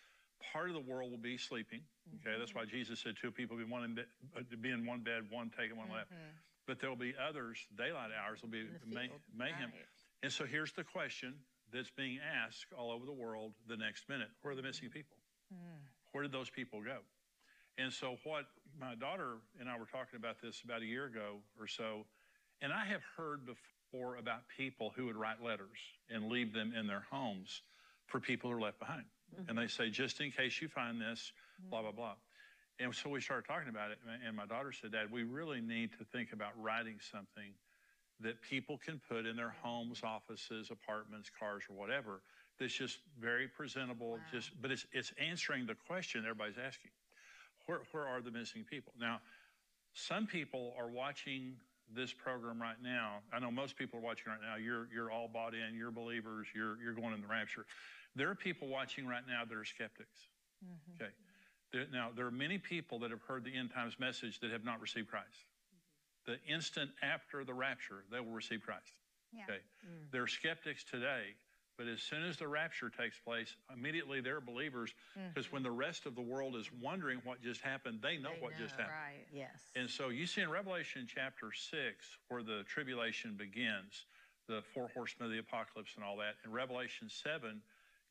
Part 0.53 0.68
of 0.71 0.75
the 0.75 0.81
world 0.81 1.11
will 1.11 1.18
be 1.18 1.37
sleeping. 1.37 1.81
Okay, 2.23 2.39
that's 2.39 2.55
why 2.55 2.64
Jesus 2.64 3.01
said 3.01 3.14
two 3.21 3.31
people 3.31 3.57
be 3.57 3.64
one 3.64 3.83
in 3.85 3.95
bed, 3.95 4.07
uh, 4.39 4.43
be 4.62 4.71
in 4.71 4.87
one 4.87 5.01
bed, 5.01 5.27
one 5.29 5.51
taken, 5.51 5.77
one 5.77 5.91
left. 5.91 6.11
But 6.71 6.79
there 6.79 6.89
will 6.89 6.95
be 6.95 7.14
others. 7.18 7.66
Daylight 7.77 8.11
hours 8.14 8.43
will 8.43 8.49
be 8.51 8.62
may, 8.87 9.11
mayhem. 9.37 9.75
right. 9.75 9.91
And 10.23 10.31
so 10.31 10.45
here's 10.47 10.71
the 10.73 10.85
question 10.85 11.35
that's 11.73 11.91
being 11.91 12.21
asked 12.23 12.66
all 12.79 12.93
over 12.93 13.05
the 13.05 13.12
world 13.12 13.55
the 13.66 13.77
next 13.77 14.09
minute: 14.09 14.29
Where 14.43 14.53
are 14.53 14.55
the 14.57 14.62
missing 14.62 14.89
people? 14.89 15.16
Where 16.12 16.23
did 16.23 16.31
those 16.31 16.49
people 16.49 16.81
go? 16.81 16.99
And 17.77 17.93
so, 17.93 18.18
what 18.23 18.45
my 18.79 18.95
daughter 18.95 19.39
and 19.59 19.68
I 19.68 19.77
were 19.77 19.87
talking 19.91 20.16
about 20.16 20.37
this 20.41 20.62
about 20.64 20.83
a 20.83 20.85
year 20.85 21.07
ago 21.07 21.39
or 21.59 21.66
so, 21.66 22.05
and 22.62 22.73
I 22.73 22.85
have 22.85 23.03
heard 23.16 23.41
before 23.45 24.14
about 24.14 24.43
people 24.57 24.93
who 24.95 25.07
would 25.07 25.16
write 25.16 25.43
letters 25.43 25.79
and 26.09 26.29
leave 26.29 26.53
them 26.53 26.73
in 26.79 26.87
their 26.87 27.05
homes 27.11 27.62
for 28.07 28.21
people 28.21 28.49
who 28.49 28.57
are 28.59 28.61
left 28.61 28.79
behind. 28.79 29.07
And 29.49 29.59
they 29.59 29.66
say, 29.66 29.91
just 29.91 30.21
in 30.21 30.31
case 30.31 30.61
you 30.62 30.68
find 30.68 31.01
this, 31.01 31.33
blah, 31.68 31.83
blah, 31.83 31.91
blah. 31.91 32.14
And 32.81 32.95
so 32.95 33.11
we 33.11 33.20
started 33.20 33.47
talking 33.47 33.68
about 33.68 33.91
it, 33.91 33.99
and 34.26 34.35
my 34.35 34.47
daughter 34.47 34.72
said, 34.72 34.93
Dad, 34.93 35.12
we 35.12 35.22
really 35.22 35.61
need 35.61 35.91
to 35.99 36.05
think 36.05 36.33
about 36.33 36.53
writing 36.61 36.97
something 37.12 37.53
that 38.20 38.41
people 38.43 38.78
can 38.78 39.01
put 39.09 39.26
in 39.26 39.37
their 39.37 39.55
homes, 39.62 40.01
offices, 40.03 40.70
apartments, 40.70 41.31
cars, 41.39 41.62
or 41.68 41.76
whatever. 41.76 42.22
That's 42.59 42.72
just 42.72 42.99
very 43.18 43.49
presentable. 43.49 44.18
Just, 44.33 44.51
but 44.61 44.70
it's 44.70 44.87
it's 44.93 45.12
answering 45.18 45.66
the 45.66 45.74
question 45.74 46.22
everybody's 46.22 46.59
asking: 46.59 46.91
Where 47.66 47.81
where 47.93 48.07
are 48.07 48.20
the 48.20 48.31
missing 48.31 48.64
people? 48.68 48.93
Now, 48.99 49.20
some 49.95 50.26
people 50.26 50.74
are 50.78 50.89
watching 50.89 51.57
this 51.95 52.12
program 52.12 52.61
right 52.61 52.81
now. 52.83 53.18
I 53.33 53.41
know 53.41 53.51
most 53.51 53.76
people 53.76 53.99
are 53.99 54.03
watching 54.03 54.33
right 54.33 54.41
now. 54.43 54.57
You're 54.57 54.89
you're 54.93 55.11
all 55.11 55.28
bought 55.28 55.55
in. 55.55 55.74
You're 55.74 55.91
believers. 55.91 56.47
You're 56.55 56.76
you're 56.83 56.95
going 56.95 57.14
in 57.14 57.20
the 57.22 57.26
rapture. 57.26 57.64
There 58.14 58.28
are 58.28 58.35
people 58.35 58.68
watching 58.68 59.07
right 59.07 59.24
now 59.26 59.45
that 59.49 59.57
are 59.57 59.64
skeptics. 59.64 60.28
Mm-hmm. 60.64 61.03
Okay. 61.03 61.12
There, 61.73 61.87
now 61.93 62.11
there 62.14 62.27
are 62.27 62.33
many 62.33 62.59
people 62.59 62.99
that 63.01 63.11
have 63.11 63.23
heard 63.23 63.45
the 63.45 63.57
end 63.57 63.71
times 63.73 63.99
message 63.99 64.41
that 64.41 64.51
have 64.51 64.64
not 64.64 64.81
received 64.81 65.09
Christ. 65.09 65.27
Mm-hmm. 66.27 66.33
The 66.33 66.53
instant 66.53 66.91
after 67.03 67.45
the 67.45 67.55
rapture, 67.55 68.05
they 68.11 68.21
will 68.21 68.33
receive 68.33 68.62
Christ. 68.62 68.93
Yeah. 69.33 69.45
Okay. 69.45 69.61
Mm. 69.87 70.11
They're 70.11 70.27
skeptics 70.27 70.83
today, 70.83 71.35
but 71.79 71.87
as 71.87 72.03
soon 72.03 72.25
as 72.25 72.37
the 72.37 72.49
rapture 72.49 72.91
takes 72.91 73.18
place, 73.18 73.57
immediately 73.73 74.21
they're 74.21 74.41
believers 74.41 74.93
because 75.14 75.47
mm-hmm. 75.47 75.57
when 75.57 75.62
the 75.62 75.71
rest 75.71 76.05
of 76.05 76.14
the 76.14 76.21
world 76.21 76.57
is 76.57 76.68
wondering 76.83 77.21
what 77.25 77.41
just 77.43 77.61
happened, 77.61 78.01
they 78.03 78.18
know 78.18 78.33
They 78.35 78.43
what 78.43 78.53
just 78.59 78.73
happened. 78.73 78.89
Right. 78.89 79.27
Yes. 79.33 79.71
And 79.77 79.89
so 79.89 80.09
you 80.09 80.27
see 80.27 80.43
in 80.43 80.51
Revelation 80.51 81.07
chapter 81.09 81.53
6, 81.53 81.73
where 82.29 82.43
the 82.43 82.64
tribulation 82.66 83.35
begins, 83.35 84.05
the 84.47 84.62
four 84.75 84.91
horsemen 84.93 85.27
of 85.27 85.33
the 85.33 85.39
apocalypse 85.39 85.93
and 85.95 86.05
all 86.05 86.16
that. 86.16 86.35
In 86.45 86.53
Revelation 86.53 87.09
7, 87.09 87.62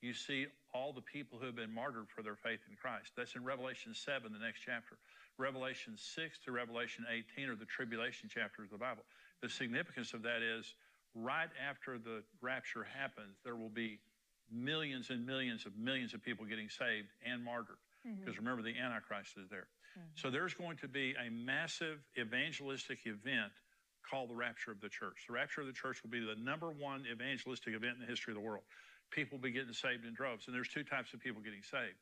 you 0.01 0.13
see 0.13 0.47
all 0.73 0.93
the 0.93 1.01
people 1.01 1.39
who 1.39 1.45
have 1.45 1.55
been 1.55 1.73
martyred 1.73 2.07
for 2.15 2.21
their 2.21 2.35
faith 2.35 2.59
in 2.69 2.75
Christ. 2.75 3.11
That's 3.17 3.35
in 3.35 3.43
Revelation 3.43 3.93
7, 3.93 4.31
the 4.31 4.39
next 4.39 4.61
chapter. 4.65 4.97
Revelation 5.37 5.93
6 5.97 6.39
to 6.45 6.51
Revelation 6.51 7.05
18 7.09 7.49
are 7.49 7.55
the 7.55 7.65
tribulation 7.65 8.29
chapters 8.29 8.65
of 8.65 8.79
the 8.79 8.83
Bible. 8.83 9.03
The 9.41 9.49
significance 9.49 10.13
of 10.13 10.21
that 10.23 10.41
is 10.43 10.75
right 11.15 11.49
after 11.57 11.97
the 11.97 12.23
rapture 12.41 12.83
happens, 12.83 13.37
there 13.43 13.55
will 13.55 13.69
be 13.69 13.99
millions 14.51 15.09
and 15.09 15.25
millions 15.25 15.65
of 15.65 15.77
millions 15.77 16.13
of 16.13 16.21
people 16.23 16.45
getting 16.45 16.69
saved 16.69 17.07
and 17.25 17.43
martyred. 17.43 17.77
Mm-hmm. 18.05 18.19
Because 18.19 18.37
remember, 18.37 18.61
the 18.61 18.77
Antichrist 18.77 19.37
is 19.37 19.49
there. 19.49 19.67
Mm-hmm. 19.97 20.09
So 20.15 20.29
there's 20.29 20.53
going 20.53 20.77
to 20.77 20.87
be 20.87 21.15
a 21.15 21.29
massive 21.31 21.99
evangelistic 22.19 22.99
event 23.05 23.51
called 24.09 24.29
the 24.29 24.35
rapture 24.35 24.71
of 24.71 24.81
the 24.81 24.89
church. 24.89 25.25
The 25.27 25.33
rapture 25.33 25.61
of 25.61 25.67
the 25.67 25.73
church 25.73 26.01
will 26.03 26.09
be 26.09 26.19
the 26.19 26.35
number 26.41 26.71
one 26.71 27.05
evangelistic 27.11 27.75
event 27.75 27.95
in 27.95 28.01
the 28.01 28.07
history 28.07 28.33
of 28.33 28.39
the 28.41 28.45
world. 28.45 28.63
People 29.11 29.37
will 29.37 29.43
be 29.43 29.51
getting 29.51 29.73
saved 29.73 30.05
in 30.05 30.13
droves. 30.13 30.47
And 30.47 30.55
there's 30.55 30.69
two 30.69 30.83
types 30.83 31.13
of 31.13 31.19
people 31.19 31.41
getting 31.41 31.63
saved. 31.63 31.97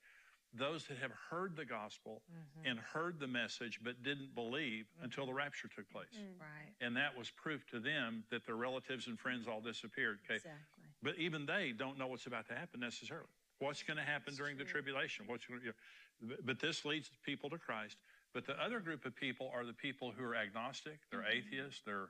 those 0.54 0.86
that 0.88 0.98
have 0.98 1.12
heard 1.30 1.56
the 1.56 1.66
gospel 1.66 2.22
mm-hmm. 2.32 2.70
and 2.70 2.80
heard 2.80 3.20
the 3.20 3.28
message 3.28 3.80
but 3.84 4.02
didn't 4.04 4.34
believe 4.34 4.86
mm-hmm. 4.86 5.06
until 5.06 5.26
the 5.26 5.34
rapture 5.34 5.68
took 5.68 5.90
place. 5.90 6.16
Mm-hmm. 6.16 6.42
Right. 6.42 6.74
And 6.82 6.96
that 6.96 7.18
was 7.18 7.30
proof 7.30 7.66
to 7.72 7.80
them 7.80 8.24
that 8.32 8.46
their 8.46 8.56
relatives 8.56 9.08
and 9.08 9.20
friends 9.20 9.48
all 9.48 9.62
disappeared. 9.62 10.20
Okay. 10.26 10.36
Exactly. 10.36 10.84
But 11.04 11.16
even 11.18 11.46
they 11.46 11.74
don't 11.78 11.98
know 11.98 12.08
what's 12.08 12.26
about 12.26 12.48
to 12.48 12.56
happen 12.56 12.80
necessarily. 12.80 13.28
What's 13.60 13.84
going 13.84 13.98
to 13.98 14.04
happen 14.04 14.36
during 14.36 14.58
the 14.58 14.64
tribulation? 14.64 15.26
What's 15.28 15.46
going 15.46 15.62
to, 15.62 15.74
but- 16.22 16.46
but 16.46 16.60
this 16.60 16.86
leads 16.86 17.10
people 17.24 17.50
to 17.52 17.58
Christ. 17.58 17.98
But 18.34 18.46
the 18.46 18.54
other 18.62 18.80
group 18.80 19.06
of 19.06 19.16
people 19.16 19.52
are 19.54 19.66
the 19.66 19.74
people 19.74 20.12
who 20.16 20.24
are 20.24 20.36
agnostic, 20.36 21.00
they're 21.12 21.26
atheists, 21.26 21.82
they're 21.86 22.10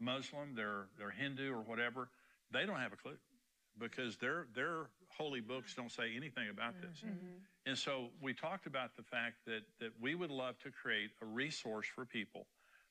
Muslim, 0.00 0.54
they're 0.54 0.86
they're 0.96 1.10
Hindu 1.10 1.52
or 1.52 1.60
whatever. 1.60 2.08
They 2.52 2.64
don't 2.66 2.78
have 2.80 2.92
a 2.92 2.96
clue 2.96 3.16
because 3.78 4.16
their 4.16 4.46
their 4.54 4.86
holy 5.08 5.40
books 5.40 5.74
don't 5.74 5.90
say 5.90 6.14
anything 6.16 6.48
about 6.50 6.74
this. 6.80 6.98
Mm-hmm. 7.04 7.42
And 7.66 7.76
so 7.76 8.08
we 8.20 8.32
talked 8.34 8.66
about 8.66 8.96
the 8.96 9.02
fact 9.02 9.36
that 9.46 9.62
that 9.80 9.90
we 10.00 10.14
would 10.14 10.30
love 10.30 10.58
to 10.60 10.70
create 10.70 11.10
a 11.22 11.26
resource 11.26 11.86
for 11.86 12.04
people 12.04 12.46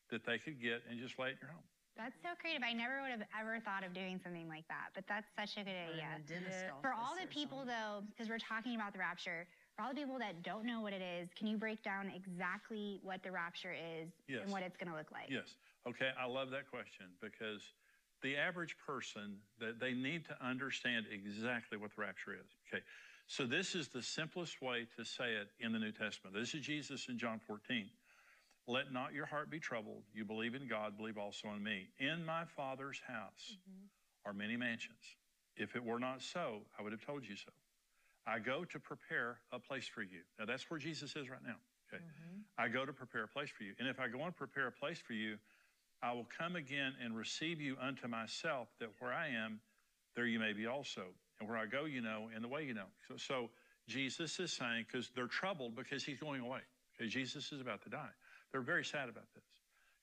that 0.09 0.25
they 0.25 0.37
could 0.37 0.61
get 0.61 0.83
and 0.89 0.99
just 0.99 1.19
lay 1.19 1.29
it 1.29 1.37
in 1.41 1.47
your 1.47 1.51
home. 1.51 1.63
That's 1.97 2.15
so 2.21 2.37
creative. 2.37 2.61
I 2.61 2.73
never 2.73 3.01
would 3.01 3.09
have 3.09 3.25
ever 3.33 3.59
thought 3.59 3.83
of 3.83 3.91
doing 3.91 4.21
something 4.23 4.47
like 4.47 4.67
that, 4.69 4.93
but 4.93 5.03
that's 5.09 5.25
such 5.33 5.57
a 5.57 5.65
good 5.65 5.73
idea. 5.73 6.05
a 6.29 6.81
For 6.81 6.93
all 6.93 7.17
the 7.19 7.25
people, 7.27 7.65
though, 7.65 8.05
because 8.05 8.29
we're 8.29 8.37
talking 8.37 8.75
about 8.75 8.93
the 8.93 8.99
rapture, 8.99 9.49
for 9.75 9.81
all 9.81 9.89
the 9.89 9.97
people 9.97 10.19
that 10.21 10.43
don't 10.45 10.63
know 10.63 10.79
what 10.79 10.93
it 10.93 11.01
is, 11.01 11.27
can 11.33 11.47
you 11.47 11.57
break 11.57 11.81
down 11.81 12.13
exactly 12.13 12.99
what 13.01 13.23
the 13.23 13.31
rapture 13.31 13.73
is 13.73 14.13
Yes. 14.29 14.41
and 14.45 14.51
what 14.51 14.61
it's 14.61 14.77
going 14.77 14.91
to 14.93 14.95
look 14.95 15.11
like? 15.11 15.25
Yes. 15.29 15.57
Okay. 15.89 16.13
I 16.13 16.29
love 16.29 16.51
that 16.51 16.69
question 16.69 17.09
because 17.19 17.73
the 18.21 18.35
average 18.35 18.75
person 18.85 19.37
that 19.59 19.79
they 19.79 19.93
need 19.93 20.25
to 20.25 20.45
understand 20.45 21.05
exactly 21.11 21.77
what 21.77 21.91
the 21.95 22.01
rapture 22.01 22.33
is. 22.33 22.49
Okay. 22.67 22.83
So 23.27 23.45
this 23.45 23.75
is 23.75 23.89
the 23.89 24.01
simplest 24.01 24.61
way 24.61 24.87
to 24.97 25.03
say 25.03 25.33
it 25.33 25.49
in 25.59 25.73
the 25.73 25.79
New 25.79 25.91
Testament. 25.91 26.35
This 26.35 26.53
is 26.53 26.61
Jesus 26.61 27.07
in 27.09 27.17
John 27.19 27.39
14. 27.45 27.89
Let 28.67 28.91
not 28.91 29.13
your 29.13 29.25
heart 29.25 29.49
be 29.49 29.59
troubled. 29.59 30.03
You 30.13 30.25
believe 30.25 30.55
in 30.55 30.67
God, 30.67 30.97
believe 30.97 31.17
also 31.17 31.49
in 31.49 31.63
me. 31.63 31.87
In 31.99 32.25
my 32.25 32.45
Father's 32.45 33.01
house 33.05 33.51
mm-hmm. 33.51 34.29
are 34.29 34.33
many 34.33 34.57
mansions. 34.57 35.03
If 35.55 35.75
it 35.75 35.83
were 35.83 35.99
not 35.99 36.21
so, 36.21 36.59
I 36.77 36.83
would 36.83 36.91
have 36.91 37.05
told 37.05 37.27
you 37.27 37.35
so. 37.35 37.51
I 38.25 38.39
go 38.39 38.65
to 38.65 38.79
prepare 38.79 39.39
a 39.51 39.59
place 39.59 39.87
for 39.87 40.01
you. 40.01 40.19
Now 40.39 40.45
that's 40.45 40.69
where 40.69 40.79
Jesus 40.79 41.15
is 41.15 41.29
right 41.29 41.43
now. 41.45 41.55
Okay. 41.87 42.03
Mm-hmm. 42.03 42.39
I 42.57 42.67
go 42.67 42.85
to 42.85 42.93
prepare 42.93 43.23
a 43.23 43.27
place 43.27 43.49
for 43.49 43.63
you. 43.63 43.73
And 43.79 43.87
if 43.87 43.99
I 43.99 44.07
go 44.07 44.21
and 44.23 44.35
prepare 44.35 44.67
a 44.67 44.71
place 44.71 44.99
for 44.99 45.13
you, 45.13 45.37
I 46.01 46.13
will 46.13 46.27
come 46.37 46.55
again 46.55 46.93
and 47.03 47.15
receive 47.15 47.59
you 47.59 47.75
unto 47.81 48.07
myself, 48.07 48.67
that 48.79 48.89
where 48.99 49.13
I 49.13 49.29
am, 49.29 49.59
there 50.15 50.25
you 50.25 50.39
may 50.39 50.53
be 50.53 50.67
also. 50.67 51.03
And 51.39 51.47
where 51.47 51.57
I 51.57 51.65
go, 51.65 51.85
you 51.85 52.01
know, 52.01 52.29
and 52.33 52.43
the 52.43 52.47
way 52.47 52.63
you 52.63 52.73
know. 52.73 52.89
So, 53.07 53.17
so 53.17 53.49
Jesus 53.87 54.39
is 54.39 54.51
saying, 54.51 54.85
because 54.91 55.09
they're 55.15 55.27
troubled 55.27 55.75
because 55.75 56.03
he's 56.03 56.19
going 56.19 56.41
away. 56.41 56.59
Okay, 56.99 57.07
Jesus 57.07 57.51
is 57.51 57.61
about 57.61 57.83
to 57.83 57.89
die. 57.89 58.09
They're 58.51 58.61
very 58.61 58.83
sad 58.83 59.09
about 59.09 59.25
this. 59.35 59.43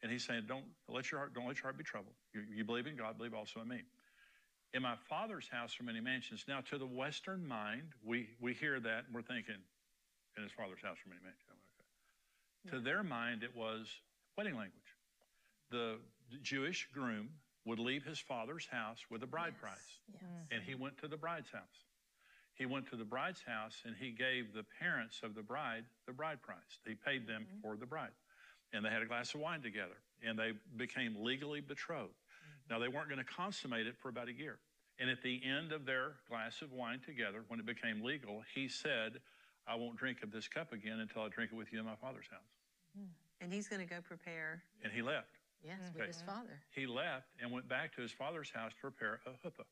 And 0.03 0.13
he's 0.13 0.25
saying, 0.25 0.45
Don't 0.47 0.65
let 0.89 1.11
your 1.11 1.21
heart, 1.21 1.35
don't 1.35 1.47
let 1.47 1.57
your 1.57 1.65
heart 1.65 1.79
be 1.79 1.85
troubled. 1.85 2.15
You, 2.33 2.43
you 2.55 2.65
believe 2.65 2.87
in 2.87 2.97
God, 2.97 3.17
believe 3.17 3.35
also 3.35 3.61
in 3.61 3.69
me. 3.69 3.83
In 4.75 4.83
my 4.83 4.97
father's 5.09 5.49
house 5.49 5.79
are 5.81 5.85
many 5.85 6.01
mansions. 6.01 6.45
Now, 6.49 6.61
to 6.71 6.79
the 6.79 6.87
Western 6.87 7.47
mind, 7.47 7.95
we, 8.05 8.29
we 8.41 8.55
hear 8.55 8.81
that 8.81 9.05
and 9.07 9.15
we're 9.15 9.23
thinking, 9.23 9.55
in 10.37 10.43
his 10.43 10.53
father's 10.53 10.83
house 10.83 10.99
are 10.99 11.09
many 11.09 11.23
mansions. 11.23 11.63
Okay. 12.67 12.77
To 12.77 12.83
their 12.83 13.03
mind, 13.03 13.43
it 13.43 13.55
was 13.57 13.87
wedding 14.37 14.57
language. 14.57 14.94
The 15.71 15.99
Jewish 16.43 16.89
groom 16.93 17.31
would 17.65 17.79
leave 17.79 18.05
his 18.05 18.19
father's 18.19 18.67
house 18.67 18.99
with 19.11 19.23
a 19.23 19.27
bride 19.27 19.59
price, 19.59 20.01
Yes. 20.13 20.23
and 20.51 20.63
he 20.63 20.73
mm-hmm. 20.73 20.83
went 20.83 20.99
to 20.99 21.09
the 21.09 21.17
bride's 21.17 21.51
house. 21.51 21.85
He 22.55 22.67
went 22.67 22.89
to 22.91 22.97
the 22.97 23.05
bride's 23.05 23.43
house 23.43 23.83
and 23.85 23.97
he 23.97 24.11
gave 24.11 24.53
the 24.55 24.65
parents 24.79 25.21
of 25.25 25.35
the 25.35 25.43
bride 25.43 25.85
the 26.07 26.13
bride 26.13 26.41
price. 26.41 26.79
He 26.87 26.95
paid 26.95 27.27
them 27.27 27.43
mm-hmm. 27.43 27.61
for 27.63 27.77
the 27.77 27.87
bride. 27.87 28.13
And 28.73 28.85
they 28.85 28.91
had 28.91 29.03
a 29.03 29.07
glass 29.07 29.35
of 29.35 29.41
wine 29.41 29.61
together 29.61 29.97
and 30.23 30.39
they 30.39 30.53
became 30.77 31.17
legally 31.19 31.61
betrothed. 31.61 32.13
Mm-hmm. 32.13 32.75
Now, 32.75 32.79
they 32.79 32.89
weren't 32.89 33.09
going 33.09 33.19
to 33.19 33.25
consummate 33.25 33.87
it 33.87 33.97
for 34.01 34.09
about 34.09 34.29
a 34.29 34.33
year. 34.33 34.59
And 35.01 35.11
at 35.11 35.23
the 35.23 35.41
end 35.45 35.73
of 35.73 35.85
their 35.85 36.13
glass 36.29 36.63
of 36.63 36.71
wine 36.71 37.01
together, 37.05 37.43
when 37.49 37.59
it 37.59 37.67
became 37.67 38.03
legal, 38.05 38.43
he 38.55 38.69
said, 38.69 39.19
I 39.67 39.75
won't 39.75 39.97
drink 39.97 40.23
of 40.23 40.31
this 40.31 40.47
cup 40.47 40.73
again 40.73 41.01
until 41.01 41.23
I 41.23 41.29
drink 41.29 41.51
it 41.53 41.57
with 41.57 41.73
you 41.73 41.81
in 41.81 41.85
my 41.85 41.97
father's 41.97 42.27
house. 42.31 43.09
And 43.41 43.53
he's 43.53 43.67
going 43.67 43.81
to 43.81 43.93
go 43.93 44.01
prepare, 44.01 44.63
And 44.85 44.93
he 44.93 45.03
left. 45.03 45.27
Yes, 45.65 45.81
Okay. 45.91 46.01
with 46.01 46.07
his 46.09 46.23
father. 46.23 46.61
He 46.71 46.87
left 46.87 47.29
and 47.41 47.51
went 47.51 47.69
back 47.69 47.95
to 47.97 48.03
his 48.03 48.13
father's 48.13 48.51
house 48.51 48.73
to 48.75 48.81
prepare 48.81 49.21
a 49.27 49.31
huppah, 49.47 49.65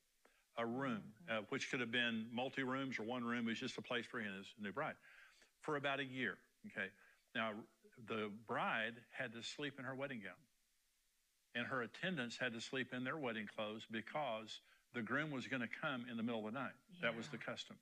a 0.57 0.67
room, 0.67 1.03
uh, 1.31 1.41
which 1.51 1.71
could 1.71 1.81
have 1.81 1.93
been 1.93 2.27
multi 2.33 2.63
rooms 2.63 2.99
or 2.99 3.05
one 3.05 3.25
room. 3.25 3.47
It 3.47 3.51
was 3.51 3.61
just 3.61 3.79
a 3.79 3.83
place 3.83 4.07
for 4.07 4.19
him 4.21 4.29
and 4.29 4.39
his 4.39 4.55
new 4.61 4.73
bride 4.73 4.95
for 5.61 5.77
about 5.77 6.01
a 6.01 6.05
year. 6.05 6.39
Okay. 6.67 6.89
Now, 7.35 7.53
the 8.09 8.31
bride 8.47 8.95
had 9.11 9.33
to 9.35 9.43
sleep 9.43 9.79
in 9.79 9.85
her 9.85 9.95
wedding 9.95 10.21
gown, 10.21 10.35
and 11.55 11.67
her 11.67 11.83
attendants 11.83 12.37
had 12.37 12.53
to 12.55 12.61
sleep 12.61 12.93
in 12.93 13.05
their 13.05 13.17
wedding 13.17 13.47
clothes 13.55 13.87
because 13.91 14.61
the 14.95 15.03
groom 15.03 15.31
was 15.31 15.47
going 15.47 15.63
to 15.63 15.69
come 15.81 16.07
in 16.11 16.17
the 16.17 16.23
middle 16.23 16.47
of 16.47 16.53
the 16.53 16.59
night. 16.59 16.75
That 17.01 17.17
was 17.17 17.29
the 17.29 17.39
custom. 17.39 17.77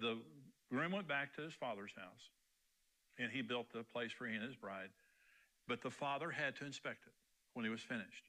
The 0.00 0.18
groom 0.70 0.92
went 0.92 1.08
back 1.08 1.34
to 1.36 1.42
his 1.42 1.54
father's 1.54 1.92
house, 1.96 2.30
and 3.18 3.30
he 3.30 3.42
built 3.42 3.66
the 3.72 3.82
place 3.82 4.12
for 4.12 4.26
he 4.26 4.34
and 4.34 4.44
his 4.44 4.54
bride. 4.56 4.90
But 5.66 5.82
the 5.82 5.90
father 5.90 6.30
had 6.30 6.56
to 6.56 6.64
inspect 6.66 7.06
it 7.06 7.12
when 7.60 7.66
he 7.66 7.70
was 7.70 7.82
finished. 7.82 8.24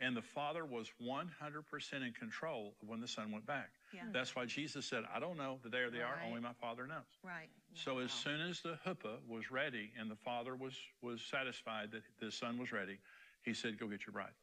And 0.00 0.16
the 0.16 0.22
father 0.22 0.64
was 0.64 0.90
100% 1.00 1.28
in 2.04 2.12
control 2.12 2.74
of 2.82 2.88
when 2.88 3.00
the 3.00 3.06
son 3.06 3.30
went 3.30 3.46
back. 3.46 3.70
Yeah. 3.92 4.02
Hmm. 4.02 4.12
That's 4.12 4.34
why 4.34 4.44
Jesus 4.44 4.84
said, 4.84 5.04
I 5.14 5.20
don't 5.20 5.38
know 5.38 5.60
the 5.62 5.70
day 5.70 5.78
or 5.78 5.90
the 5.90 6.02
hour, 6.02 6.18
only 6.26 6.40
my 6.40 6.52
father 6.60 6.88
knows. 6.88 7.06
Right. 7.22 7.48
So 7.74 7.98
as 7.98 8.10
soon 8.10 8.40
as 8.40 8.60
the 8.60 8.76
huppah 8.84 9.18
was 9.28 9.52
ready 9.52 9.92
and 9.98 10.10
the 10.10 10.16
father 10.16 10.56
was, 10.56 10.74
was 11.00 11.22
satisfied 11.22 11.92
that 11.92 12.02
the 12.20 12.32
son 12.32 12.58
was 12.58 12.72
ready, 12.72 12.98
he 13.44 13.54
said, 13.54 13.78
go 13.78 13.86
get 13.86 14.04
your 14.04 14.12
bride. 14.12 14.34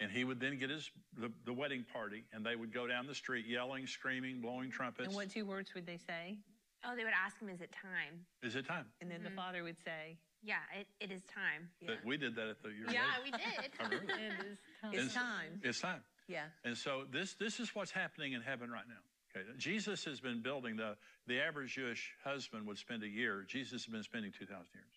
And 0.00 0.10
he 0.10 0.24
would 0.24 0.38
then 0.38 0.58
get 0.58 0.68
his 0.68 0.90
the, 1.16 1.32
the 1.46 1.52
wedding 1.52 1.86
party 1.90 2.24
and 2.34 2.44
they 2.44 2.56
would 2.56 2.74
go 2.74 2.86
down 2.86 3.06
the 3.06 3.14
street 3.14 3.46
yelling, 3.46 3.86
screaming, 3.86 4.42
blowing 4.42 4.70
trumpets. 4.70 5.06
And 5.06 5.16
what 5.16 5.30
two 5.30 5.46
words 5.46 5.72
would 5.74 5.86
they 5.86 5.96
say? 5.96 6.36
Oh, 6.84 6.94
they 6.94 7.04
would 7.04 7.14
ask 7.14 7.40
him, 7.40 7.48
is 7.48 7.62
it 7.62 7.72
time? 7.72 8.26
Is 8.42 8.56
it 8.56 8.66
time? 8.66 8.84
And 9.00 9.10
then 9.10 9.22
the 9.22 9.30
mm-hmm. 9.30 9.38
father 9.38 9.62
would 9.62 9.78
say, 9.82 10.18
Yeah, 10.44 10.56
it, 10.78 10.86
it 11.00 11.10
is 11.10 11.22
time. 11.24 11.70
That 11.86 12.04
we 12.04 12.16
did 12.16 12.36
that 12.36 12.48
at 12.48 12.62
the 12.62 12.68
your 12.68 12.90
Yeah, 12.92 13.00
wedding. 13.18 13.24
we 13.24 13.30
did. 13.32 13.70
I 13.80 13.84
remember. 13.84 14.12
it 14.12 14.46
is 14.46 14.58
time. 14.80 14.92
And 14.92 14.94
It's 14.94 15.14
time. 15.14 15.60
It's 15.62 15.80
time. 15.80 16.00
Yeah. 16.28 16.44
And 16.64 16.76
so 16.76 17.04
this 17.10 17.34
this 17.34 17.60
is 17.60 17.74
what's 17.74 17.90
happening 17.90 18.34
in 18.34 18.42
heaven 18.42 18.70
right 18.70 18.84
now. 18.86 19.00
Okay, 19.34 19.48
Jesus 19.58 20.04
has 20.04 20.20
been 20.20 20.42
building 20.42 20.76
the 20.76 20.96
the 21.26 21.40
average 21.40 21.74
Jewish 21.74 22.12
husband 22.22 22.66
would 22.66 22.78
spend 22.78 23.02
a 23.02 23.08
year. 23.08 23.44
Jesus 23.48 23.84
has 23.84 23.86
been 23.86 24.02
spending 24.02 24.32
two 24.32 24.46
thousand 24.46 24.72
years. 24.74 24.94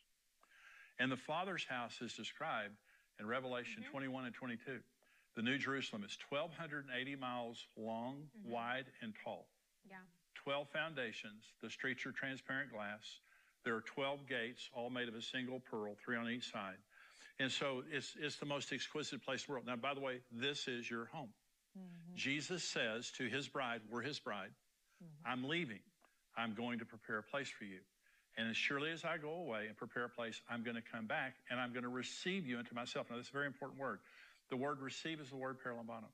And 1.00 1.12
the 1.12 1.18
Father's 1.18 1.64
house 1.64 2.02
is 2.02 2.14
described 2.14 2.76
in 3.20 3.28
Revelation 3.28 3.84
mm-hmm. 3.84 3.92
21 3.92 4.26
and 4.26 4.34
22. 4.34 4.80
The 5.36 5.42
New 5.44 5.58
Jerusalem 5.60 6.04
is 6.04 6.18
1,280 6.30 6.90
miles 7.16 7.68
long, 7.78 8.26
mm-hmm. 8.34 8.52
wide, 8.52 8.86
and 9.02 9.14
tall. 9.24 9.46
Yeah. 9.88 9.98
12 10.44 10.68
foundations. 10.74 11.44
The 11.62 11.70
streets 11.70 12.06
are 12.06 12.12
transparent 12.12 12.72
glass. 12.72 13.22
There 13.68 13.76
are 13.76 13.82
12 13.82 14.30
gates, 14.30 14.70
all 14.74 14.90
made 14.90 15.10
of 15.10 15.16
a 15.16 15.22
single 15.22 15.60
pearl, 15.60 15.94
three 16.06 16.16
on 16.16 16.30
each 16.30 16.50
side. 16.50 16.78
And 17.38 17.52
so 17.52 17.84
it's, 17.92 18.16
it's 18.18 18.38
the 18.38 18.46
most 18.46 18.72
exquisite 18.72 19.22
place 19.26 19.42
in 19.42 19.48
the 19.48 19.52
world. 19.52 19.66
Now, 19.68 19.76
by 19.76 19.94
the 19.94 20.00
way, 20.00 20.22
this 20.32 20.70
is 20.70 20.90
your 20.90 21.08
home. 21.08 21.28
Mm-hmm. 21.78 22.16
Jesus 22.16 22.64
says 22.64 23.12
to 23.18 23.26
his 23.26 23.50
bride, 23.50 23.82
We're 23.92 24.04
his 24.04 24.20
bride. 24.20 24.52
Mm-hmm. 25.04 25.30
I'm 25.30 25.50
leaving. 25.50 25.82
I'm 26.38 26.54
going 26.54 26.80
to 26.80 26.86
prepare 26.86 27.18
a 27.18 27.24
place 27.24 27.50
for 27.50 27.66
you. 27.66 27.80
And 28.38 28.50
as 28.50 28.56
surely 28.56 28.90
as 28.90 29.04
I 29.04 29.18
go 29.18 29.34
away 29.34 29.66
and 29.68 29.76
prepare 29.76 30.06
a 30.06 30.10
place, 30.10 30.40
I'm 30.50 30.64
going 30.64 30.78
to 30.78 30.82
come 30.82 31.06
back 31.06 31.34
and 31.52 31.60
I'm 31.60 31.74
going 31.74 31.84
to 31.84 31.90
receive 31.90 32.48
you 32.48 32.60
into 32.60 32.74
myself. 32.74 33.08
Now, 33.10 33.18
that's 33.18 33.28
a 33.28 33.34
very 33.34 33.48
important 33.48 33.82
word. 33.82 34.00
The 34.50 34.56
word 34.56 34.80
receive 34.80 35.20
is 35.20 35.30
the 35.30 35.36
word 35.36 35.58
paralambano. 35.62 36.08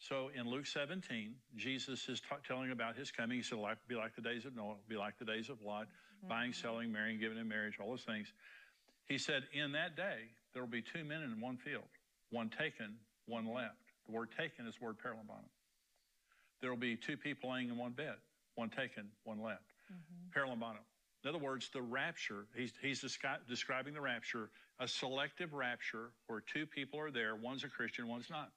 So 0.00 0.30
in 0.34 0.50
Luke 0.50 0.66
17, 0.66 1.34
Jesus 1.56 2.08
is 2.08 2.20
telling 2.46 2.72
about 2.72 2.96
his 2.96 3.12
coming. 3.12 3.36
He 3.36 3.42
said, 3.42 3.58
"Life 3.58 3.78
will 3.86 3.96
be 3.96 4.00
like 4.00 4.16
the 4.16 4.22
days 4.22 4.44
of 4.44 4.56
Noah, 4.56 4.74
be 4.88 4.96
like 4.96 5.18
the 5.18 5.24
days 5.24 5.48
of 5.48 5.62
Lot, 5.62 5.86
Mm-hmm. 6.24 6.28
buying, 6.28 6.52
selling, 6.52 6.92
marrying, 6.92 7.20
giving 7.20 7.38
in 7.38 7.48
marriage, 7.48 7.78
all 7.80 7.90
those 7.90 8.02
things. 8.02 8.32
He 9.06 9.18
said, 9.18 9.44
In 9.52 9.72
that 9.72 9.96
day, 9.96 10.30
there 10.52 10.62
will 10.62 10.70
be 10.70 10.82
two 10.82 11.04
men 11.04 11.22
in 11.22 11.40
one 11.40 11.56
field, 11.56 11.88
one 12.30 12.48
taken, 12.48 12.96
one 13.26 13.46
left. 13.52 13.76
The 14.06 14.12
word 14.12 14.30
taken 14.36 14.66
is 14.66 14.76
the 14.78 14.84
word 14.84 14.96
paralambano. 14.98 15.48
There 16.60 16.70
will 16.70 16.78
be 16.78 16.96
two 16.96 17.16
people 17.16 17.50
laying 17.50 17.68
in 17.68 17.76
one 17.76 17.92
bed, 17.92 18.14
one 18.54 18.70
taken, 18.70 19.08
one 19.24 19.42
left. 19.42 19.64
Mm-hmm. 19.92 20.38
Paralambano. 20.38 20.80
In 21.22 21.28
other 21.28 21.38
words, 21.38 21.70
the 21.72 21.82
rapture, 21.82 22.46
he's, 22.54 22.72
he's 22.82 23.02
descri- 23.02 23.38
describing 23.48 23.94
the 23.94 24.00
rapture, 24.00 24.50
a 24.78 24.86
selective 24.86 25.54
rapture 25.54 26.10
where 26.26 26.40
two 26.40 26.66
people 26.66 27.00
are 27.00 27.10
there, 27.10 27.34
one's 27.34 27.64
a 27.64 27.68
Christian, 27.68 28.08
one's 28.08 28.28
not. 28.30 28.50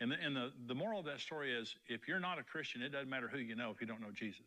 And, 0.00 0.12
the, 0.12 0.16
and 0.24 0.34
the, 0.34 0.52
the 0.66 0.74
moral 0.74 1.00
of 1.00 1.06
that 1.06 1.20
story 1.20 1.52
is 1.52 1.74
if 1.86 2.06
you're 2.06 2.20
not 2.20 2.38
a 2.38 2.42
Christian, 2.42 2.82
it 2.82 2.90
doesn't 2.90 3.10
matter 3.10 3.28
who 3.28 3.38
you 3.38 3.56
know 3.56 3.70
if 3.70 3.80
you 3.80 3.86
don't 3.86 4.00
know 4.00 4.12
Jesus. 4.12 4.46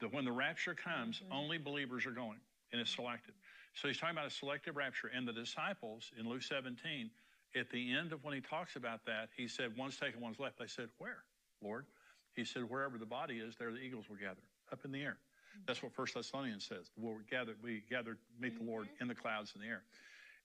That 0.00 0.12
when 0.12 0.24
the 0.24 0.32
rapture 0.32 0.74
comes, 0.74 1.20
mm-hmm. 1.20 1.32
only 1.32 1.58
believers 1.58 2.06
are 2.06 2.12
going, 2.12 2.38
and 2.72 2.80
it's 2.80 2.94
selective. 2.94 3.34
So 3.74 3.88
he's 3.88 3.98
talking 3.98 4.16
about 4.16 4.26
a 4.26 4.34
selective 4.34 4.76
rapture. 4.76 5.10
And 5.14 5.26
the 5.26 5.32
disciples 5.32 6.10
in 6.18 6.28
Luke 6.28 6.42
17, 6.42 7.10
at 7.56 7.70
the 7.70 7.92
end 7.92 8.12
of 8.12 8.24
when 8.24 8.34
he 8.34 8.40
talks 8.40 8.76
about 8.76 9.04
that, 9.06 9.28
he 9.36 9.48
said, 9.48 9.76
One's 9.76 9.96
taken, 9.96 10.20
one's 10.20 10.38
left. 10.38 10.58
They 10.58 10.66
said, 10.66 10.88
Where, 10.98 11.24
Lord? 11.62 11.86
He 12.34 12.44
said, 12.44 12.68
Wherever 12.68 12.98
the 12.98 13.06
body 13.06 13.38
is, 13.38 13.56
there 13.56 13.70
the 13.70 13.78
eagles 13.78 14.08
will 14.08 14.16
gather, 14.16 14.42
up 14.72 14.84
in 14.84 14.92
the 14.92 15.00
air. 15.00 15.16
Mm-hmm. 15.18 15.62
That's 15.66 15.82
what 15.82 15.92
First 15.92 16.14
Thessalonians 16.14 16.64
says. 16.64 16.90
We'll 16.96 17.18
gather, 17.30 17.54
we 17.62 17.82
gather, 17.88 18.18
meet 18.40 18.58
the 18.58 18.64
Lord 18.64 18.86
mm-hmm. 18.86 19.02
in 19.02 19.08
the 19.08 19.14
clouds 19.14 19.52
in 19.54 19.62
the 19.62 19.68
air. 19.68 19.82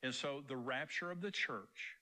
And 0.03 0.13
so 0.13 0.43
the 0.47 0.57
rapture 0.57 1.11
of 1.11 1.21
the 1.21 1.31
church 1.31 1.95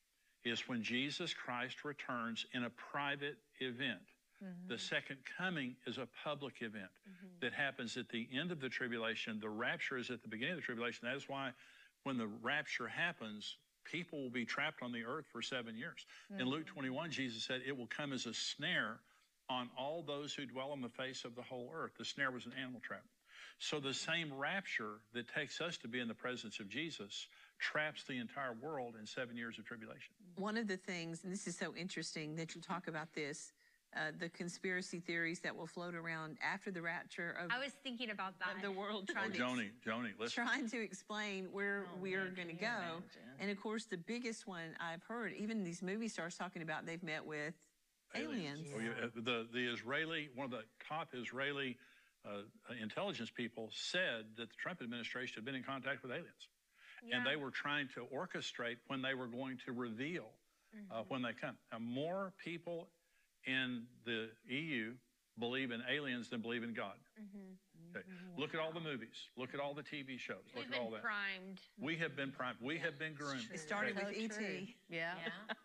is 0.44 0.68
when 0.68 0.82
Jesus 0.82 1.34
Christ 1.34 1.86
returns 1.86 2.46
in 2.54 2.64
a 2.64 2.70
private 2.70 3.38
event. 3.60 4.00
Mm-hmm. 4.44 4.74
The 4.74 4.78
second 4.80 5.18
coming 5.38 5.76
is 5.86 5.98
a 5.98 6.08
public 6.24 6.56
event 6.62 6.90
mm-hmm. 7.08 7.28
that 7.42 7.54
happens 7.54 7.98
at 7.98 8.10
the 8.10 8.28
end 8.34 8.52
of 8.52 8.60
the 8.60 8.70
tribulation. 8.70 9.40
The 9.40 9.50
rapture 9.50 9.98
is 9.98 10.10
at 10.10 10.22
the 10.22 10.28
beginning 10.28 10.54
of 10.54 10.60
the 10.60 10.66
tribulation. 10.66 11.08
That 11.08 11.16
is 11.16 11.30
why 11.30 11.52
when 12.04 12.18
the 12.18 12.28
rapture 12.42 12.88
happens, 12.88 13.58
people 13.84 14.22
will 14.22 14.32
be 14.32 14.46
trapped 14.46 14.82
on 14.82 14.92
the 14.92 15.04
earth 15.04 15.26
for 15.32 15.42
seven 15.42 15.78
years. 15.78 16.06
In 16.40 16.46
Luke 16.48 16.66
mm-hmm. 16.66 16.74
21, 16.74 17.12
Jesus 17.12 17.44
said, 17.44 17.62
It 17.66 17.78
will 17.78 17.88
come 17.88 18.14
as 18.14 18.26
a 18.26 18.34
snare 18.34 19.00
on 19.50 19.70
all 19.78 20.02
those 20.02 20.34
who 20.34 20.46
dwell 20.46 20.72
on 20.72 20.82
the 20.82 20.90
face 20.90 21.26
of 21.26 21.36
the 21.36 21.42
whole 21.42 21.72
earth. 21.74 21.92
The 21.98 22.06
snare 22.06 22.32
was 22.32 22.46
an 22.46 22.54
animal 22.60 22.82
trap. 22.82 23.04
So 23.60 23.80
the 23.80 23.94
same 23.94 24.34
rapture 24.34 25.02
that 25.14 25.28
takes 25.28 25.62
us 25.62 25.78
to 25.80 25.88
be 25.88 26.00
in 26.00 26.08
the 26.08 26.16
presence 26.16 26.60
of 26.60 26.68
Jesus 26.68 27.28
traps 27.60 28.04
the 28.04 28.18
entire 28.18 28.54
world 28.54 28.96
in 29.00 29.06
seven 29.06 29.38
years 29.38 29.60
of 29.60 29.66
tribulation. 29.66 30.14
One 30.38 30.58
of 30.58 30.68
the 30.68 30.78
things, 30.78 31.24
and 31.24 31.32
this 31.32 31.46
is 31.46 31.56
so 31.56 31.76
interesting 31.76 32.36
that 32.38 32.56
you 32.56 32.62
talk 32.62 32.88
about 32.88 33.14
this, 33.14 33.54
uh, 33.96 34.12
the 34.20 34.30
conspiracy 34.30 35.00
theories 35.00 35.40
that 35.42 35.56
will 35.56 35.68
float 35.68 35.96
around 35.96 36.38
after 36.44 36.72
the 36.72 36.82
rapture 36.82 37.36
of, 37.42 37.52
I 37.52 37.60
was 37.60 37.74
thinking 37.84 38.10
about 38.10 38.40
that. 38.40 38.62
the 38.62 38.72
world 38.72 39.08
Oh, 39.10 39.14
trying 39.14 39.32
to 39.32 39.38
Joni, 39.38 39.70
Joni, 39.86 40.12
listen. 40.20 40.46
trying 40.46 40.70
to 40.70 40.82
explain 40.82 41.46
where 41.52 41.86
Oh, 41.94 41.98
we 42.02 42.14
are 42.14 42.30
going 42.30 42.48
to 42.48 42.54
go. 42.54 42.68
imagine? 42.68 43.02
And 43.40 43.52
of 43.52 43.60
course, 43.60 43.86
the 43.86 43.98
biggest 43.98 44.48
one 44.48 44.76
I've 44.80 45.04
heard, 45.04 45.34
even 45.34 45.64
these 45.64 45.82
movie 45.82 46.08
stars 46.08 46.36
talking 46.36 46.62
about, 46.62 46.86
they've 46.86 47.04
met 47.04 47.26
with 47.26 47.54
aliens. 48.16 48.68
Oh, 48.76 48.80
yeah. 48.80 48.90
uh, 49.04 49.08
The, 49.16 49.48
the 49.52 49.72
Israeli, 49.74 50.30
one 50.36 50.46
of 50.46 50.52
the 50.52 50.64
top 50.88 51.10
Israeli 51.14 51.78
uh, 52.26 52.44
intelligence 52.82 53.32
people 53.36 53.70
said 53.74 54.26
that 54.38 54.50
the 54.50 54.56
Trump 54.58 54.82
administration 54.82 55.36
had 55.36 55.46
been 55.46 55.56
in 55.56 55.64
contact 55.64 56.04
with 56.04 56.12
aliens. 56.12 56.48
And 57.12 57.26
they 57.26 57.36
were 57.36 57.50
trying 57.50 57.88
to 57.96 58.06
orchestrate 58.16 58.78
when 58.88 59.02
they 59.02 59.16
were 59.16 59.26
going 59.28 59.58
to 59.66 59.72
reveal 59.72 60.30
uh, 60.92 61.02
when 61.08 61.24
they 61.24 61.34
come. 61.34 61.56
Now, 61.72 61.80
more 61.80 62.32
people 62.44 62.90
in 63.46 63.84
the 64.06 64.30
EU 64.48 64.94
believe 65.40 65.72
in 65.72 65.82
aliens 65.90 66.30
than 66.30 66.42
believe 66.42 66.64
in 66.64 66.74
God. 66.74 66.96
Okay. 67.94 68.06
Look 68.38 68.54
at 68.54 68.60
all 68.62 68.72
the 68.72 68.80
movies. 68.80 69.28
Look 69.36 69.54
at 69.54 69.60
all 69.60 69.74
the 69.74 69.84
TV 69.84 70.18
shows. 70.18 70.38
Look 70.56 70.66
We've 70.66 70.74
at 70.74 70.80
all 70.80 70.92
that. 70.92 71.02
primed. 71.02 71.60
We 71.78 71.98
have 71.98 72.16
been 72.16 72.32
primed. 72.32 72.58
We 72.62 72.78
have 72.78 72.98
been 72.98 73.14
groomed. 73.14 73.50
It 73.54 73.60
started 73.60 73.98
So 74.00 74.06
with 74.08 74.16
E 74.16 74.26
ET. 74.26 74.32
true. 74.32 74.60
Yeah. 74.90 75.14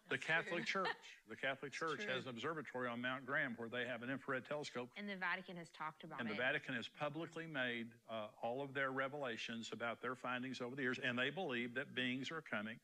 The 0.08 0.18
Catholic 0.18 0.64
Church. 0.64 0.86
The 1.28 1.34
Catholic 1.34 1.72
Church 1.72 2.04
has 2.04 2.24
an 2.24 2.30
observatory 2.30 2.88
on 2.88 3.02
Mount 3.02 3.26
Graham 3.26 3.54
where 3.56 3.68
they 3.68 3.84
have 3.90 4.04
an 4.04 4.10
infrared 4.10 4.44
telescope 4.46 4.88
And 4.96 5.08
the 5.08 5.16
Vatican 5.16 5.56
has 5.56 5.68
talked 5.70 6.04
about 6.04 6.20
it. 6.20 6.22
And 6.22 6.30
the. 6.30 6.34
Vatican 6.36 6.74
has 6.76 6.86
publicly 6.88 7.44
made 7.46 7.88
uh, 8.08 8.26
all 8.40 8.62
of 8.62 8.72
their 8.72 8.92
revelations 8.92 9.70
about 9.72 10.00
their 10.00 10.14
findings 10.14 10.60
over 10.60 10.76
the 10.76 10.82
years, 10.82 11.00
and 11.04 11.18
they 11.18 11.30
believe 11.30 11.74
that 11.74 11.92
beings 11.96 12.30
are 12.30 12.40
coming. 12.40 12.78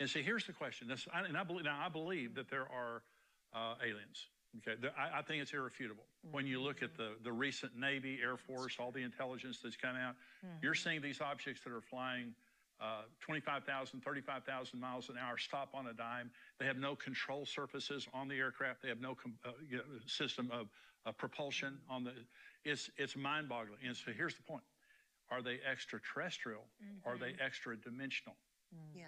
And 0.00 0.08
see, 0.08 0.22
here's 0.22 0.46
the 0.46 0.54
question. 0.54 0.88
This, 0.88 1.06
I, 1.12 1.20
and 1.26 1.36
I 1.36 1.44
believe 1.44 1.64
now 1.66 1.78
I 1.78 1.90
believe 1.90 2.34
that 2.36 2.48
there 2.48 2.62
are 2.62 3.02
uh, 3.54 3.74
aliens. 3.82 4.28
Okay, 4.58 4.78
The- 4.80 4.92
I, 4.98 5.18
I 5.20 5.22
think 5.22 5.42
it's 5.42 5.52
irrefutable. 5.54 6.04
When 6.30 6.46
you 6.46 6.60
look 6.60 6.82
at 6.82 6.96
the 6.96 7.12
the 7.24 7.32
recent 7.32 7.76
Navy, 7.76 8.18
Air 8.22 8.36
Force, 8.36 8.76
all 8.78 8.92
the 8.92 9.02
intelligence 9.02 9.60
that's 9.62 9.76
come 9.76 9.96
out, 9.96 10.14
you're 10.62 10.74
seeing 10.74 11.00
these 11.00 11.20
objects 11.20 11.62
that 11.64 11.72
are 11.72 11.80
flying. 11.80 12.34
Uh, 12.80 13.02
25,000, 13.20 14.00
35,000 14.00 14.80
miles 14.80 15.08
an 15.08 15.14
hour, 15.16 15.38
stop 15.38 15.68
on 15.72 15.86
a 15.86 15.92
dime. 15.92 16.28
They 16.58 16.66
have 16.66 16.78
no 16.78 16.96
control 16.96 17.46
surfaces 17.46 18.08
on 18.12 18.26
the 18.26 18.34
aircraft. 18.34 18.82
They 18.82 18.88
have 18.88 19.00
no 19.00 19.14
com- 19.14 19.38
uh, 19.44 19.50
you 19.70 19.76
know, 19.76 19.84
system 20.06 20.50
of 20.52 20.66
uh, 21.06 21.12
propulsion 21.12 21.78
on 21.88 22.02
the. 22.02 22.10
It's 22.64 22.90
it's 22.96 23.14
mind-boggling. 23.16 23.78
And 23.86 23.96
so 23.96 24.10
here's 24.10 24.34
the 24.34 24.42
point: 24.42 24.64
Are 25.30 25.42
they 25.42 25.60
extraterrestrial? 25.70 26.64
Are 27.06 27.16
they 27.16 27.34
extra 27.44 27.76
dimensional? 27.76 28.34
Yeah. 28.96 29.04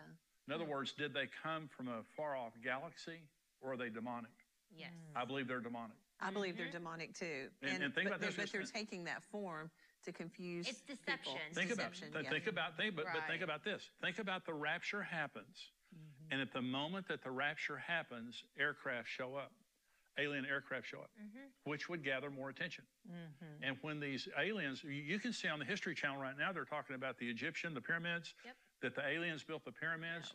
In 0.47 0.53
other 0.53 0.65
words, 0.65 0.93
did 0.93 1.13
they 1.13 1.29
come 1.43 1.69
from 1.69 1.89
a 1.89 2.03
far-off 2.17 2.53
galaxy, 2.63 3.23
or 3.65 3.73
are 3.73 3.77
they 3.77 3.89
demonic? 3.89 4.31
Yes. 4.77 4.91
Mm. 4.93 5.23
I 5.23 5.25
believe 5.25 5.49
they're 5.49 5.61
demonic. 5.61 5.97
I 6.21 6.31
believe 6.31 6.57
they're 6.57 6.67
mm-hmm. 6.67 6.77
demonic 6.77 7.19
too. 7.19 7.49
And- 7.63 7.83
and 7.83 7.95
think 7.95 8.09
but 8.09 8.17
about 8.17 8.21
they're, 8.21 8.31
this 8.31 8.37
but 8.37 8.53
they're 8.53 8.63
taking 8.63 9.05
that 9.05 9.23
form 9.25 9.71
to 10.05 10.13
confuse. 10.13 10.69
It's 10.69 10.81
people. 10.83 10.97
deception. 11.07 11.33
It's 11.49 11.59
Think 11.59 11.73
about 11.73 11.93
deception, 11.93 12.13
th- 12.13 12.25
yeah. 12.25 12.31
think 12.31 12.47
about 12.47 12.77
think 12.77 12.95
but, 12.97 13.07
but 13.13 13.27
think 13.27 13.43
about 13.43 13.65
this. 13.65 13.83
Think 14.03 14.19
about 14.19 14.45
the 14.45 14.53
rapture 14.53 15.03
happens, 15.03 15.71
mm-hmm. 15.95 16.33
and 16.33 16.41
at 16.43 16.53
the 16.53 16.61
moment 16.63 17.09
that 17.09 17.23
the 17.25 17.31
rapture 17.31 17.79
happens, 17.79 18.45
aircraft 18.59 19.09
show 19.09 19.35
up. 19.35 19.53
Alien 20.17 20.47
aircraft 20.47 20.87
show 20.87 20.99
up, 20.99 21.11
mm-hmm. 21.21 21.69
which 21.69 21.89
would 21.89 22.05
gather 22.05 22.31
more 22.31 22.49
attention. 22.49 22.85
And 23.63 23.77
when 23.83 23.99
these 23.99 24.29
aliens, 24.41 24.85
you- 24.85 24.91
you 24.93 25.19
can 25.19 25.33
see 25.33 25.49
on 25.49 25.59
the 25.59 25.65
History 25.65 25.93
Channel 25.93 26.19
right 26.19 26.39
now, 26.39 26.53
they're 26.53 26.65
talking 26.65 26.95
about 26.95 27.19
the 27.19 27.29
Egyptian, 27.29 27.75
the 27.75 27.81
pyramids, 27.81 28.33
Yep. 28.45 28.57
that 28.83 28.95
the 28.95 29.05
aliens 29.05 29.43
built 29.43 29.65
the 29.65 29.73
pyramids 29.73 30.33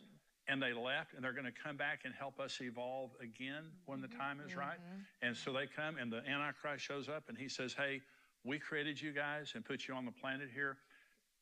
and 0.50 0.60
they 0.60 0.72
left 0.72 1.14
and 1.14 1.22
they're 1.22 1.32
going 1.32 1.46
to 1.46 1.52
come 1.52 1.76
back 1.76 2.00
and 2.04 2.12
help 2.12 2.40
us 2.40 2.58
evolve 2.60 3.10
again 3.22 3.64
when 3.86 4.00
the 4.00 4.08
mm-hmm, 4.08 4.18
time 4.18 4.40
is 4.44 4.56
right. 4.56 4.78
Mm-hmm. 4.78 5.28
And 5.28 5.36
so 5.36 5.52
they 5.52 5.66
come 5.66 5.96
and 5.96 6.10
the 6.10 6.26
Antichrist 6.28 6.84
shows 6.84 7.08
up 7.08 7.24
and 7.28 7.38
he 7.38 7.48
says, 7.48 7.72
Hey, 7.72 8.00
we 8.44 8.58
created 8.58 9.00
you 9.00 9.12
guys 9.12 9.52
and 9.54 9.64
put 9.64 9.86
you 9.86 9.94
on 9.94 10.04
the 10.04 10.12
planet 10.12 10.48
here. 10.52 10.78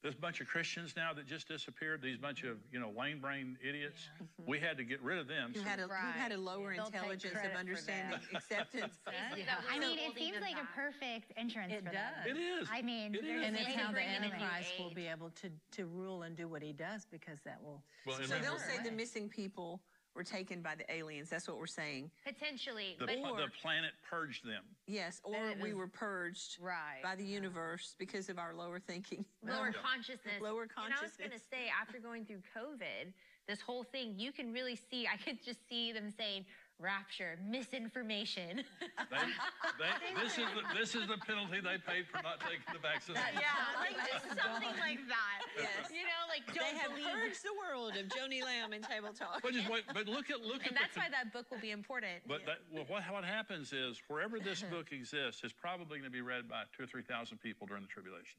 This 0.00 0.14
bunch 0.14 0.40
of 0.40 0.46
Christians 0.46 0.94
now 0.96 1.12
that 1.12 1.26
just 1.26 1.48
disappeared, 1.48 2.00
these 2.00 2.18
bunch 2.18 2.44
of, 2.44 2.58
you 2.70 2.78
know, 2.78 2.92
lame 2.96 3.18
brain 3.20 3.58
idiots, 3.66 4.08
mm-hmm. 4.14 4.48
we 4.48 4.60
had 4.60 4.76
to 4.76 4.84
get 4.84 5.02
rid 5.02 5.18
of 5.18 5.26
them. 5.26 5.50
Who 5.52 5.58
So- 5.60 5.66
had 5.66 5.80
a 5.80 5.88
who 5.88 6.18
had 6.20 6.30
a 6.30 6.38
lower 6.38 6.72
They'll 6.72 6.86
intelligence 6.86 7.34
of 7.44 7.58
understanding 7.58 8.20
that. 8.32 8.38
acceptance. 8.38 9.00
Yeah. 9.36 9.56
I 9.68 9.78
mean, 9.80 9.98
it 9.98 10.14
seems 10.16 10.40
like 10.40 10.54
a 10.56 10.66
perfect 10.72 11.32
entrance 11.36 11.72
It 11.72 11.78
for 11.84 11.90
them. 11.90 11.94
does. 12.24 12.30
it 12.32 12.38
is. 12.38 12.68
I 12.70 12.80
mean, 12.82 13.12
It 13.16 13.22
there's 13.24 13.40
is. 13.40 13.46
And 13.48 13.56
They 13.56 13.60
it's 13.62 13.74
how 13.74 13.88
the 13.88 13.94
bring 13.94 14.06
in 14.08 14.22
a 14.22 14.26
new 14.28 14.34
Antichrist 14.34 14.78
will 14.78 14.94
be 14.94 15.08
able 15.08 15.30
to, 15.30 15.50
to 15.72 15.86
rule 15.86 16.22
and 16.22 16.36
do 16.36 16.46
what 16.46 16.62
he 16.62 16.72
does 16.72 17.04
because 17.10 17.38
that 17.44 17.60
will. 17.60 17.82
Well, 18.06 18.18
So 18.22 18.38
they'll 18.38 18.58
say 18.58 18.78
the 18.84 18.92
missing 18.92 19.28
people 19.28 19.80
were 20.18 20.24
taken 20.24 20.60
by 20.60 20.74
the 20.74 20.92
aliens. 20.92 21.30
That's 21.30 21.46
what 21.46 21.58
we're 21.58 21.66
saying. 21.68 22.10
Potentially. 22.26 22.96
the, 22.98 23.06
but 23.06 23.16
pla- 23.20 23.36
the 23.36 23.46
planet 23.62 23.92
purged 24.10 24.44
them. 24.44 24.64
Yes, 24.88 25.20
or 25.22 25.50
it 25.50 25.60
we 25.62 25.72
were 25.74 25.86
purged 25.86 26.58
Right. 26.60 27.00
by 27.04 27.14
the 27.14 27.24
universe 27.24 27.94
because 27.98 28.28
of 28.28 28.36
our 28.38 28.52
lower 28.52 28.80
thinking. 28.80 29.24
lower 29.46 29.72
consciousness. 29.72 30.42
Lower 30.42 30.66
consciousness. 30.66 31.12
And 31.20 31.30
I 31.30 31.30
was 31.30 31.30
going 31.30 31.30
to 31.30 31.38
say, 31.38 31.70
after 31.80 32.00
going 32.00 32.24
through 32.26 32.42
COVID, 32.54 33.12
this 33.46 33.60
whole 33.60 33.84
thing, 33.84 34.14
you 34.16 34.32
can 34.32 34.52
really 34.52 34.74
see, 34.90 35.06
I 35.06 35.16
could 35.16 35.38
just 35.42 35.60
see 35.68 35.92
them 35.92 36.10
saying, 36.10 36.44
rapture, 36.78 37.38
misinformation. 37.42 38.62
They, 39.10 39.18
they, 39.82 39.92
this 40.22 40.38
is 40.38 40.46
the, 40.54 40.62
this 40.78 40.94
is 40.94 41.06
the 41.10 41.18
penalty 41.18 41.58
they 41.58 41.78
paid 41.82 42.06
for 42.06 42.22
not 42.22 42.38
taking 42.40 42.66
the 42.72 42.78
vaccination. 42.78 43.34
yeah, 43.34 43.74
like 43.74 43.98
just 44.06 44.30
something 44.38 44.74
like 44.78 45.02
that. 45.10 45.38
Yes. 45.58 45.90
You 45.90 46.06
know, 46.06 46.22
like 46.30 46.46
They 46.46 46.54
don't 46.54 46.70
they 46.70 46.78
have 46.78 46.94
believe. 46.94 47.10
purged 47.10 47.42
the 47.42 47.56
world 47.58 47.98
of 47.98 48.06
Joni 48.14 48.42
Lamb 48.46 48.72
and 48.72 48.82
Table 48.86 49.10
Talk. 49.10 49.42
But 49.42 49.52
just 49.52 49.68
wait, 49.68 49.84
but 49.92 50.06
look 50.06 50.30
at 50.30 50.40
look 50.40 50.62
And 50.66 50.78
at 50.78 50.86
that's 50.86 50.94
the, 50.94 51.02
why 51.02 51.10
that 51.10 51.34
book 51.34 51.50
will 51.50 51.62
be 51.62 51.74
important. 51.74 52.22
But 52.26 52.46
that, 52.46 52.62
well, 52.70 52.86
what, 52.86 53.02
what 53.10 53.24
happens 53.26 53.74
is 53.74 53.98
wherever 54.06 54.38
this 54.38 54.62
uh-huh. 54.62 54.78
book 54.78 54.94
exists, 54.94 55.42
it's 55.42 55.52
probably 55.52 55.98
going 55.98 56.08
to 56.08 56.14
be 56.14 56.22
read 56.22 56.46
by 56.48 56.62
two 56.70 56.84
or 56.84 56.86
three 56.86 57.02
thousand 57.02 57.42
people 57.42 57.66
during 57.66 57.82
the 57.82 57.90
tribulation, 57.90 58.38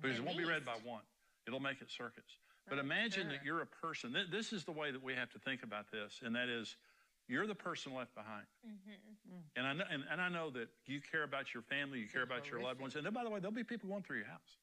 because 0.00 0.20
it 0.20 0.24
won't 0.24 0.38
be 0.38 0.44
read 0.44 0.64
by 0.64 0.76
one. 0.84 1.02
It'll 1.48 1.60
make 1.60 1.80
it 1.80 1.90
circuits. 1.90 2.36
But 2.68 2.78
imagine 2.78 3.28
that 3.28 3.44
you're 3.44 3.62
a 3.62 3.66
person. 3.66 4.12
Th- 4.12 4.30
this 4.30 4.52
is 4.52 4.64
the 4.64 4.72
way 4.72 4.92
that 4.92 5.02
we 5.02 5.14
have 5.14 5.30
to 5.30 5.38
think 5.40 5.62
about 5.64 5.90
this, 5.90 6.20
and 6.22 6.34
that 6.36 6.48
is, 6.48 6.76
you're 7.32 7.46
the 7.46 7.54
person 7.54 7.94
left 7.94 8.14
behind. 8.14 8.44
Mm-hmm. 8.60 9.40
And 9.56 9.66
I 9.66 9.72
know, 9.72 9.84
and, 9.90 10.04
and 10.12 10.20
I 10.20 10.28
know 10.28 10.50
that 10.50 10.68
you 10.86 11.00
care 11.00 11.22
about 11.24 11.54
your 11.54 11.62
family, 11.62 11.98
you 11.98 12.06
care 12.06 12.22
about 12.22 12.50
your 12.50 12.60
loved 12.60 12.80
ones, 12.80 12.94
and 12.94 13.04
then, 13.04 13.14
by 13.14 13.24
the 13.24 13.30
way, 13.30 13.40
there'll 13.40 13.54
be 13.54 13.64
people 13.64 13.88
going 13.88 14.02
through 14.02 14.18
your 14.18 14.26
house. 14.26 14.60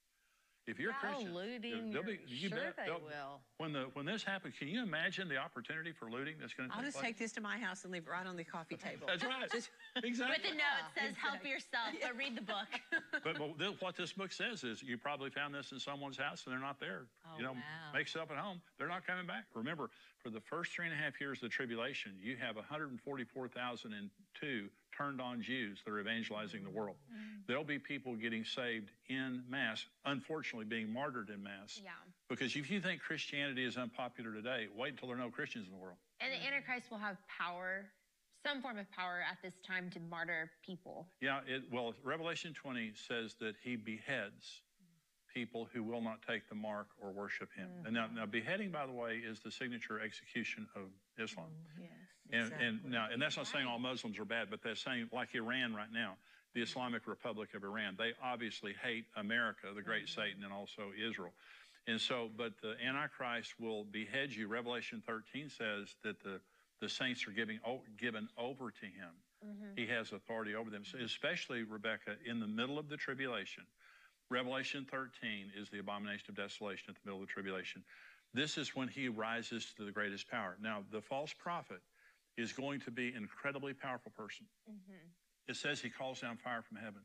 If 0.70 0.78
you're 0.80 0.92
a 0.92 0.96
Oh, 1.02 1.04
Christian, 1.08 1.34
looting. 1.34 1.90
there'll 1.92 2.06
be, 2.06 2.12
you're- 2.14 2.24
you 2.28 2.50
sure 2.50 2.58
bet, 2.60 2.76
they 2.78 2.86
they'll- 2.86 3.00
will. 3.02 3.42
When 3.58 3.74
the 3.74 3.90
when 3.94 4.06
this 4.06 4.22
happens, 4.24 4.54
can 4.58 4.68
you 4.68 4.84
imagine 4.84 5.28
the 5.28 5.38
opportunity 5.38 5.92
for 5.92 6.10
looting 6.12 6.36
that's 6.40 6.54
going 6.54 6.70
to 6.70 6.76
I'll 6.76 6.82
take 6.82 6.88
just 6.90 6.98
place? 7.00 7.10
take 7.10 7.18
this 7.18 7.32
to 7.34 7.42
my 7.42 7.58
house 7.58 7.84
and 7.84 7.92
leave 7.92 8.06
it 8.08 8.12
right 8.12 8.26
on 8.28 8.36
the 8.38 8.44
coffee 8.44 8.78
table. 8.88 9.08
That's 9.08 9.24
right. 9.26 9.50
Just- 9.52 9.72
exactly. 10.04 10.38
With 10.44 10.52
a 10.54 10.56
note 10.56 10.86
that 10.96 11.08
says, 11.08 11.16
help 11.18 11.44
yourself, 11.44 11.90
but 12.02 12.16
read 12.16 12.36
the 12.38 12.42
book. 12.44 12.68
But, 13.24 13.38
but 13.38 13.58
th- 13.60 13.82
what 13.82 13.96
this 13.98 14.14
book 14.14 14.32
says 14.32 14.64
is 14.64 14.82
you 14.84 14.98
probably 14.98 15.30
found 15.32 15.54
this 15.54 15.72
in 15.74 15.80
someone's 15.80 16.16
house 16.18 16.46
and 16.46 16.54
they're 16.54 16.62
not 16.62 16.80
there. 16.80 17.08
Oh, 17.26 17.36
you 17.38 17.44
know, 17.44 17.50
Oh, 17.52 17.56
wow. 17.56 17.92
make 17.94 18.04
yourself 18.06 18.32
at 18.32 18.38
home. 18.38 18.62
They're 18.78 18.88
not 18.88 19.06
coming 19.06 19.26
back. 19.28 19.44
Remember, 19.56 19.90
for 20.24 20.30
the 20.30 20.40
first 20.40 20.72
three 20.72 20.86
and 20.86 20.94
a 20.94 20.98
half 20.98 21.20
years 21.20 21.40
of 21.40 21.42
the 21.44 21.50
tribulation, 21.50 22.14
you 22.22 22.38
have 22.38 22.56
144,002 22.56 24.70
turned 25.00 25.22
on 25.22 25.42
Jews 25.42 25.80
that 25.86 25.92
are 25.92 26.00
evangelizing 26.00 26.64
the 26.64 26.70
world. 26.70 26.98
Mm. 27.12 27.42
There'll 27.48 27.64
be 27.64 27.80
people 27.80 28.16
getting 28.16 28.44
saved 28.44 28.92
in 29.08 29.44
mass, 29.50 29.86
unfortunately 30.06 30.66
being 30.66 30.92
martyred 30.92 31.30
in 31.30 31.42
mass. 31.42 31.80
yeah. 31.84 31.92
Because 32.30 32.56
if 32.56 32.70
you 32.70 32.80
think 32.80 33.02
Christianity 33.02 33.66
is 33.66 33.78
unpopular 33.78 34.34
today, 34.34 34.68
wait 34.76 34.92
until 34.92 35.08
there 35.08 35.18
are 35.18 35.22
no 35.22 35.30
Christians 35.30 35.66
in 35.68 35.72
the 35.74 35.80
world. 35.80 35.98
And 36.20 36.32
the 36.32 36.46
Antichrist 36.46 36.92
will 36.92 37.00
have 37.00 37.18
power, 37.28 37.86
some 38.46 38.62
form 38.62 38.78
of 38.78 38.92
power 38.92 39.24
at 39.30 39.38
this 39.42 39.54
time 39.66 39.90
to 39.92 40.00
martyr 40.00 40.52
people. 40.66 41.08
Yeah, 41.22 41.40
it, 41.48 41.64
well, 41.72 41.94
Revelation 42.04 42.54
20 42.54 42.92
says 43.08 43.36
that 43.40 43.56
he 43.64 43.76
beheads 43.78 44.62
people 45.34 45.68
who 45.74 45.84
will 45.84 46.02
not 46.02 46.22
take 46.28 46.48
the 46.50 46.56
mark 46.56 46.88
or 47.02 47.12
worship 47.12 47.50
him. 47.56 47.70
And 47.86 47.94
now, 47.94 48.08
now, 48.14 48.26
beheading, 48.26 48.72
by 48.72 48.86
the 48.86 48.92
way, 48.92 49.22
is 49.26 49.40
the 49.40 49.52
signature 49.52 50.00
execution 50.02 50.68
of 50.76 50.84
Islam. 51.24 51.48
Yes. 51.80 51.90
And, 52.32 52.52
and 52.62 52.80
now, 52.86 53.08
and 53.12 53.22
that's 53.22 53.38
not 53.38 53.48
saying 53.48 53.66
all 53.66 53.80
Muslims 53.80 54.20
are 54.20 54.26
bad, 54.26 54.50
but 54.50 54.62
that's 54.64 54.82
saying, 54.82 55.10
like 55.12 55.34
Iran 55.34 55.74
right 55.74 55.92
now, 55.92 56.16
the 56.54 56.62
Islamic 56.62 57.08
Republic 57.08 57.50
of 57.56 57.64
Iran. 57.64 57.96
They 57.98 58.12
obviously 58.24 58.74
hate 58.84 59.06
America, 59.16 59.68
the 59.76 59.82
great 59.82 60.06
mm-hmm. 60.06 60.22
Satan, 60.22 60.44
and 60.44 60.54
also 60.54 60.92
Israel. 60.98 61.34
And 61.88 62.00
so, 62.00 62.30
but 62.38 62.54
the 62.62 62.76
Antichrist 62.86 63.54
will 63.60 63.84
behead 63.84 64.32
you. 64.32 64.48
Revelation 64.48 65.02
13 65.06 65.50
says 65.50 65.96
that 66.04 66.22
the, 66.24 66.40
the 66.82 66.90
saints 66.90 67.28
are 67.28 67.32
giving, 67.32 67.60
o- 67.66 67.82
given 67.98 68.28
over 68.38 68.72
to 68.72 68.86
him. 68.86 69.14
Mm-hmm. 69.46 69.74
He 69.76 69.88
has 69.88 70.12
authority 70.12 70.56
over 70.56 70.70
them, 70.70 70.84
so 70.86 70.98
especially, 71.00 71.64
Rebecca, 71.64 72.16
in 72.26 72.40
the 72.40 72.48
middle 72.48 72.78
of 72.78 72.90
the 72.90 72.98
tribulation. 72.98 73.64
Revelation 74.30 74.86
13 74.90 75.52
is 75.58 75.70
the 75.70 75.80
abomination 75.80 76.26
of 76.30 76.36
desolation 76.36 76.86
at 76.90 76.96
the 76.96 77.02
middle 77.06 77.22
of 77.22 77.28
the 77.28 77.34
tribulation. 77.34 77.84
This 78.34 78.58
is 78.58 78.76
when 78.76 78.88
he 78.88 79.08
rises 79.08 79.74
to 79.78 79.86
the 79.86 79.92
greatest 79.92 80.30
power. 80.30 80.56
Now, 80.62 80.84
the 80.92 81.02
false 81.02 81.34
prophet 81.34 81.82
is 82.38 82.54
going 82.54 82.80
to 82.82 82.92
be 82.92 83.10
an 83.10 83.18
incredibly 83.18 83.74
powerful 83.74 84.12
person. 84.16 84.46
It 85.48 85.56
says 85.56 85.82
he 85.82 85.90
calls 85.90 86.22
down 86.22 86.38
fire 86.38 86.62
from 86.62 86.78
heaven. 86.78 87.02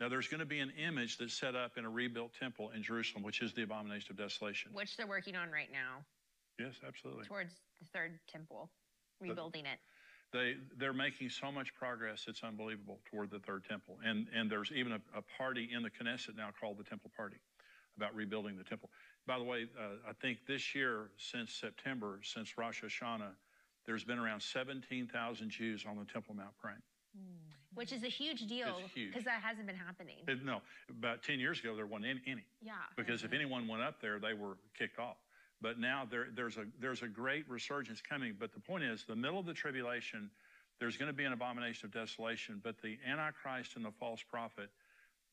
Now, 0.00 0.08
there's 0.08 0.28
going 0.28 0.40
to 0.40 0.46
be 0.46 0.60
an 0.60 0.70
image 0.78 1.18
that's 1.18 1.34
set 1.34 1.56
up 1.56 1.72
in 1.76 1.84
a 1.84 1.90
rebuilt 1.90 2.32
temple 2.38 2.70
in 2.74 2.82
Jerusalem, 2.82 3.24
which 3.24 3.42
is 3.42 3.52
the 3.52 3.62
abomination 3.62 4.08
of 4.10 4.16
desolation. 4.16 4.70
Which 4.72 4.96
they're 4.96 5.08
working 5.08 5.34
on 5.34 5.50
right 5.50 5.68
now 5.72 6.04
Yes, 6.58 6.74
absolutely. 6.86 7.24
towards 7.24 7.54
the 7.80 7.86
third 7.92 8.18
temple, 8.28 8.70
rebuilding 9.20 9.66
it. 9.66 9.78
They 10.32 10.56
they're 10.76 10.92
making 10.92 11.30
so 11.30 11.50
much 11.50 11.74
progress; 11.74 12.26
it's 12.28 12.42
unbelievable 12.42 13.00
toward 13.10 13.30
the 13.30 13.38
third 13.38 13.64
temple. 13.64 13.98
And 14.04 14.26
and 14.34 14.50
there's 14.50 14.70
even 14.72 14.92
a, 14.92 15.00
a 15.16 15.22
party 15.38 15.70
in 15.72 15.82
the 15.82 15.88
Knesset 15.90 16.36
now 16.36 16.50
called 16.60 16.76
the 16.78 16.84
Temple 16.84 17.10
Party, 17.16 17.38
about 17.96 18.14
rebuilding 18.14 18.56
the 18.56 18.64
temple. 18.64 18.90
By 19.26 19.38
the 19.38 19.44
way, 19.44 19.66
uh, 19.78 20.08
I 20.08 20.12
think 20.20 20.40
this 20.46 20.74
year, 20.74 21.10
since 21.16 21.54
September, 21.54 22.20
since 22.22 22.58
Rosh 22.58 22.82
Hashanah, 22.84 23.32
there's 23.88 24.04
been 24.04 24.18
around 24.18 24.42
17,000 24.42 25.48
Jews 25.48 25.86
on 25.88 25.96
the 25.96 26.04
Temple 26.04 26.34
Mount 26.34 26.54
praying. 26.60 26.82
Hmm. 27.16 27.22
Which 27.74 27.90
is 27.90 28.04
a 28.04 28.08
huge 28.08 28.46
deal 28.46 28.82
because 28.94 29.24
that 29.24 29.40
hasn't 29.42 29.66
been 29.66 29.76
happening. 29.76 30.16
It- 30.28 30.44
no, 30.44 30.60
about 30.90 31.22
10 31.22 31.40
years 31.40 31.58
ago 31.58 31.74
there 31.74 31.86
wasn't 31.86 32.06
any. 32.06 32.20
any. 32.26 32.44
yeah. 32.60 32.72
because 32.96 33.22
if 33.22 33.30
mm-hmm. 33.30 33.40
anyone 33.40 33.66
went 33.66 33.82
up 33.82 34.02
there, 34.02 34.18
they 34.18 34.34
were 34.34 34.58
kicked 34.78 34.98
off. 34.98 35.16
But 35.62 35.78
now 35.78 36.06
there, 36.08 36.26
there's 36.34 36.56
a 36.56 36.66
there's 36.78 37.02
a 37.02 37.08
great 37.08 37.48
resurgence 37.48 38.00
coming. 38.00 38.36
But 38.38 38.52
the 38.52 38.60
point 38.60 38.84
is, 38.84 39.04
the 39.08 39.16
middle 39.16 39.40
of 39.40 39.46
the 39.46 39.54
tribulation, 39.54 40.30
there's 40.78 40.96
going 40.96 41.10
to 41.10 41.16
be 41.16 41.24
an 41.24 41.32
abomination 41.32 41.86
of 41.86 41.92
desolation. 41.92 42.60
But 42.62 42.76
the 42.82 42.98
Antichrist 43.08 43.74
and 43.74 43.84
the 43.84 43.90
false 43.98 44.22
prophet, 44.22 44.70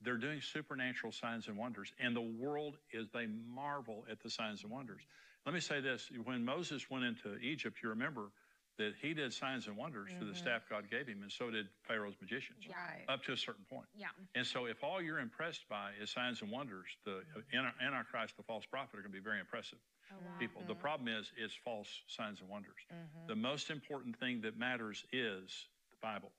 they're 0.01 0.17
doing 0.17 0.41
supernatural 0.41 1.11
signs 1.11 1.47
and 1.47 1.57
wonders, 1.57 1.93
and 1.99 2.15
the 2.15 2.21
world 2.21 2.77
is 2.91 3.07
they 3.13 3.27
marvel 3.27 4.05
at 4.09 4.21
the 4.23 4.29
signs 4.29 4.63
and 4.63 4.71
wonders. 4.71 5.01
Let 5.45 5.53
me 5.53 5.61
say 5.61 5.79
this: 5.79 6.09
when 6.23 6.43
Moses 6.43 6.89
went 6.89 7.05
into 7.05 7.37
Egypt, 7.37 7.77
you 7.83 7.89
remember 7.89 8.31
that 8.77 8.93
he 9.01 9.13
did 9.13 9.33
signs 9.33 9.67
and 9.67 9.77
wonders 9.77 10.09
through 10.17 10.27
the 10.27 10.33
mm-hmm. 10.33 10.43
staff 10.43 10.63
God 10.69 10.89
gave 10.89 11.07
him, 11.07 11.21
and 11.21 11.31
so 11.31 11.49
did 11.49 11.67
Pharaoh's 11.87 12.15
magicians, 12.19 12.67
Right. 12.67 13.05
up 13.07 13.23
to 13.23 13.33
a 13.33 13.37
certain 13.37 13.65
point. 13.69 13.87
Yeah. 13.95 14.07
And 14.35 14.45
so, 14.45 14.65
if 14.65 14.83
all 14.83 15.01
you're 15.01 15.19
impressed 15.19 15.67
by 15.69 15.91
is 16.01 16.09
signs 16.09 16.41
and 16.41 16.51
wonders, 16.51 16.87
the 17.05 17.23
mm-hmm. 17.23 17.57
Anti- 17.57 17.85
Antichrist, 17.85 18.37
the 18.37 18.43
false 18.43 18.65
prophet, 18.65 18.99
are 18.99 19.01
going 19.01 19.11
to 19.11 19.17
be 19.17 19.23
very 19.23 19.39
impressive 19.39 19.79
oh, 20.11 20.15
people. 20.39 20.61
The 20.67 20.73
mm-hmm. 20.73 20.81
problem 20.81 21.07
is, 21.07 21.31
it's 21.37 21.53
false 21.53 21.89
signs 22.07 22.41
and 22.41 22.49
wonders. 22.49 22.81
The 23.27 23.35
most 23.35 23.69
important 23.69 24.19
thing 24.19 24.41
that 24.41 24.57
matters 24.57 25.03
is 25.11 25.67
the 25.91 25.97
Bible. 26.01 26.31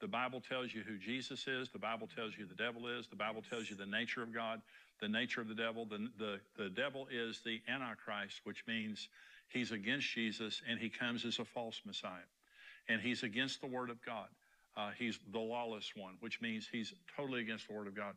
The 0.00 0.08
Bible 0.08 0.40
tells 0.40 0.74
you 0.74 0.82
who 0.82 0.98
Jesus 0.98 1.46
is. 1.46 1.68
The 1.70 1.78
Bible 1.78 2.08
tells 2.14 2.36
you 2.36 2.46
the 2.46 2.54
devil 2.54 2.88
is. 2.88 3.06
The 3.06 3.16
Bible 3.16 3.42
tells 3.48 3.70
you 3.70 3.76
the 3.76 3.86
nature 3.86 4.22
of 4.22 4.34
God, 4.34 4.60
the 5.00 5.08
nature 5.08 5.40
of 5.40 5.48
the 5.48 5.54
devil. 5.54 5.84
The, 5.84 6.08
the, 6.18 6.40
the 6.58 6.68
devil 6.68 7.06
is 7.10 7.40
the 7.44 7.60
Antichrist, 7.68 8.40
which 8.44 8.64
means 8.66 9.08
he's 9.48 9.72
against 9.72 10.08
Jesus 10.12 10.62
and 10.68 10.78
he 10.78 10.88
comes 10.88 11.24
as 11.24 11.38
a 11.38 11.44
false 11.44 11.80
Messiah. 11.86 12.28
And 12.88 13.00
he's 13.00 13.22
against 13.22 13.60
the 13.60 13.66
Word 13.66 13.90
of 13.90 14.04
God. 14.04 14.28
Uh, 14.76 14.90
he's 14.98 15.18
the 15.32 15.38
lawless 15.38 15.92
one, 15.96 16.14
which 16.20 16.40
means 16.40 16.68
he's 16.70 16.92
totally 17.16 17.40
against 17.40 17.68
the 17.68 17.74
Word 17.74 17.86
of 17.86 17.94
God. 17.94 18.14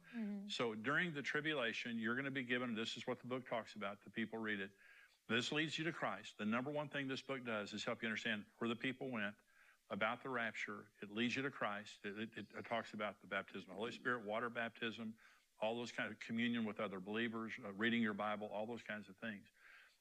So 0.47 0.73
during 0.73 1.13
the 1.13 1.21
tribulation, 1.21 1.97
you're 1.99 2.15
going 2.15 2.25
to 2.25 2.31
be 2.31 2.43
given 2.43 2.73
this 2.75 2.97
is 2.97 3.05
what 3.05 3.19
the 3.19 3.27
book 3.27 3.47
talks 3.47 3.75
about. 3.75 3.97
The 4.03 4.09
people 4.09 4.39
read 4.39 4.59
it. 4.59 4.71
This 5.29 5.51
leads 5.51 5.77
you 5.77 5.85
to 5.85 5.91
Christ. 5.91 6.33
The 6.39 6.45
number 6.45 6.71
one 6.71 6.87
thing 6.87 7.07
this 7.07 7.21
book 7.21 7.45
does 7.45 7.73
is 7.73 7.83
help 7.83 8.01
you 8.01 8.07
understand 8.07 8.43
where 8.57 8.69
the 8.69 8.75
people 8.75 9.11
went, 9.11 9.35
about 9.89 10.23
the 10.23 10.29
rapture. 10.29 10.85
It 11.01 11.11
leads 11.11 11.35
you 11.35 11.43
to 11.43 11.49
Christ. 11.49 11.99
It, 12.03 12.29
it, 12.35 12.45
it 12.57 12.65
talks 12.67 12.93
about 12.93 13.21
the 13.21 13.27
baptism 13.27 13.63
of 13.63 13.67
the 13.67 13.73
Holy 13.73 13.91
Spirit, 13.91 14.25
water 14.25 14.49
baptism, 14.49 15.13
all 15.61 15.75
those 15.75 15.91
kind 15.91 16.11
of 16.11 16.19
communion 16.19 16.65
with 16.65 16.79
other 16.79 16.99
believers, 16.99 17.51
uh, 17.65 17.71
reading 17.77 18.01
your 18.01 18.13
Bible, 18.13 18.49
all 18.53 18.65
those 18.65 18.83
kinds 18.87 19.09
of 19.09 19.15
things. 19.17 19.45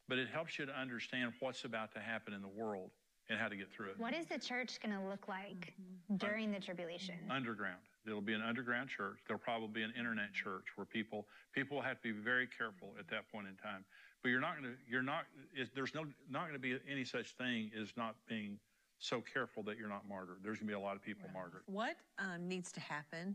But 0.09 0.19
it 0.19 0.29
helps 0.29 0.59
you 0.59 0.67
to 0.67 0.79
understand 0.79 1.33
what's 1.41 1.65
about 1.65 1.93
to 1.95 2.01
happen 2.01 2.33
in 2.33 2.43
the 2.43 2.49
world 2.49 2.91
and 3.29 3.39
how 3.39 3.49
to 3.49 3.57
get 3.57 3.73
through 3.73 3.91
it. 3.91 3.99
What 3.99 4.15
is 4.15 4.27
the 4.27 4.39
church 4.39 4.79
going 4.81 4.95
to 4.95 5.05
look 5.09 5.27
like 5.29 5.75
during 6.17 6.53
the 6.53 6.61
tribulation? 6.61 7.17
underground. 7.31 7.81
There'll 8.05 8.21
be 8.21 8.35
an 8.35 8.43
underground 8.43 8.89
church. 8.89 9.19
There'll 9.27 9.41
probably 9.41 9.69
be 9.69 9.83
an 9.83 9.93
internet 9.99 10.33
church 10.33 10.67
where 10.77 10.85
people 10.85 11.27
people 11.53 11.79
will 11.79 11.83
have 11.83 12.01
to 12.03 12.15
be 12.15 12.21
very 12.21 12.47
careful 12.47 12.95
at 13.01 13.09
that 13.09 13.31
point 13.33 13.49
in 13.49 13.57
time. 13.57 13.85
But 14.23 14.29
you're 14.29 14.41
not 14.41 14.61
going 14.61 14.75
to 14.75 14.79
you're 14.89 15.03
not 15.03 15.25
it, 15.53 15.71
there's 15.75 15.93
no 15.93 16.05
not 16.31 16.43
going 16.43 16.53
to 16.53 16.61
be 16.61 16.79
any 16.89 17.05
such 17.05 17.33
thing 17.37 17.73
as 17.81 17.93
not 17.97 18.15
being 18.29 18.59
so 18.99 19.21
careful 19.21 19.65
that 19.65 19.77
you're 19.77 19.89
not 19.89 20.09
martyred. 20.09 20.39
There's 20.43 20.59
going 20.59 20.69
to 20.69 20.73
be 20.73 20.81
a 20.81 20.81
lot 20.81 20.95
of 20.95 21.03
people 21.03 21.29
martyred. 21.35 21.63
What 21.67 21.97
um, 22.19 22.47
needs 22.47 22.71
to 22.73 22.81
happen 22.81 23.35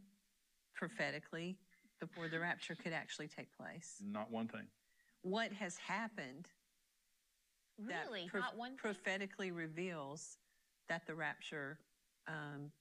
prophetically 0.74 1.58
before 2.00 2.30
the 2.30 2.40
rapture 2.40 2.76
could 2.76 2.94
actually 2.94 3.28
take 3.28 3.56
place? 3.58 3.98
Not 4.04 4.32
one 4.32 4.48
thing. 4.48 4.68
What 5.22 5.52
has 5.52 5.78
happened 5.78 6.48
that 7.88 8.06
Really? 8.08 8.28
pro- 8.30 8.40
Not 8.40 8.58
one 8.58 8.72
thing? 8.72 8.78
prophetically 8.78 9.52
reveals 9.52 10.38
that 10.90 11.06
the 11.06 11.16
rapture 11.16 11.80
um, 12.28 12.72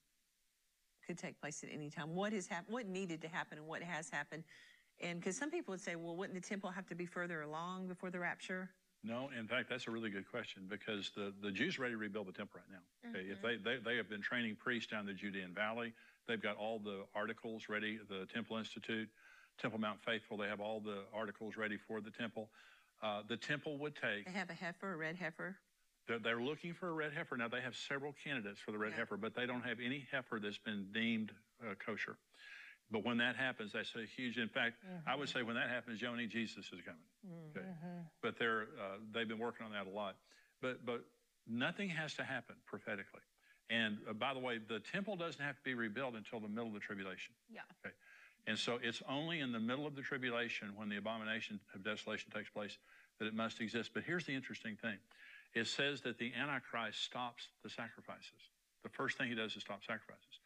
could 1.05 1.17
take 1.17 1.39
place 1.39 1.63
at 1.63 1.69
any 1.71 1.89
time? 1.89 2.15
What 2.15 2.33
has 2.33 2.47
happened? 2.47 2.73
What 2.73 2.87
needed 2.87 3.21
to 3.21 3.27
happen 3.27 3.57
and 3.57 3.67
what 3.67 3.81
has 3.81 4.09
happened? 4.09 4.43
And 4.99 5.19
because 5.19 5.35
some 5.37 5.49
people 5.49 5.71
would 5.71 5.81
say, 5.81 5.95
well, 5.95 6.15
wouldn't 6.15 6.41
the 6.41 6.47
temple 6.47 6.69
have 6.69 6.87
to 6.87 6.95
be 6.95 7.05
further 7.05 7.41
along 7.41 7.87
before 7.87 8.11
the 8.11 8.19
rapture? 8.19 8.69
No, 9.03 9.29
in 9.37 9.47
fact, 9.47 9.67
that's 9.67 9.87
a 9.87 9.91
really 9.91 10.11
good 10.11 10.29
question 10.29 10.67
because 10.69 11.09
the, 11.15 11.33
the 11.41 11.51
Jews 11.51 11.79
are 11.79 11.81
ready 11.81 11.95
to 11.95 11.97
rebuild 11.97 12.27
the 12.27 12.31
temple 12.31 12.59
right 12.61 12.71
now. 12.71 13.09
Okay, 13.09 13.27
if 13.31 13.41
they, 13.41 13.57
they 13.57 13.77
they 13.83 13.97
have 13.97 14.07
been 14.07 14.21
training 14.21 14.55
priests 14.55 14.91
down 14.91 15.07
the 15.07 15.13
Judean 15.13 15.55
Valley, 15.55 15.91
they've 16.27 16.41
got 16.41 16.55
all 16.55 16.77
the 16.77 16.99
articles 17.15 17.63
ready. 17.67 17.99
The 18.07 18.27
Temple 18.31 18.57
Institute, 18.57 19.09
Temple 19.59 19.79
Mount 19.79 19.99
Faithful, 20.05 20.37
they 20.37 20.47
have 20.47 20.61
all 20.61 20.79
the 20.79 20.99
articles 21.15 21.57
ready 21.57 21.77
for 21.77 21.99
the 21.99 22.11
temple. 22.11 22.49
Uh, 23.01 23.21
the 23.27 23.37
temple 23.37 23.77
would 23.79 23.95
take. 23.95 24.25
They 24.25 24.31
have 24.31 24.49
a 24.49 24.53
heifer, 24.53 24.93
a 24.93 24.97
red 24.97 25.15
heifer. 25.15 25.57
They're, 26.07 26.19
they're 26.19 26.41
looking 26.41 26.73
for 26.73 26.89
a 26.89 26.93
red 26.93 27.13
heifer. 27.13 27.35
Now, 27.37 27.47
they 27.47 27.61
have 27.61 27.75
several 27.75 28.13
candidates 28.23 28.59
for 28.59 28.71
the 28.71 28.77
red 28.77 28.91
Yeah. 28.91 28.97
heifer, 28.97 29.17
but 29.17 29.35
they 29.35 29.45
don't 29.45 29.61
have 29.63 29.79
any 29.83 30.07
heifer 30.11 30.39
that's 30.39 30.57
been 30.57 30.87
deemed 30.93 31.31
uh, 31.63 31.73
kosher. 31.83 32.17
But 32.91 33.05
when 33.05 33.17
that 33.17 33.35
happens, 33.35 33.71
that's 33.71 33.95
a 33.95 34.05
huge. 34.05 34.37
In 34.37 34.49
fact, 34.49 34.75
I 35.07 35.15
would 35.15 35.29
say 35.29 35.43
when 35.43 35.55
that 35.55 35.69
happens, 35.69 36.01
Joni, 36.01 36.27
Jesus 36.27 36.65
is 36.73 36.81
coming. 36.85 37.55
Okay. 37.55 37.65
But 38.21 38.37
they're 38.37 38.67
uh, 38.77 38.97
they've 39.13 39.27
been 39.27 39.39
working 39.39 39.65
on 39.65 39.71
that 39.71 39.87
a 39.87 39.89
lot. 39.89 40.17
But 40.61 40.85
but 40.85 41.05
nothing 41.47 41.87
has 41.87 42.13
to 42.15 42.23
happen 42.23 42.55
prophetically. 42.65 43.21
And 43.69 43.99
uh, 44.09 44.13
by 44.13 44.33
the 44.33 44.39
way, 44.41 44.59
the 44.67 44.81
temple 44.81 45.15
doesn't 45.15 45.41
have 45.41 45.55
to 45.55 45.61
be 45.63 45.73
rebuilt 45.73 46.15
until 46.15 46.41
the 46.41 46.49
middle 46.49 46.67
of 46.67 46.73
the 46.73 46.81
tribulation. 46.81 47.33
Yeah. 47.49 47.61
Okay. 47.85 47.95
And 48.47 48.57
so 48.57 48.79
it's 48.81 49.01
only 49.07 49.39
in 49.39 49.51
the 49.51 49.59
middle 49.59 49.85
of 49.85 49.95
the 49.95 50.01
tribulation 50.01 50.69
when 50.75 50.89
the 50.89 50.97
abomination 50.97 51.59
of 51.75 51.83
desolation 51.83 52.31
takes 52.31 52.49
place 52.49 52.77
that 53.19 53.27
it 53.27 53.35
must 53.35 53.61
exist. 53.61 53.91
But 53.93 54.03
here's 54.03 54.25
the 54.25 54.33
interesting 54.33 54.75
thing. 54.75 54.97
It 55.53 55.67
says 55.67 56.01
that 56.01 56.17
the 56.17 56.31
Antichrist 56.33 57.03
stops 57.03 57.47
the 57.63 57.69
sacrifices. 57.69 58.49
The 58.83 58.89
first 58.89 59.17
thing 59.17 59.29
he 59.29 59.35
does 59.35 59.55
is 59.55 59.61
stop 59.61 59.81
sacrifices. 59.85 60.39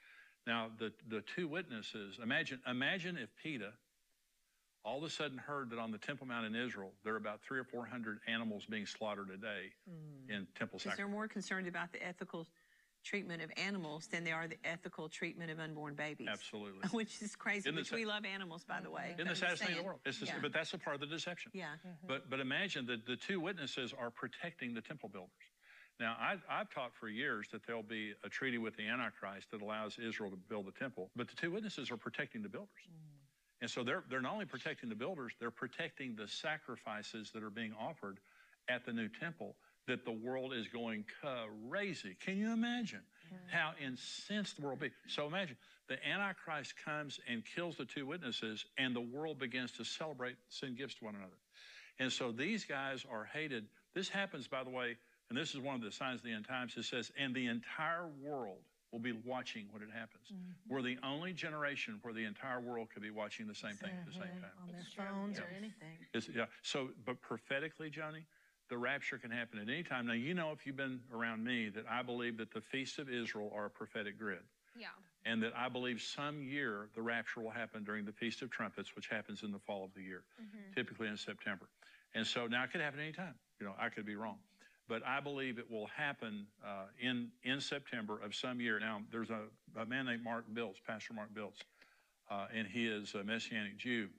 Now, 0.46 0.68
the, 0.78 0.92
the 1.08 1.22
two 1.22 1.48
witnesses, 1.48 2.20
imagine, 2.22 2.60
imagine 2.68 3.18
if 3.18 3.30
PETA 3.42 3.72
all 4.84 5.00
of 5.00 5.04
a 5.04 5.10
sudden 5.10 5.38
heard 5.38 5.72
that 5.72 5.80
on 5.80 5.92
the 5.92 5.98
Temple 5.98 6.28
Mount 6.28 6.46
in 6.46 6.56
Israel, 6.56 6.92
there 7.04 7.14
are 7.14 7.18
about 7.18 7.42
three 7.42 7.58
or 7.58 7.64
400 7.64 8.20
animals 8.28 8.66
being 8.70 8.86
slaughtered 8.86 9.32
a 9.34 9.38
day 9.38 9.74
mm. 9.90 10.30
in 10.30 10.46
temple 10.54 10.80
Because 10.82 10.96
they're 10.96 11.08
more 11.08 11.28
concerned 11.28 11.68
about 11.68 11.92
the 11.92 12.06
ethical 12.06 12.48
treatment 13.06 13.42
of 13.42 13.52
animals 13.56 14.08
than 14.08 14.24
they 14.24 14.32
are 14.32 14.48
the 14.48 14.58
ethical 14.66 15.08
treatment 15.08 15.52
of 15.52 15.60
unborn 15.60 15.94
babies. 15.94 16.28
Absolutely. 16.30 16.82
Which 16.92 17.22
is 17.22 17.36
crazy. 17.36 17.70
Isn't 17.70 17.76
Which 17.76 17.92
it- 17.92 17.96
we 17.96 18.06
love 18.06 18.26
animals, 18.26 18.66
by 18.68 18.82
the 18.82 18.90
way. 18.90 19.14
Isn't 19.14 19.28
the 19.30 19.36
saddest 19.36 19.62
thing 19.62 19.70
in 19.70 19.74
the 19.74 19.78
saying- 19.78 19.86
world? 19.86 20.00
It's 20.06 20.20
the, 20.20 20.26
yeah. 20.26 20.34
But 20.42 20.52
that's 20.52 20.74
a 20.74 20.78
part 20.78 20.96
of 20.96 21.00
the 21.02 21.08
deception. 21.08 21.52
Yeah. 21.54 21.66
Mm-hmm. 21.88 22.08
But 22.08 22.30
but 22.30 22.40
imagine 22.40 22.86
that 22.88 23.06
the 23.06 23.16
two 23.16 23.40
witnesses 23.40 23.94
are 23.98 24.10
protecting 24.10 24.74
the 24.74 24.82
temple 24.82 25.08
builders. 25.10 25.32
Now 26.00 26.18
I, 26.20 26.36
I've 26.50 26.70
taught 26.70 26.94
for 26.94 27.08
years 27.08 27.48
that 27.52 27.66
there'll 27.66 27.84
be 27.84 28.14
a 28.24 28.30
treaty 28.30 28.58
with 28.58 28.76
the 28.76 28.88
Antichrist 28.88 29.52
that 29.52 29.62
allows 29.62 29.98
Israel 29.98 30.32
to 30.32 30.38
build 30.38 30.66
the 30.66 30.78
temple, 30.78 31.10
but 31.16 31.30
the 31.30 31.36
two 31.36 31.52
witnesses 31.52 31.92
are 31.92 31.98
protecting 31.98 32.42
the 32.42 32.50
builders. 32.50 32.90
Mm. 32.90 33.62
And 33.62 33.70
so 33.70 33.84
they're 33.84 34.04
they're 34.10 34.22
not 34.22 34.34
only 34.34 34.46
protecting 34.46 34.90
the 34.90 34.96
builders, 34.96 35.34
they're 35.40 35.52
protecting 35.52 36.16
the 36.16 36.28
sacrifices 36.28 37.32
that 37.34 37.44
are 37.44 37.50
being 37.50 37.74
offered 37.80 38.20
at 38.68 38.86
the 38.86 38.92
new 38.92 39.08
temple 39.08 39.56
that 39.88 40.06
the 40.06 40.12
world 40.12 40.54
is 40.54 40.68
going 40.68 41.06
crazy. 41.70 42.16
Can 42.20 42.38
you 42.38 42.52
imagine 42.52 43.02
how 43.48 43.74
incensed 43.84 44.58
the 44.58 44.64
world 44.64 44.80
will 44.80 44.88
be? 44.88 44.94
So 45.08 45.28
imagine 45.28 45.58
the 45.88 45.98
Antichrist 46.08 46.74
comes 46.84 47.20
and 47.30 47.44
kills 47.46 47.78
the 47.78 47.86
two 47.86 48.06
witnesses, 48.06 48.66
and 48.78 48.96
the 48.96 49.02
world 49.02 49.40
begins 49.40 49.72
to 49.74 49.84
celebrate, 49.84 50.36
send 50.50 50.78
gifts 50.78 50.96
to 50.96 51.06
one 51.06 51.16
another. 51.16 51.38
And 52.00 52.12
so 52.12 52.32
these 52.32 52.66
guys 52.66 53.06
are 53.10 53.26
hated. 53.26 53.66
This 53.94 54.10
happens, 54.10 54.48
by 54.48 54.64
the 54.64 54.70
way, 54.70 54.98
and 55.30 55.38
this 55.38 55.54
is 55.54 55.60
one 55.60 55.76
of 55.76 55.82
the 55.82 55.92
signs 55.92 56.20
of 56.20 56.26
the 56.26 56.34
end 56.34 56.46
times. 56.48 56.76
It 56.78 56.86
says, 56.86 57.12
and 57.18 57.34
the 57.34 57.48
entire 57.48 58.08
world 58.22 58.60
will 58.92 59.00
be 59.00 59.14
watching 59.26 59.68
when 59.72 59.82
it 59.82 59.90
happens. 59.94 60.32
Mm-hmm. 60.34 60.74
We're 60.74 60.82
the 60.82 60.98
only 61.04 61.34
generation 61.34 62.00
where 62.02 62.14
the 62.14 62.26
entire 62.26 62.60
world 62.60 62.90
could 62.94 63.02
be 63.04 63.12
watching 63.12 63.48
the 63.48 63.56
same 63.56 63.76
thing 63.76 63.92
at 63.92 64.06
the 64.06 64.14
same 64.14 64.22
time. 64.22 64.52
on 64.62 64.72
their 64.72 64.86
phones 64.96 65.40
or 65.40 65.48
anything. 65.56 65.98
It's, 66.14 66.30
yeah. 66.34 66.46
So, 66.64 66.90
but 67.06 67.22
prophetically, 67.22 67.90
Joni, 67.90 68.24
the 68.70 68.78
rapture 68.78 69.18
can 69.18 69.32
happen 69.32 69.60
at 69.60 69.70
any 69.70 69.84
time. 69.84 70.08
Now, 70.08 70.14
you 70.14 70.34
know, 70.34 70.52
if 70.52 70.66
you've 70.66 70.76
been 70.78 71.00
around 71.14 71.44
me, 71.44 71.70
that 71.70 71.86
I 71.90 72.02
believe 72.02 72.38
that 72.38 72.52
the 72.54 72.62
feasts 72.62 72.98
of 72.98 73.10
Israel 73.10 73.52
are 73.56 73.66
a 73.66 73.70
prophetic 73.70 74.18
grid, 74.18 74.44
Yeah. 74.76 74.88
and 75.26 75.42
that 75.44 75.56
I 75.56 75.70
believe 75.70 76.02
some 76.02 76.42
year 76.42 76.90
the 76.96 77.02
rapture 77.02 77.42
will 77.42 77.52
happen 77.52 77.84
during 77.84 78.06
the 78.06 78.12
Feast 78.14 78.42
of 78.42 78.50
Trumpets, 78.50 78.96
which 78.96 79.08
happens 79.08 79.44
in 79.44 79.52
the 79.52 79.60
fall 79.60 79.84
of 79.84 79.94
the 79.94 80.02
year, 80.02 80.24
typically 80.74 81.08
in 81.08 81.18
September. 81.18 81.68
And 82.14 82.26
so 82.26 82.48
now 82.48 82.64
it 82.64 82.72
could 82.72 82.82
happen 82.82 83.00
anytime. 83.00 83.36
You 83.60 83.66
know, 83.68 83.76
I 83.78 83.90
could 83.90 84.06
be 84.06 84.16
wrong. 84.16 84.38
But 84.88 85.04
I 85.06 85.20
believe 85.20 85.58
it 85.58 85.70
will 85.70 85.88
happen 85.88 86.46
uh, 86.64 86.86
in 87.00 87.32
in 87.44 87.60
September 87.60 88.20
of 88.22 88.36
some 88.36 88.60
year. 88.62 88.80
Now, 88.80 89.02
there's 89.12 89.32
a, 89.32 89.42
a 89.80 89.86
man 89.86 90.06
named 90.06 90.24
Mark 90.24 90.46
Biltz, 90.54 90.80
Pastor 90.86 91.14
Mark 91.14 91.34
Biltz, 91.34 91.60
uh, 92.30 92.48
and 92.54 92.68
he 92.68 92.88
is 92.88 93.16
a 93.16 93.24
Messianic 93.24 93.78
Jew. 93.78 94.10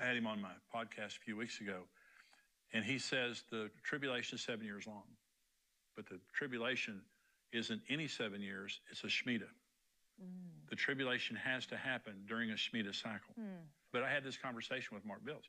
I 0.00 0.06
had 0.06 0.16
him 0.16 0.26
on 0.26 0.40
my 0.40 0.52
podcast 0.74 1.16
a 1.18 1.20
few 1.20 1.36
weeks 1.36 1.60
ago, 1.60 1.82
and 2.72 2.84
he 2.84 2.98
says 2.98 3.42
the 3.50 3.70
tribulation 3.82 4.36
is 4.36 4.42
seven 4.42 4.64
years 4.64 4.86
long, 4.86 5.04
but 5.96 6.06
the 6.06 6.18
tribulation 6.34 7.00
isn't 7.52 7.80
any 7.88 8.08
seven 8.08 8.42
years, 8.42 8.80
it's 8.90 9.04
a 9.04 9.06
Shemitah. 9.06 9.48
Mm. 10.22 10.68
The 10.68 10.76
tribulation 10.76 11.36
has 11.36 11.66
to 11.66 11.76
happen 11.76 12.14
during 12.26 12.50
a 12.50 12.54
Shemitah 12.54 12.94
cycle. 12.94 13.34
Hmm. 13.38 13.64
But 13.92 14.02
I 14.02 14.10
had 14.10 14.22
this 14.22 14.36
conversation 14.36 14.94
with 14.94 15.04
Mark 15.04 15.24
Biltz. 15.24 15.48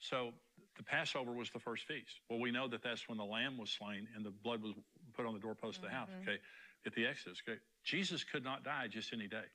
So 0.00 0.32
the 0.76 0.82
Passover 0.82 1.32
was 1.32 1.50
the 1.50 1.60
first 1.60 1.84
feast. 1.84 2.20
Well, 2.28 2.40
we 2.40 2.50
know 2.50 2.66
that 2.68 2.82
that's 2.82 3.08
when 3.08 3.18
the 3.18 3.24
lamb 3.24 3.56
was 3.58 3.70
slain 3.70 4.08
and 4.14 4.24
the 4.24 4.30
blood 4.30 4.62
was 4.62 4.72
put 5.14 5.24
on 5.24 5.34
the 5.34 5.40
doorpost 5.40 5.78
of 5.78 5.84
the 5.84 5.90
house, 5.90 6.08
mm-hmm. 6.10 6.28
okay, 6.28 6.38
at 6.84 6.94
the 6.94 7.06
Exodus. 7.06 7.40
Okay. 7.48 7.58
Jesus 7.84 8.24
could 8.24 8.44
not 8.44 8.64
die 8.64 8.88
just 8.88 9.12
any 9.12 9.28
day. 9.28 9.46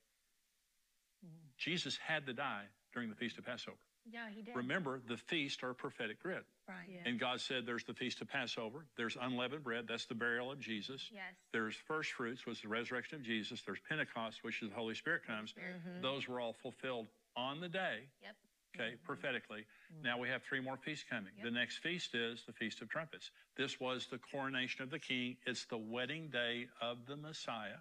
Mm. 1.24 1.28
Jesus 1.58 1.98
had 1.98 2.26
to 2.26 2.32
die 2.32 2.64
during 2.92 3.08
the 3.08 3.14
Feast 3.14 3.38
of 3.38 3.44
Passover. 3.44 3.76
Yeah, 4.10 4.28
he 4.34 4.42
did. 4.42 4.56
Remember, 4.56 5.00
the 5.06 5.16
feast 5.16 5.62
are 5.62 5.70
a 5.70 5.74
prophetic 5.74 6.20
grid. 6.20 6.42
Right. 6.68 6.86
Yeah. 6.88 7.00
And 7.10 7.18
God 7.18 7.40
said 7.40 7.66
there's 7.66 7.84
the 7.84 7.94
Feast 7.94 8.20
of 8.20 8.28
Passover, 8.28 8.86
there's 8.96 9.16
unleavened 9.20 9.64
bread, 9.64 9.86
that's 9.88 10.06
the 10.06 10.14
burial 10.14 10.50
of 10.52 10.60
Jesus. 10.60 11.08
Yes. 11.12 11.22
There's 11.52 11.74
first 11.88 12.12
fruits, 12.12 12.46
was 12.46 12.60
the 12.60 12.68
resurrection 12.68 13.16
of 13.16 13.24
Jesus. 13.24 13.62
There's 13.66 13.80
Pentecost, 13.88 14.38
which 14.42 14.62
is 14.62 14.70
the 14.70 14.74
Holy 14.74 14.94
Spirit 14.94 15.22
comes. 15.26 15.52
Mm-hmm. 15.52 16.02
Those 16.02 16.28
were 16.28 16.40
all 16.40 16.52
fulfilled 16.62 17.08
on 17.36 17.60
the 17.60 17.68
day, 17.68 18.06
Yep. 18.22 18.36
okay, 18.76 18.90
mm-hmm. 18.94 19.04
prophetically. 19.04 19.60
Mm-hmm. 19.60 20.04
Now 20.04 20.18
we 20.18 20.28
have 20.28 20.42
three 20.42 20.60
more 20.60 20.76
feasts 20.76 21.04
coming. 21.10 21.32
The 21.42 21.50
next 21.50 21.78
feast 21.78 22.14
is 22.14 22.44
the 22.46 22.52
Feast 22.52 22.80
of 22.80 22.88
Trumpets. 22.88 23.30
This 23.56 23.80
was 23.80 24.06
the 24.10 24.18
coronation 24.18 24.82
of 24.82 24.90
the 24.90 24.98
king. 24.98 25.36
It's 25.46 25.64
the 25.66 25.78
wedding 25.78 26.28
day 26.28 26.68
of 26.80 27.06
the 27.06 27.16
Messiah. 27.16 27.80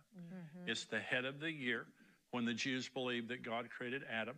It's 0.66 0.86
the 0.86 1.00
head 1.00 1.26
of 1.26 1.40
the 1.40 1.52
year 1.52 1.86
when 2.32 2.46
the 2.46 2.54
Jews 2.54 2.90
believed 2.90 3.30
that 3.30 3.44
God 3.44 3.70
created 3.70 4.04
Adam 4.12 4.36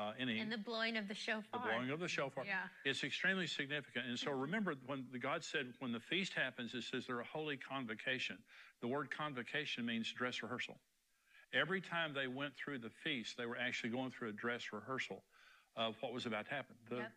uh, 0.00 0.12
and 0.18 0.30
And 0.30 0.50
the 0.50 0.56
blowing 0.58 0.96
of 0.96 1.08
the 1.08 1.14
shofar. 1.14 1.42
the 1.52 1.58
blowing 1.58 1.90
of 1.90 2.00
the 2.00 2.08
shofar. 2.08 2.44
Yeah. 2.46 2.62
It's 2.84 3.04
extremely 3.04 3.46
significant. 3.46 4.06
And 4.06 4.18
so 4.18 4.30
remember, 4.30 4.74
when 4.86 5.04
the 5.12 5.18
God 5.18 5.44
said, 5.44 5.74
when 5.80 5.92
the 5.92 6.00
feast 6.00 6.32
happens, 6.32 6.72
it 6.74 6.84
says 6.84 7.06
they're 7.06 7.20
a 7.20 7.24
holy 7.24 7.56
convocation. 7.58 8.38
The 8.80 8.88
word 8.88 9.10
convocation 9.10 9.84
means 9.84 10.10
dress 10.12 10.42
rehearsal. 10.42 10.78
Every 11.52 11.80
time 11.80 12.14
they 12.14 12.28
went 12.28 12.54
through 12.56 12.78
the 12.78 12.90
feast, 13.04 13.36
they 13.36 13.44
were 13.46 13.58
actually 13.58 13.90
going 13.90 14.10
through 14.10 14.28
a 14.30 14.32
dress 14.32 14.72
rehearsal 14.72 15.22
of 15.76 15.96
what 16.00 16.12
was 16.12 16.26
about 16.26 16.46
to 16.46 16.54
happen 16.54 16.74
the, 16.88 16.96
Yep. 16.96 17.12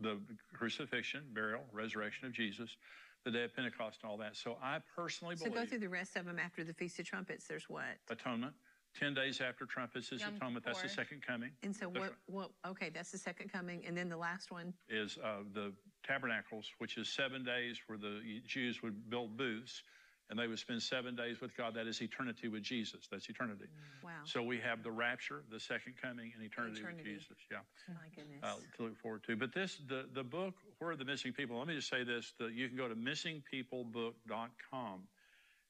the 0.00 0.20
crucifixion, 0.52 1.22
burial, 1.32 1.62
resurrection 1.72 2.26
of 2.26 2.32
Jesus, 2.32 2.76
the 3.24 3.30
day 3.30 3.44
of 3.44 3.54
Pentecost, 3.54 4.00
and 4.02 4.10
all 4.10 4.16
that. 4.18 4.36
So 4.36 4.56
I 4.62 4.80
personally 4.94 5.36
So 5.36 5.44
believe 5.44 5.54
So 5.56 5.62
go 5.64 5.68
through 5.68 5.78
the 5.80 5.88
rest 5.88 6.16
of 6.16 6.24
them 6.26 6.38
after 6.38 6.64
the 6.64 6.74
Feast 6.74 6.98
of 6.98 7.06
Trumpets. 7.06 7.46
There's 7.46 7.68
what? 7.68 7.84
atonement. 8.10 8.54
10 8.98 9.14
days 9.14 9.40
after 9.40 9.66
trumpets 9.66 10.12
is 10.12 10.20
Yom 10.20 10.36
atonement. 10.36 10.64
That's 10.64 10.82
the 10.82 10.88
Kippur. 10.88 10.94
second 11.02 11.22
coming. 11.26 11.50
And 11.62 11.74
so 11.74 11.88
what, 11.88 12.12
what, 12.26 12.50
okay, 12.66 12.90
that's 12.90 13.10
the 13.10 13.18
second 13.18 13.52
coming. 13.52 13.84
And 13.86 13.96
then 13.96 14.08
the 14.08 14.16
last 14.16 14.50
one, 14.50 14.72
is 14.88 15.18
uh, 15.22 15.38
the 15.52 15.72
tabernacles, 16.06 16.70
which 16.78 16.96
is 16.96 17.08
seven 17.08 17.44
days 17.44 17.80
where 17.86 17.98
the 17.98 18.20
Jews 18.46 18.82
would 18.82 19.10
build 19.10 19.36
booths 19.36 19.82
and 20.30 20.38
they 20.38 20.46
would 20.46 20.58
spend 20.58 20.82
seven 20.82 21.14
days 21.14 21.40
with 21.40 21.54
God. 21.56 21.74
That 21.74 21.86
is 21.86 22.00
eternity 22.00 22.48
with 22.48 22.62
Jesus. 22.62 23.06
That's 23.10 23.28
eternity. 23.28 23.66
wow, 24.02 24.10
So 24.24 24.42
we 24.42 24.58
have 24.58 24.82
the 24.82 24.90
rapture, 24.90 25.42
the 25.50 25.60
second 25.60 25.94
coming, 26.00 26.32
and 26.34 26.42
eternity, 26.42 26.80
Eternity. 26.80 27.02
with 27.02 27.12
Jesus. 27.20 27.36
Yeah, 27.50 27.58
my 27.88 28.08
goodness. 28.16 28.40
uh, 28.42 28.54
to 28.76 28.82
look 28.84 28.96
forward 28.98 29.22
to. 29.24 29.36
But 29.36 29.52
this, 29.52 29.80
the 29.86 30.06
the 30.14 30.24
book, 30.24 30.54
Where 30.78 30.92
Are 30.92 30.96
the 30.96 31.04
Missing 31.04 31.34
People? 31.34 31.58
Let 31.58 31.68
me 31.68 31.74
just 31.76 31.90
say 31.90 32.04
this: 32.04 32.32
that 32.38 32.54
you 32.54 32.68
can 32.68 32.76
go 32.76 32.88
to 32.88 32.94
missingpeoplebook.com, 32.94 35.02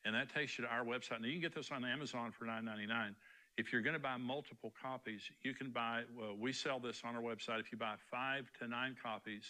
and 0.04 0.14
that 0.14 0.32
takes 0.32 0.58
you 0.58 0.64
to 0.64 0.70
our 0.70 0.84
website. 0.84 1.20
Now 1.20 1.26
you 1.26 1.32
can 1.32 1.42
get 1.42 1.54
this 1.54 1.70
on 1.70 1.84
Amazon 1.84 2.32
for 2.32 2.44
$9.99. 2.44 3.14
If 3.56 3.72
you're 3.72 3.82
going 3.82 3.94
to 3.94 4.00
buy 4.00 4.16
multiple 4.16 4.72
copies, 4.82 5.22
you 5.42 5.54
can 5.54 5.70
buy. 5.70 6.02
Well, 6.18 6.34
we 6.38 6.52
sell 6.52 6.80
this 6.80 7.02
on 7.04 7.14
our 7.14 7.22
website. 7.22 7.60
If 7.60 7.70
you 7.70 7.78
buy 7.78 7.94
five 8.10 8.50
to 8.60 8.66
nine 8.66 8.96
copies, 9.00 9.44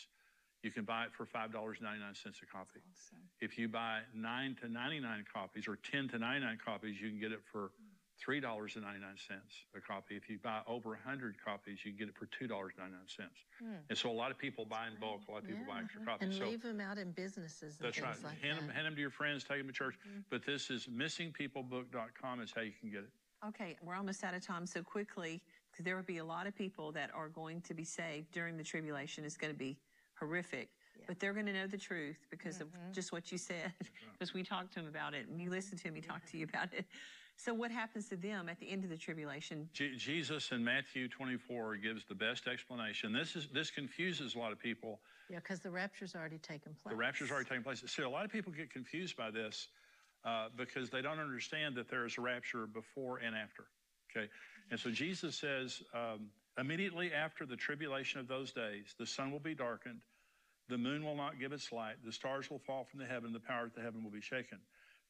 you 0.63 0.71
can 0.71 0.85
buy 0.85 1.05
it 1.05 1.13
for 1.13 1.25
five 1.25 1.53
dollars 1.53 1.79
ninety 1.81 2.01
nine 2.01 2.15
cents 2.15 2.41
a 2.43 2.47
copy. 2.47 2.81
If 3.41 3.59
you 3.59 3.69
buy 3.69 4.01
nine 4.15 4.57
to 4.61 4.69
ninety 4.69 5.01
nine 5.01 5.25
copies 5.33 5.69
or 5.69 5.77
ten 5.77 6.09
to 6.09 6.19
ninety 6.19 6.45
nine 6.45 6.59
copies, 6.63 7.01
you 7.01 7.09
can 7.09 7.19
get 7.19 7.33
it 7.33 7.41
for 7.51 7.71
three 8.19 8.41
dollars 8.41 8.77
and 8.77 8.85
ninety 8.85 9.01
nine 9.01 9.17
cents 9.17 9.65
a 9.77 9.81
copy. 9.81 10.17
If 10.17 10.29
you 10.29 10.39
buy 10.43 10.61
over 10.67 10.99
hundred 11.05 11.37
copies, 11.45 11.79
you 11.85 11.93
can 11.93 11.99
get 11.99 12.09
it 12.09 12.17
for 12.17 12.27
two 12.27 12.47
dollars 12.47 12.73
ninety 12.79 12.95
nine 12.95 13.09
cents. 13.09 13.45
And 13.89 13.99
so 13.99 14.11
a 14.11 14.13
lot 14.13 14.31
of 14.31 14.39
people 14.39 14.65
buy 14.65 14.87
in 14.87 14.99
bulk. 15.01 15.23
A 15.29 15.33
lot 15.33 15.43
of 15.43 15.49
people 15.49 15.65
buy 15.69 15.81
extra 15.81 16.05
copies. 16.05 16.29
And 16.29 16.35
so 16.35 16.49
leave 16.49 16.63
them 16.63 16.81
out 16.81 16.99
in 16.99 17.13
businesses 17.13 17.77
and 17.79 17.87
that's 17.87 18.01
right. 18.01 18.17
like 18.23 18.41
hand, 18.41 18.43
that. 18.43 18.49
Mm-hmm. 18.49 18.67
them, 18.67 18.75
hand 18.75 18.87
them 18.87 18.95
to 18.95 19.01
your 19.01 19.11
friends. 19.11 19.45
Take 19.45 19.59
them 19.59 19.67
to 19.67 19.73
church. 19.73 19.97
But 20.31 20.45
this 20.45 20.71
is 20.71 20.87
missingpeoplebook.com 20.87 22.41
is 22.41 22.53
how 22.55 22.63
you 22.63 22.73
can 22.81 22.91
get 22.91 23.01
it. 23.01 23.11
Okay, 23.47 23.77
we're 23.83 23.95
almost 23.95 24.25
out 24.25 24.35
of 24.35 24.45
time. 24.45 24.67
So 24.67 24.83
quickly, 24.83 25.43
because 25.71 25.85
there 25.85 25.97
will 25.97 26.03
be 26.03 26.19
a 26.19 26.25
lot 26.25 26.47
of 26.47 26.55
people 26.55 26.93
that 26.93 27.11
are 27.15 27.29
going 27.29 27.61
to 27.63 27.75
be 27.75 27.85
saved 27.85 28.31
during 28.33 28.57
the 28.57 28.65
tribulation. 28.65 29.25
It's 29.25 29.37
going 29.37 29.53
to 29.53 29.59
be 29.59 29.77
horrific, 30.19 30.69
but 31.07 31.19
they're 31.19 31.33
going 31.33 31.47
to 31.47 31.53
know 31.53 31.67
the 31.67 31.77
truth 31.77 32.17
because 32.31 32.61
of 32.61 32.69
just 32.93 33.13
what 33.13 33.33
you 33.33 33.39
said. 33.39 33.73
Because 34.13 34.33
we 34.35 34.43
talked 34.43 34.73
to 34.75 34.81
them 34.81 34.89
about 34.89 35.15
it, 35.15 35.29
and 35.29 35.41
you 35.41 35.51
listened 35.51 35.81
to 35.83 35.91
me 35.91 36.01
talk 36.01 36.25
to 36.31 36.39
you 36.39 36.45
about 36.45 36.73
it. 36.73 36.87
So 37.37 37.53
what 37.53 37.71
happens 37.71 38.09
to 38.09 38.17
them 38.17 38.49
at 38.49 38.59
the 38.61 38.71
end 38.71 38.85
of 38.85 38.91
the 38.91 38.97
tribulation? 38.97 39.69
Je- 39.73 39.97
Jesus 39.97 40.53
in 40.53 40.63
Matthew 40.65 41.09
24 41.09 41.77
gives 41.77 42.05
the 42.05 42.15
best 42.15 42.47
explanation. 42.47 43.13
This 43.13 43.35
is 43.37 43.49
this 43.53 43.71
confuses 43.71 44.35
a 44.35 44.39
lot 44.39 44.53
of 44.53 44.59
people. 44.59 45.01
Yeah, 45.29 45.39
because 45.39 45.61
the 45.61 45.71
rapture's 45.71 46.15
already 46.15 46.39
taken 46.39 46.75
place. 46.83 46.93
The 46.93 46.97
rapture's 46.97 47.31
already 47.31 47.49
taken 47.49 47.63
place. 47.65 47.83
See, 47.87 48.03
a 48.03 48.09
lot 48.09 48.25
of 48.25 48.31
people 48.31 48.53
get 48.53 48.71
confused 48.71 49.17
by 49.17 49.31
this 49.31 49.69
uh, 50.25 50.49
because 50.57 50.91
they 50.91 51.03
don't 51.03 51.19
understand 51.19 51.75
that 51.77 51.89
there 51.89 52.07
is 52.07 52.19
a 52.19 52.21
rapture 52.21 52.67
before 52.67 53.19
and 53.19 53.35
after. 53.35 53.65
Okay, 54.11 54.29
and 54.71 54.79
so 54.79 54.91
Jesus 54.91 55.35
says 55.35 55.83
um, 55.93 56.29
immediately 56.57 57.13
after 57.13 57.45
the 57.47 57.57
tribulation 57.57 58.21
of 58.21 58.29
those 58.29 58.53
days, 58.53 58.95
the 58.99 59.07
sun 59.07 59.33
will 59.33 59.41
be 59.41 59.55
darkened, 59.55 60.01
the 60.69 60.79
moon 60.79 61.05
will 61.05 61.17
not 61.17 61.41
give 61.41 61.53
its 61.53 61.73
light, 61.73 61.97
the 62.05 62.13
stars 62.13 62.49
will 62.49 62.61
fall 62.61 62.85
from 62.85 63.01
the 63.01 63.07
heaven, 63.07 63.33
the 63.33 63.41
power 63.41 63.65
of 63.65 63.75
the 63.75 63.81
heaven 63.83 64.05
will 64.05 64.11
be 64.13 64.21
shaken. 64.21 64.59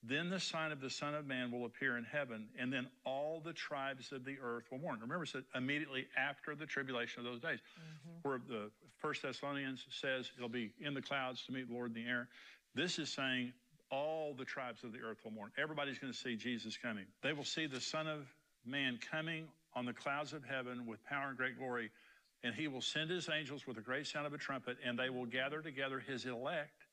Then 0.06 0.28
the 0.28 0.40
sign 0.40 0.70
of 0.70 0.80
the 0.80 0.90
Son 0.90 1.14
of 1.14 1.26
Man 1.26 1.50
will 1.50 1.64
appear 1.64 1.96
in 1.96 2.04
heaven, 2.04 2.48
and 2.58 2.70
then 2.70 2.88
all 3.06 3.40
the 3.42 3.54
tribes 3.54 4.12
of 4.12 4.24
the 4.24 4.36
earth 4.42 4.64
will 4.70 4.78
mourn. 4.78 5.00
Remember, 5.00 5.24
it 5.24 5.28
said 5.28 5.44
immediately 5.54 6.06
after 6.16 6.54
the 6.54 6.66
tribulation 6.66 7.20
of 7.20 7.24
those 7.24 7.40
days, 7.40 7.58
mm-hmm. 7.58 8.28
where 8.28 8.38
the 8.46 8.70
First 8.98 9.22
Thessalonians 9.22 9.86
says 9.90 10.30
it'll 10.36 10.50
be 10.50 10.72
in 10.78 10.92
the 10.92 11.00
clouds 11.00 11.44
to 11.46 11.52
meet 11.52 11.68
the 11.68 11.74
Lord 11.74 11.96
in 11.96 12.04
the 12.04 12.08
air. 12.08 12.28
This 12.74 12.98
is 12.98 13.08
saying 13.08 13.54
all 13.90 14.34
the 14.34 14.44
tribes 14.44 14.84
of 14.84 14.92
the 14.92 14.98
earth 14.98 15.18
will 15.24 15.30
mourn. 15.30 15.52
Everybody's 15.56 15.98
going 15.98 16.12
to 16.12 16.18
see 16.18 16.36
Jesus 16.36 16.76
coming. 16.76 17.06
They 17.22 17.32
will 17.32 17.44
see 17.44 17.66
the 17.66 17.80
Son 17.80 18.06
of 18.06 18.26
Man 18.66 18.98
coming 19.10 19.46
on 19.74 19.86
the 19.86 19.92
clouds 19.94 20.34
of 20.34 20.44
heaven 20.44 20.84
with 20.86 21.02
power 21.04 21.28
and 21.28 21.36
great 21.36 21.58
glory, 21.58 21.90
and 22.42 22.54
he 22.54 22.68
will 22.68 22.82
send 22.82 23.08
his 23.08 23.30
angels 23.30 23.66
with 23.66 23.78
a 23.78 23.82
great 23.82 24.06
sound 24.06 24.26
of 24.26 24.34
a 24.34 24.38
trumpet, 24.38 24.76
and 24.84 24.98
they 24.98 25.08
will 25.08 25.26
gather 25.26 25.62
together 25.62 25.98
his 25.98 26.26
elect 26.26 26.83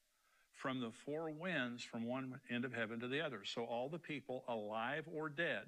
from 0.62 0.80
the 0.80 0.92
four 1.06 1.32
winds 1.32 1.84
from 1.84 2.06
one 2.06 2.40
end 2.50 2.66
of 2.66 2.74
heaven 2.74 3.00
to 3.00 3.08
the 3.08 3.20
other. 3.20 3.42
So 3.44 3.64
all 3.64 3.90
the 3.90 3.98
people 3.98 4.44
alive 4.48 5.06
or 5.12 5.28
dead, 5.28 5.64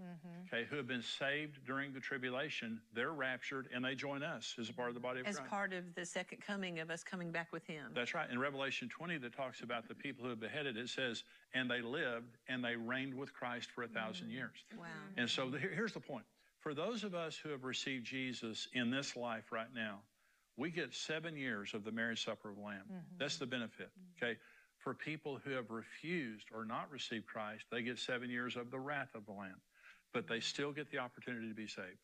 mm-hmm. 0.00 0.46
okay, 0.46 0.66
who 0.70 0.76
have 0.76 0.86
been 0.86 1.02
saved 1.02 1.58
during 1.66 1.92
the 1.92 1.98
tribulation, 1.98 2.80
they're 2.94 3.12
raptured 3.12 3.68
and 3.74 3.84
they 3.84 3.96
join 3.96 4.22
us 4.22 4.54
as 4.60 4.68
a 4.68 4.72
part 4.72 4.88
of 4.88 4.94
the 4.94 5.00
body 5.00 5.20
of 5.20 5.26
As 5.26 5.36
Christ. 5.36 5.46
As 5.46 5.50
part 5.50 5.72
of 5.72 5.94
the 5.96 6.06
second 6.06 6.38
coming 6.46 6.78
of 6.78 6.90
us 6.90 7.02
coming 7.02 7.32
back 7.32 7.52
with 7.52 7.66
Him. 7.66 7.90
That's 7.92 8.14
right. 8.14 8.30
In 8.30 8.38
Revelation 8.38 8.88
20, 8.88 9.18
that 9.18 9.36
talks 9.36 9.62
about 9.62 9.88
the 9.88 9.94
people 9.94 10.22
who 10.22 10.30
have 10.30 10.40
beheaded, 10.40 10.76
it 10.76 10.88
says, 10.88 11.24
and 11.52 11.68
they 11.68 11.82
lived 11.82 12.36
and 12.48 12.64
they 12.64 12.76
reigned 12.76 13.14
with 13.14 13.34
Christ 13.34 13.70
for 13.72 13.82
a 13.82 13.88
thousand 13.88 14.28
mm. 14.28 14.34
years. 14.34 14.64
Wow. 14.78 14.86
And 15.16 15.28
so 15.28 15.50
the, 15.50 15.58
here's 15.58 15.92
the 15.92 16.00
point. 16.00 16.24
For 16.60 16.72
those 16.72 17.02
of 17.02 17.14
us 17.14 17.36
who 17.36 17.50
have 17.50 17.64
received 17.64 18.06
Jesus 18.06 18.68
in 18.72 18.90
this 18.90 19.16
life 19.16 19.50
right 19.50 19.72
now, 19.74 20.00
we 20.56 20.70
get 20.70 20.94
seven 20.94 21.36
years 21.36 21.74
of 21.74 21.84
the 21.84 21.92
marriage 21.92 22.24
supper 22.24 22.50
of 22.50 22.56
the 22.56 22.62
Lamb. 22.62 22.82
Mm-hmm. 22.84 23.16
That's 23.18 23.36
the 23.36 23.46
benefit. 23.46 23.88
Mm-hmm. 23.88 24.24
Okay. 24.24 24.38
For 24.78 24.94
people 24.94 25.38
who 25.44 25.50
have 25.50 25.70
refused 25.70 26.46
or 26.54 26.64
not 26.64 26.90
received 26.90 27.26
Christ, 27.26 27.64
they 27.70 27.82
get 27.82 27.98
seven 27.98 28.30
years 28.30 28.56
of 28.56 28.70
the 28.70 28.78
wrath 28.78 29.10
of 29.14 29.26
the 29.26 29.32
Lamb. 29.32 29.60
But 30.12 30.28
they 30.28 30.40
still 30.40 30.72
get 30.72 30.90
the 30.90 30.98
opportunity 30.98 31.48
to 31.48 31.54
be 31.54 31.66
saved. 31.66 31.98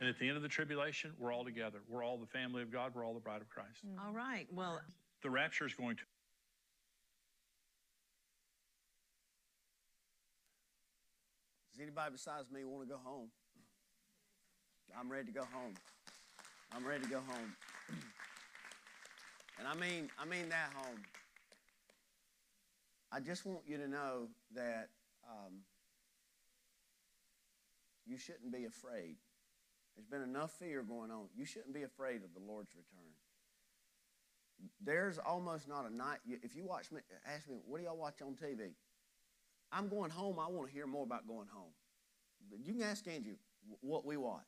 And 0.00 0.08
at 0.08 0.18
the 0.18 0.26
end 0.26 0.36
of 0.36 0.42
the 0.42 0.48
tribulation, 0.48 1.12
we're 1.18 1.32
all 1.32 1.44
together. 1.44 1.78
We're 1.88 2.02
all 2.02 2.18
the 2.18 2.26
family 2.26 2.62
of 2.62 2.72
God. 2.72 2.92
We're 2.94 3.06
all 3.06 3.14
the 3.14 3.20
bride 3.20 3.40
of 3.40 3.48
Christ. 3.48 3.86
Mm-hmm. 3.86 4.04
All 4.04 4.12
right. 4.12 4.46
Well, 4.52 4.80
The 5.22 5.30
rapture 5.30 5.66
is 5.66 5.74
going 5.74 5.96
to 5.96 6.02
Does 11.72 11.80
anybody 11.82 12.12
besides 12.12 12.52
me 12.52 12.64
want 12.64 12.86
to 12.86 12.88
go 12.88 13.00
home? 13.02 13.26
I'm 14.96 15.10
ready 15.10 15.26
to 15.26 15.32
go 15.32 15.42
home. 15.52 15.74
I'm 16.72 16.86
ready 16.86 17.02
to 17.02 17.10
go 17.10 17.18
home. 17.26 17.56
And 19.58 19.68
I 19.68 19.74
mean, 19.74 20.10
I 20.18 20.24
mean 20.24 20.48
that 20.50 20.70
home. 20.74 21.00
I 23.12 23.20
just 23.20 23.46
want 23.46 23.60
you 23.66 23.76
to 23.78 23.88
know 23.88 24.28
that 24.54 24.88
um, 25.28 25.62
you 28.06 28.18
shouldn't 28.18 28.52
be 28.52 28.64
afraid. 28.64 29.16
There's 29.94 30.06
been 30.06 30.22
enough 30.22 30.52
fear 30.58 30.82
going 30.82 31.10
on. 31.10 31.26
You 31.36 31.44
shouldn't 31.44 31.72
be 31.72 31.82
afraid 31.82 32.22
of 32.24 32.34
the 32.34 32.40
Lord's 32.44 32.74
return. 32.74 33.12
There's 34.80 35.18
almost 35.18 35.68
not 35.68 35.88
a 35.88 35.94
night. 35.94 36.18
If 36.26 36.56
you 36.56 36.64
watch 36.64 36.90
me, 36.90 37.00
ask 37.26 37.48
me, 37.48 37.56
what 37.66 37.78
do 37.78 37.84
y'all 37.84 37.96
watch 37.96 38.22
on 38.22 38.34
TV? 38.34 38.72
I'm 39.70 39.88
going 39.88 40.10
home. 40.10 40.38
I 40.38 40.48
want 40.48 40.68
to 40.68 40.74
hear 40.74 40.86
more 40.86 41.04
about 41.04 41.26
going 41.26 41.48
home. 41.52 41.72
You 42.62 42.72
can 42.72 42.82
ask 42.82 43.06
Andrew 43.08 43.34
what 43.80 44.04
we 44.04 44.16
watch. 44.16 44.42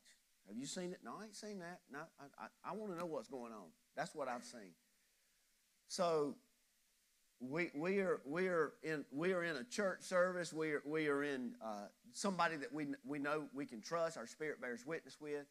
Have 0.49 0.57
you 0.57 0.67
seen 0.67 0.93
it? 0.93 0.99
No, 1.05 1.15
I 1.21 1.25
ain't 1.25 1.37
seen 1.37 1.59
that. 1.59 1.81
No, 1.91 2.01
I, 2.21 2.45
I, 2.45 2.71
I 2.71 2.73
want 2.75 2.93
to 2.93 2.99
know 2.99 3.07
what's 3.07 3.29
going 3.29 3.53
on. 3.53 3.67
That's 3.97 4.15
what 4.15 4.29
I've 4.29 4.45
seen. 4.45 4.75
So 5.89 6.35
we, 7.41 7.71
we, 7.75 7.99
are, 8.01 8.21
we, 8.25 8.49
are 8.49 8.73
in, 8.83 9.05
we 9.13 9.33
are 9.33 9.45
in 9.45 9.57
a 9.57 9.65
church 9.65 10.03
service. 10.03 10.53
We 10.53 10.73
are, 10.73 10.83
we 10.85 11.09
are 11.09 11.23
in 11.23 11.55
uh, 11.65 11.87
somebody 12.13 12.57
that 12.57 12.73
we, 12.73 12.87
we 13.05 13.19
know 13.19 13.45
we 13.55 13.67
can 13.67 13.81
trust, 13.81 14.17
our 14.17 14.27
spirit 14.27 14.61
bears 14.61 14.87
witness 14.87 15.21
with. 15.21 15.47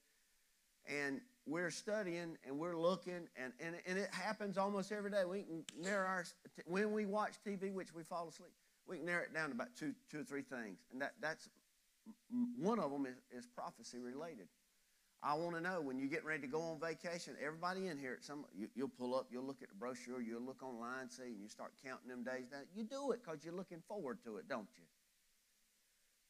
And 0.87 1.21
we're 1.47 1.71
studying 1.71 2.37
and 2.45 2.59
we're 2.59 2.77
looking, 2.77 3.27
and, 3.37 3.53
and, 3.59 3.75
and 3.87 3.97
it 3.97 4.09
happens 4.11 4.57
almost 4.57 4.91
every 4.91 5.11
day. 5.11 5.23
We 5.25 5.43
can 5.43 5.63
narrow 5.79 6.07
our, 6.07 6.25
when 6.65 6.91
we 6.91 7.05
watch 7.05 7.33
TV, 7.45 7.71
which 7.71 7.93
we 7.93 8.03
fall 8.03 8.27
asleep, 8.27 8.51
we 8.87 8.97
can 8.97 9.05
narrow 9.05 9.23
it 9.23 9.33
down 9.33 9.49
to 9.49 9.55
about 9.55 9.75
two, 9.77 9.93
two 10.11 10.21
or 10.21 10.23
three 10.23 10.41
things. 10.41 10.79
And 10.91 11.01
that, 11.01 11.13
that's 11.21 11.49
one 12.59 12.79
of 12.79 12.91
them 12.91 13.05
is, 13.05 13.15
is 13.31 13.47
prophecy 13.47 13.99
related. 13.99 14.47
I 15.25 15.33
want 15.33 15.55
to 15.55 15.61
know 15.61 15.81
when 15.81 15.97
you're 15.97 16.07
getting 16.07 16.27
ready 16.27 16.41
to 16.41 16.47
go 16.47 16.61
on 16.61 16.79
vacation, 16.79 17.33
everybody 17.43 17.87
in 17.87 17.97
here, 17.97 18.19
some, 18.21 18.45
you, 18.55 18.69
will 18.77 18.87
pull 18.87 19.15
up, 19.15 19.25
you'll 19.31 19.43
look 19.43 19.63
at 19.63 19.69
the 19.69 19.75
brochure, 19.75 20.21
you'll 20.21 20.43
look 20.43 20.61
online, 20.61 21.09
see, 21.09 21.23
and 21.23 21.41
you 21.41 21.49
start 21.49 21.71
counting 21.83 22.07
them 22.07 22.23
days 22.23 22.47
down. 22.47 22.61
You 22.75 22.83
do 22.83 23.11
it 23.11 23.21
because 23.23 23.43
you're 23.43 23.55
looking 23.55 23.81
forward 23.87 24.19
to 24.25 24.37
it, 24.37 24.47
don't 24.47 24.67
you? 24.77 24.83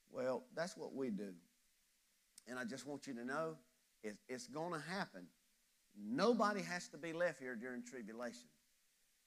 Well, 0.10 0.46
that's 0.56 0.78
what 0.78 0.96
we 0.96 1.10
do. 1.10 1.34
And 2.48 2.58
I 2.58 2.64
just 2.64 2.88
want 2.88 3.06
you 3.06 3.14
to 3.16 3.26
know 3.26 3.58
it's, 4.02 4.22
it's 4.30 4.48
going 4.48 4.72
to 4.72 4.88
happen. 4.90 5.28
Nobody 6.02 6.62
has 6.62 6.88
to 6.90 6.98
be 6.98 7.12
left 7.12 7.42
here 7.42 7.58
during 7.58 7.84
tribulation. 7.84 8.48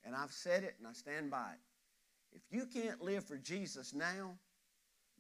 And 0.03 0.17
I've 0.17 0.33
said 0.33 0.65
it 0.65 0.77
and 0.79 0.89
I 0.89 0.95
stand 0.95 1.31
by 1.31 1.51
it. 1.53 2.37
If 2.37 2.43
you 2.51 2.65
can't 2.65 3.03
live 3.03 3.25
for 3.25 3.37
Jesus 3.37 3.93
now, 3.93 4.39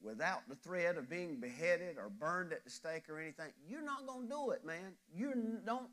without 0.02 0.48
the 0.48 0.54
threat 0.54 0.96
of 0.96 1.10
being 1.10 1.36
beheaded 1.36 1.96
or 1.98 2.08
burned 2.08 2.52
at 2.52 2.64
the 2.64 2.70
stake 2.70 3.08
or 3.08 3.18
anything, 3.18 3.52
you're 3.68 3.82
not 3.82 4.06
going 4.06 4.28
to 4.28 4.34
do 4.34 4.50
it, 4.50 4.64
man. 4.64 4.94
You 5.14 5.60
don't 5.64 5.88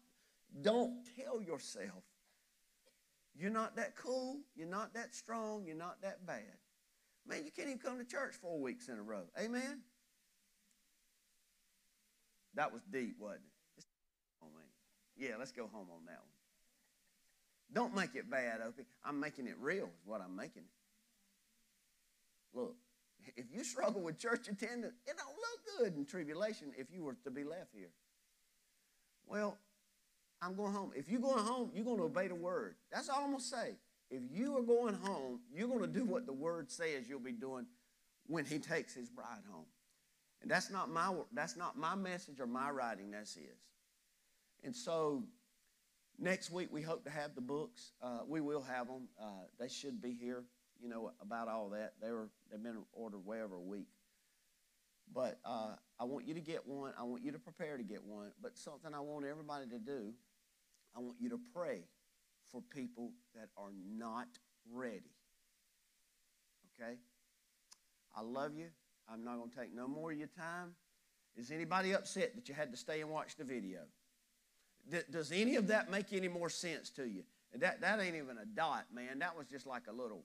don't 0.62 0.93
tell 1.18 1.41
yourself 1.41 2.03
you're 3.38 3.51
not 3.51 3.76
that 3.76 3.95
cool, 3.95 4.38
you're 4.56 4.68
not 4.68 4.93
that 4.93 5.14
strong, 5.14 5.66
you're 5.66 5.76
not 5.76 6.01
that 6.01 6.26
bad. 6.26 6.43
Man, 7.28 7.43
you 7.43 7.51
can't 7.51 7.68
even 7.68 7.80
come 7.80 7.97
to 7.97 8.06
church 8.06 8.34
four 8.41 8.60
weeks 8.60 8.88
in 8.88 8.97
a 8.97 9.01
row. 9.01 9.24
Amen. 9.39 9.82
That 12.53 12.72
was 12.72 12.82
deep, 12.84 13.18
wasn't 13.20 13.41
it? 13.78 13.86
Oh 14.41 14.47
man. 14.56 14.64
Yeah, 15.18 15.36
let's 15.38 15.51
go 15.51 15.64
home 15.64 15.88
on 15.91 16.06
that 16.06 16.20
one. 16.20 16.36
Don't 17.74 17.95
make 17.95 18.16
it 18.16 18.30
bad, 18.30 18.62
Opie. 18.66 18.86
I'm 19.03 19.20
making 19.20 19.47
it 19.47 19.56
real, 19.60 19.86
is 19.86 20.06
what 20.06 20.22
I'm 20.22 20.36
making 20.36 20.64
it. 20.64 22.58
Look, 22.58 22.76
if 23.36 23.46
you 23.52 23.64
struggle 23.64 24.02
with 24.02 24.18
church 24.18 24.48
attendance, 24.48 24.96
it 25.06 25.16
don't 25.18 25.36
look 25.36 25.80
good 25.80 25.98
in 25.98 26.06
tribulation 26.06 26.72
if 26.78 26.88
you 26.92 27.04
were 27.04 27.16
to 27.24 27.32
be 27.32 27.44
left 27.44 27.74
here. 27.74 27.92
Well, 29.28 29.58
I'm 30.42 30.56
going 30.56 30.74
home. 30.74 30.92
If 30.96 31.10
you're 31.10 31.22
going 31.22 31.44
home, 31.44 31.72
you're 31.74 31.86
going 31.86 31.98
to 31.98 32.04
obey 32.04 32.28
the 32.28 32.36
word. 32.36 32.76
That's 32.92 33.10
all 33.10 33.22
I'm 33.22 33.30
going 33.30 33.40
to 33.40 33.44
say. 33.44 33.76
If 34.12 34.22
you 34.32 34.58
are 34.58 34.62
going 34.62 34.94
home, 34.94 35.40
you're 35.54 35.68
going 35.68 35.82
to 35.82 35.88
do 35.88 36.06
what 36.06 36.26
the 36.26 36.34
word 36.34 36.70
says 36.70 37.10
you'll 37.10 37.20
be 37.20 37.32
doing 37.32 37.66
when 38.28 38.46
he 38.46 38.60
takes 38.60 38.94
his 38.94 39.10
bride 39.10 39.44
home. 39.52 39.66
And 40.42 40.52
that's 40.52 40.70
not 40.70 40.90
my 40.90 41.12
that's 41.34 41.58
not 41.58 41.78
my 41.78 41.96
message 41.96 42.40
or 42.40 42.46
my 42.46 42.70
writing, 42.70 43.12
that's 43.12 43.34
his. 43.34 43.46
And 44.64 44.76
so 44.76 45.24
next 46.20 46.52
week 46.52 46.70
we 46.72 46.82
hope 46.82 47.04
to 47.06 47.10
have 47.10 47.34
the 47.34 47.42
books. 47.42 47.94
Uh, 48.02 48.20
we 48.28 48.42
will 48.42 48.62
have 48.62 48.88
them. 48.88 49.08
Uh, 49.20 49.46
they 49.60 49.68
should 49.68 50.02
be 50.02 50.14
here 50.14 50.44
you 50.82 50.90
know, 50.90 51.12
about 51.22 51.48
all 51.48 51.70
that. 51.70 51.94
They 52.02 52.12
were 52.12 52.30
they've 52.52 52.62
been 52.62 52.84
ordered 52.94 53.26
way 53.26 53.42
over 53.42 53.56
a 53.56 53.62
week. 53.62 53.88
But 55.14 55.40
uh, 55.46 55.76
I 56.00 56.04
want 56.06 56.28
you 56.28 56.34
to 56.34 56.42
get 56.42 56.68
one. 56.68 56.94
I 57.00 57.04
want 57.04 57.24
you 57.24 57.32
to 57.32 57.40
prepare 57.40 57.78
to 57.78 57.84
get 57.84 58.04
one. 58.04 58.32
But 58.42 58.58
something 58.58 58.94
I 58.94 59.00
want 59.00 59.26
everybody 59.26 59.68
to 59.68 59.80
do, 59.80 60.14
I 60.96 61.00
want 61.00 61.18
you 61.20 61.30
to 61.30 61.40
pray 61.54 61.84
for 62.52 62.62
people 62.62 63.12
that 63.36 63.50
are 63.58 63.72
not 63.98 64.28
ready. 64.72 65.12
Okay? 66.82 66.96
I 68.16 68.22
love 68.22 68.56
you. 68.56 68.68
I'm 69.08 69.24
not 69.24 69.38
going 69.38 69.52
to 69.52 69.56
take 69.56 69.76
no 69.76 69.88
more 69.88 70.12
of 70.12 70.18
your 70.18 70.28
time. 70.28 70.72
Is 71.36 71.52
anybody 71.52 71.94
upset 71.94 72.36
that 72.36 72.48
you 72.48 72.56
had 72.56 72.72
to 72.72 72.78
stay 72.78 73.02
and 73.02 73.10
watch 73.10 73.36
the 73.36 73.44
video? 73.44 73.82
does 75.10 75.32
any 75.32 75.56
of 75.56 75.68
that 75.68 75.90
make 75.90 76.14
any 76.14 76.28
more 76.28 76.50
sense 76.50 76.92
to 76.92 77.06
you? 77.06 77.24
That, 77.56 77.82
that 77.82 78.00
ain't 78.00 78.16
even 78.16 78.38
a 78.38 78.46
dot, 78.46 78.86
man. 78.94 79.20
That 79.20 79.36
was 79.36 79.48
just 79.48 79.66
like 79.66 79.84
a 79.88 79.92
little 79.92 80.24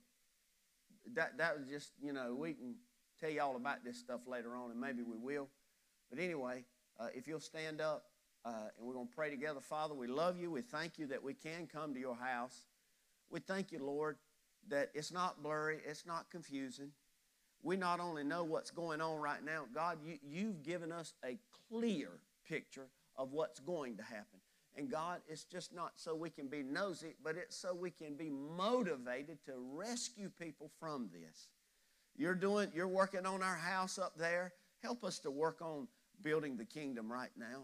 that, 1.13 1.37
that 1.37 1.57
was 1.57 1.67
just, 1.67 1.91
you 2.01 2.13
know, 2.13 2.35
we 2.37 2.53
can 2.53 2.75
tell 3.19 3.29
you 3.29 3.41
all 3.41 3.55
about 3.55 3.83
this 3.83 3.97
stuff 3.97 4.21
later 4.27 4.55
on, 4.55 4.71
and 4.71 4.79
maybe 4.79 5.01
we 5.03 5.17
will. 5.17 5.47
But 6.09 6.19
anyway, 6.19 6.65
uh, 6.99 7.07
if 7.13 7.27
you'll 7.27 7.39
stand 7.39 7.81
up 7.81 8.05
uh, 8.43 8.69
and 8.77 8.87
we're 8.87 8.93
going 8.93 9.07
to 9.07 9.15
pray 9.15 9.29
together. 9.29 9.59
Father, 9.61 9.93
we 9.93 10.07
love 10.07 10.37
you. 10.37 10.49
We 10.51 10.61
thank 10.61 10.97
you 10.97 11.07
that 11.07 11.23
we 11.23 11.33
can 11.33 11.67
come 11.67 11.93
to 11.93 11.99
your 11.99 12.15
house. 12.15 12.65
We 13.29 13.39
thank 13.39 13.71
you, 13.71 13.85
Lord, 13.85 14.17
that 14.69 14.89
it's 14.93 15.11
not 15.11 15.41
blurry, 15.43 15.79
it's 15.85 16.05
not 16.05 16.29
confusing. 16.29 16.91
We 17.63 17.77
not 17.77 17.99
only 17.99 18.23
know 18.23 18.43
what's 18.43 18.71
going 18.71 19.01
on 19.01 19.19
right 19.19 19.43
now, 19.43 19.65
God, 19.73 19.99
you, 20.03 20.17
you've 20.23 20.63
given 20.63 20.91
us 20.91 21.13
a 21.23 21.37
clear 21.69 22.09
picture 22.47 22.87
of 23.15 23.31
what's 23.31 23.59
going 23.59 23.97
to 23.97 24.03
happen. 24.03 24.40
And 24.77 24.89
God, 24.89 25.19
it's 25.27 25.43
just 25.43 25.75
not 25.75 25.93
so 25.97 26.15
we 26.15 26.29
can 26.29 26.47
be 26.47 26.63
nosy, 26.63 27.15
but 27.23 27.35
it's 27.35 27.55
so 27.55 27.73
we 27.73 27.91
can 27.91 28.15
be 28.15 28.29
motivated 28.29 29.43
to 29.45 29.53
rescue 29.73 30.31
people 30.39 30.71
from 30.79 31.09
this. 31.11 31.47
You're 32.15 32.35
doing, 32.35 32.71
you're 32.73 32.87
working 32.87 33.25
on 33.25 33.43
our 33.43 33.55
house 33.55 33.99
up 33.99 34.15
there. 34.17 34.53
Help 34.81 35.03
us 35.03 35.19
to 35.19 35.31
work 35.31 35.61
on 35.61 35.87
building 36.21 36.55
the 36.55 36.65
kingdom 36.65 37.11
right 37.11 37.31
now. 37.37 37.63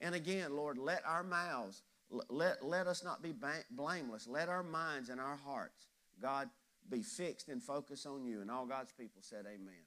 And 0.00 0.14
again, 0.14 0.56
Lord, 0.56 0.78
let 0.78 1.02
our 1.06 1.22
mouths, 1.22 1.82
let, 2.28 2.64
let 2.64 2.86
us 2.86 3.04
not 3.04 3.22
be 3.22 3.34
blameless. 3.70 4.26
Let 4.26 4.48
our 4.48 4.62
minds 4.62 5.10
and 5.10 5.20
our 5.20 5.36
hearts, 5.36 5.86
God, 6.22 6.48
be 6.88 7.02
fixed 7.02 7.48
and 7.48 7.62
focused 7.62 8.06
on 8.06 8.24
you. 8.24 8.40
And 8.40 8.50
all 8.50 8.66
God's 8.66 8.92
people 8.92 9.20
said, 9.22 9.44
Amen. 9.46 9.84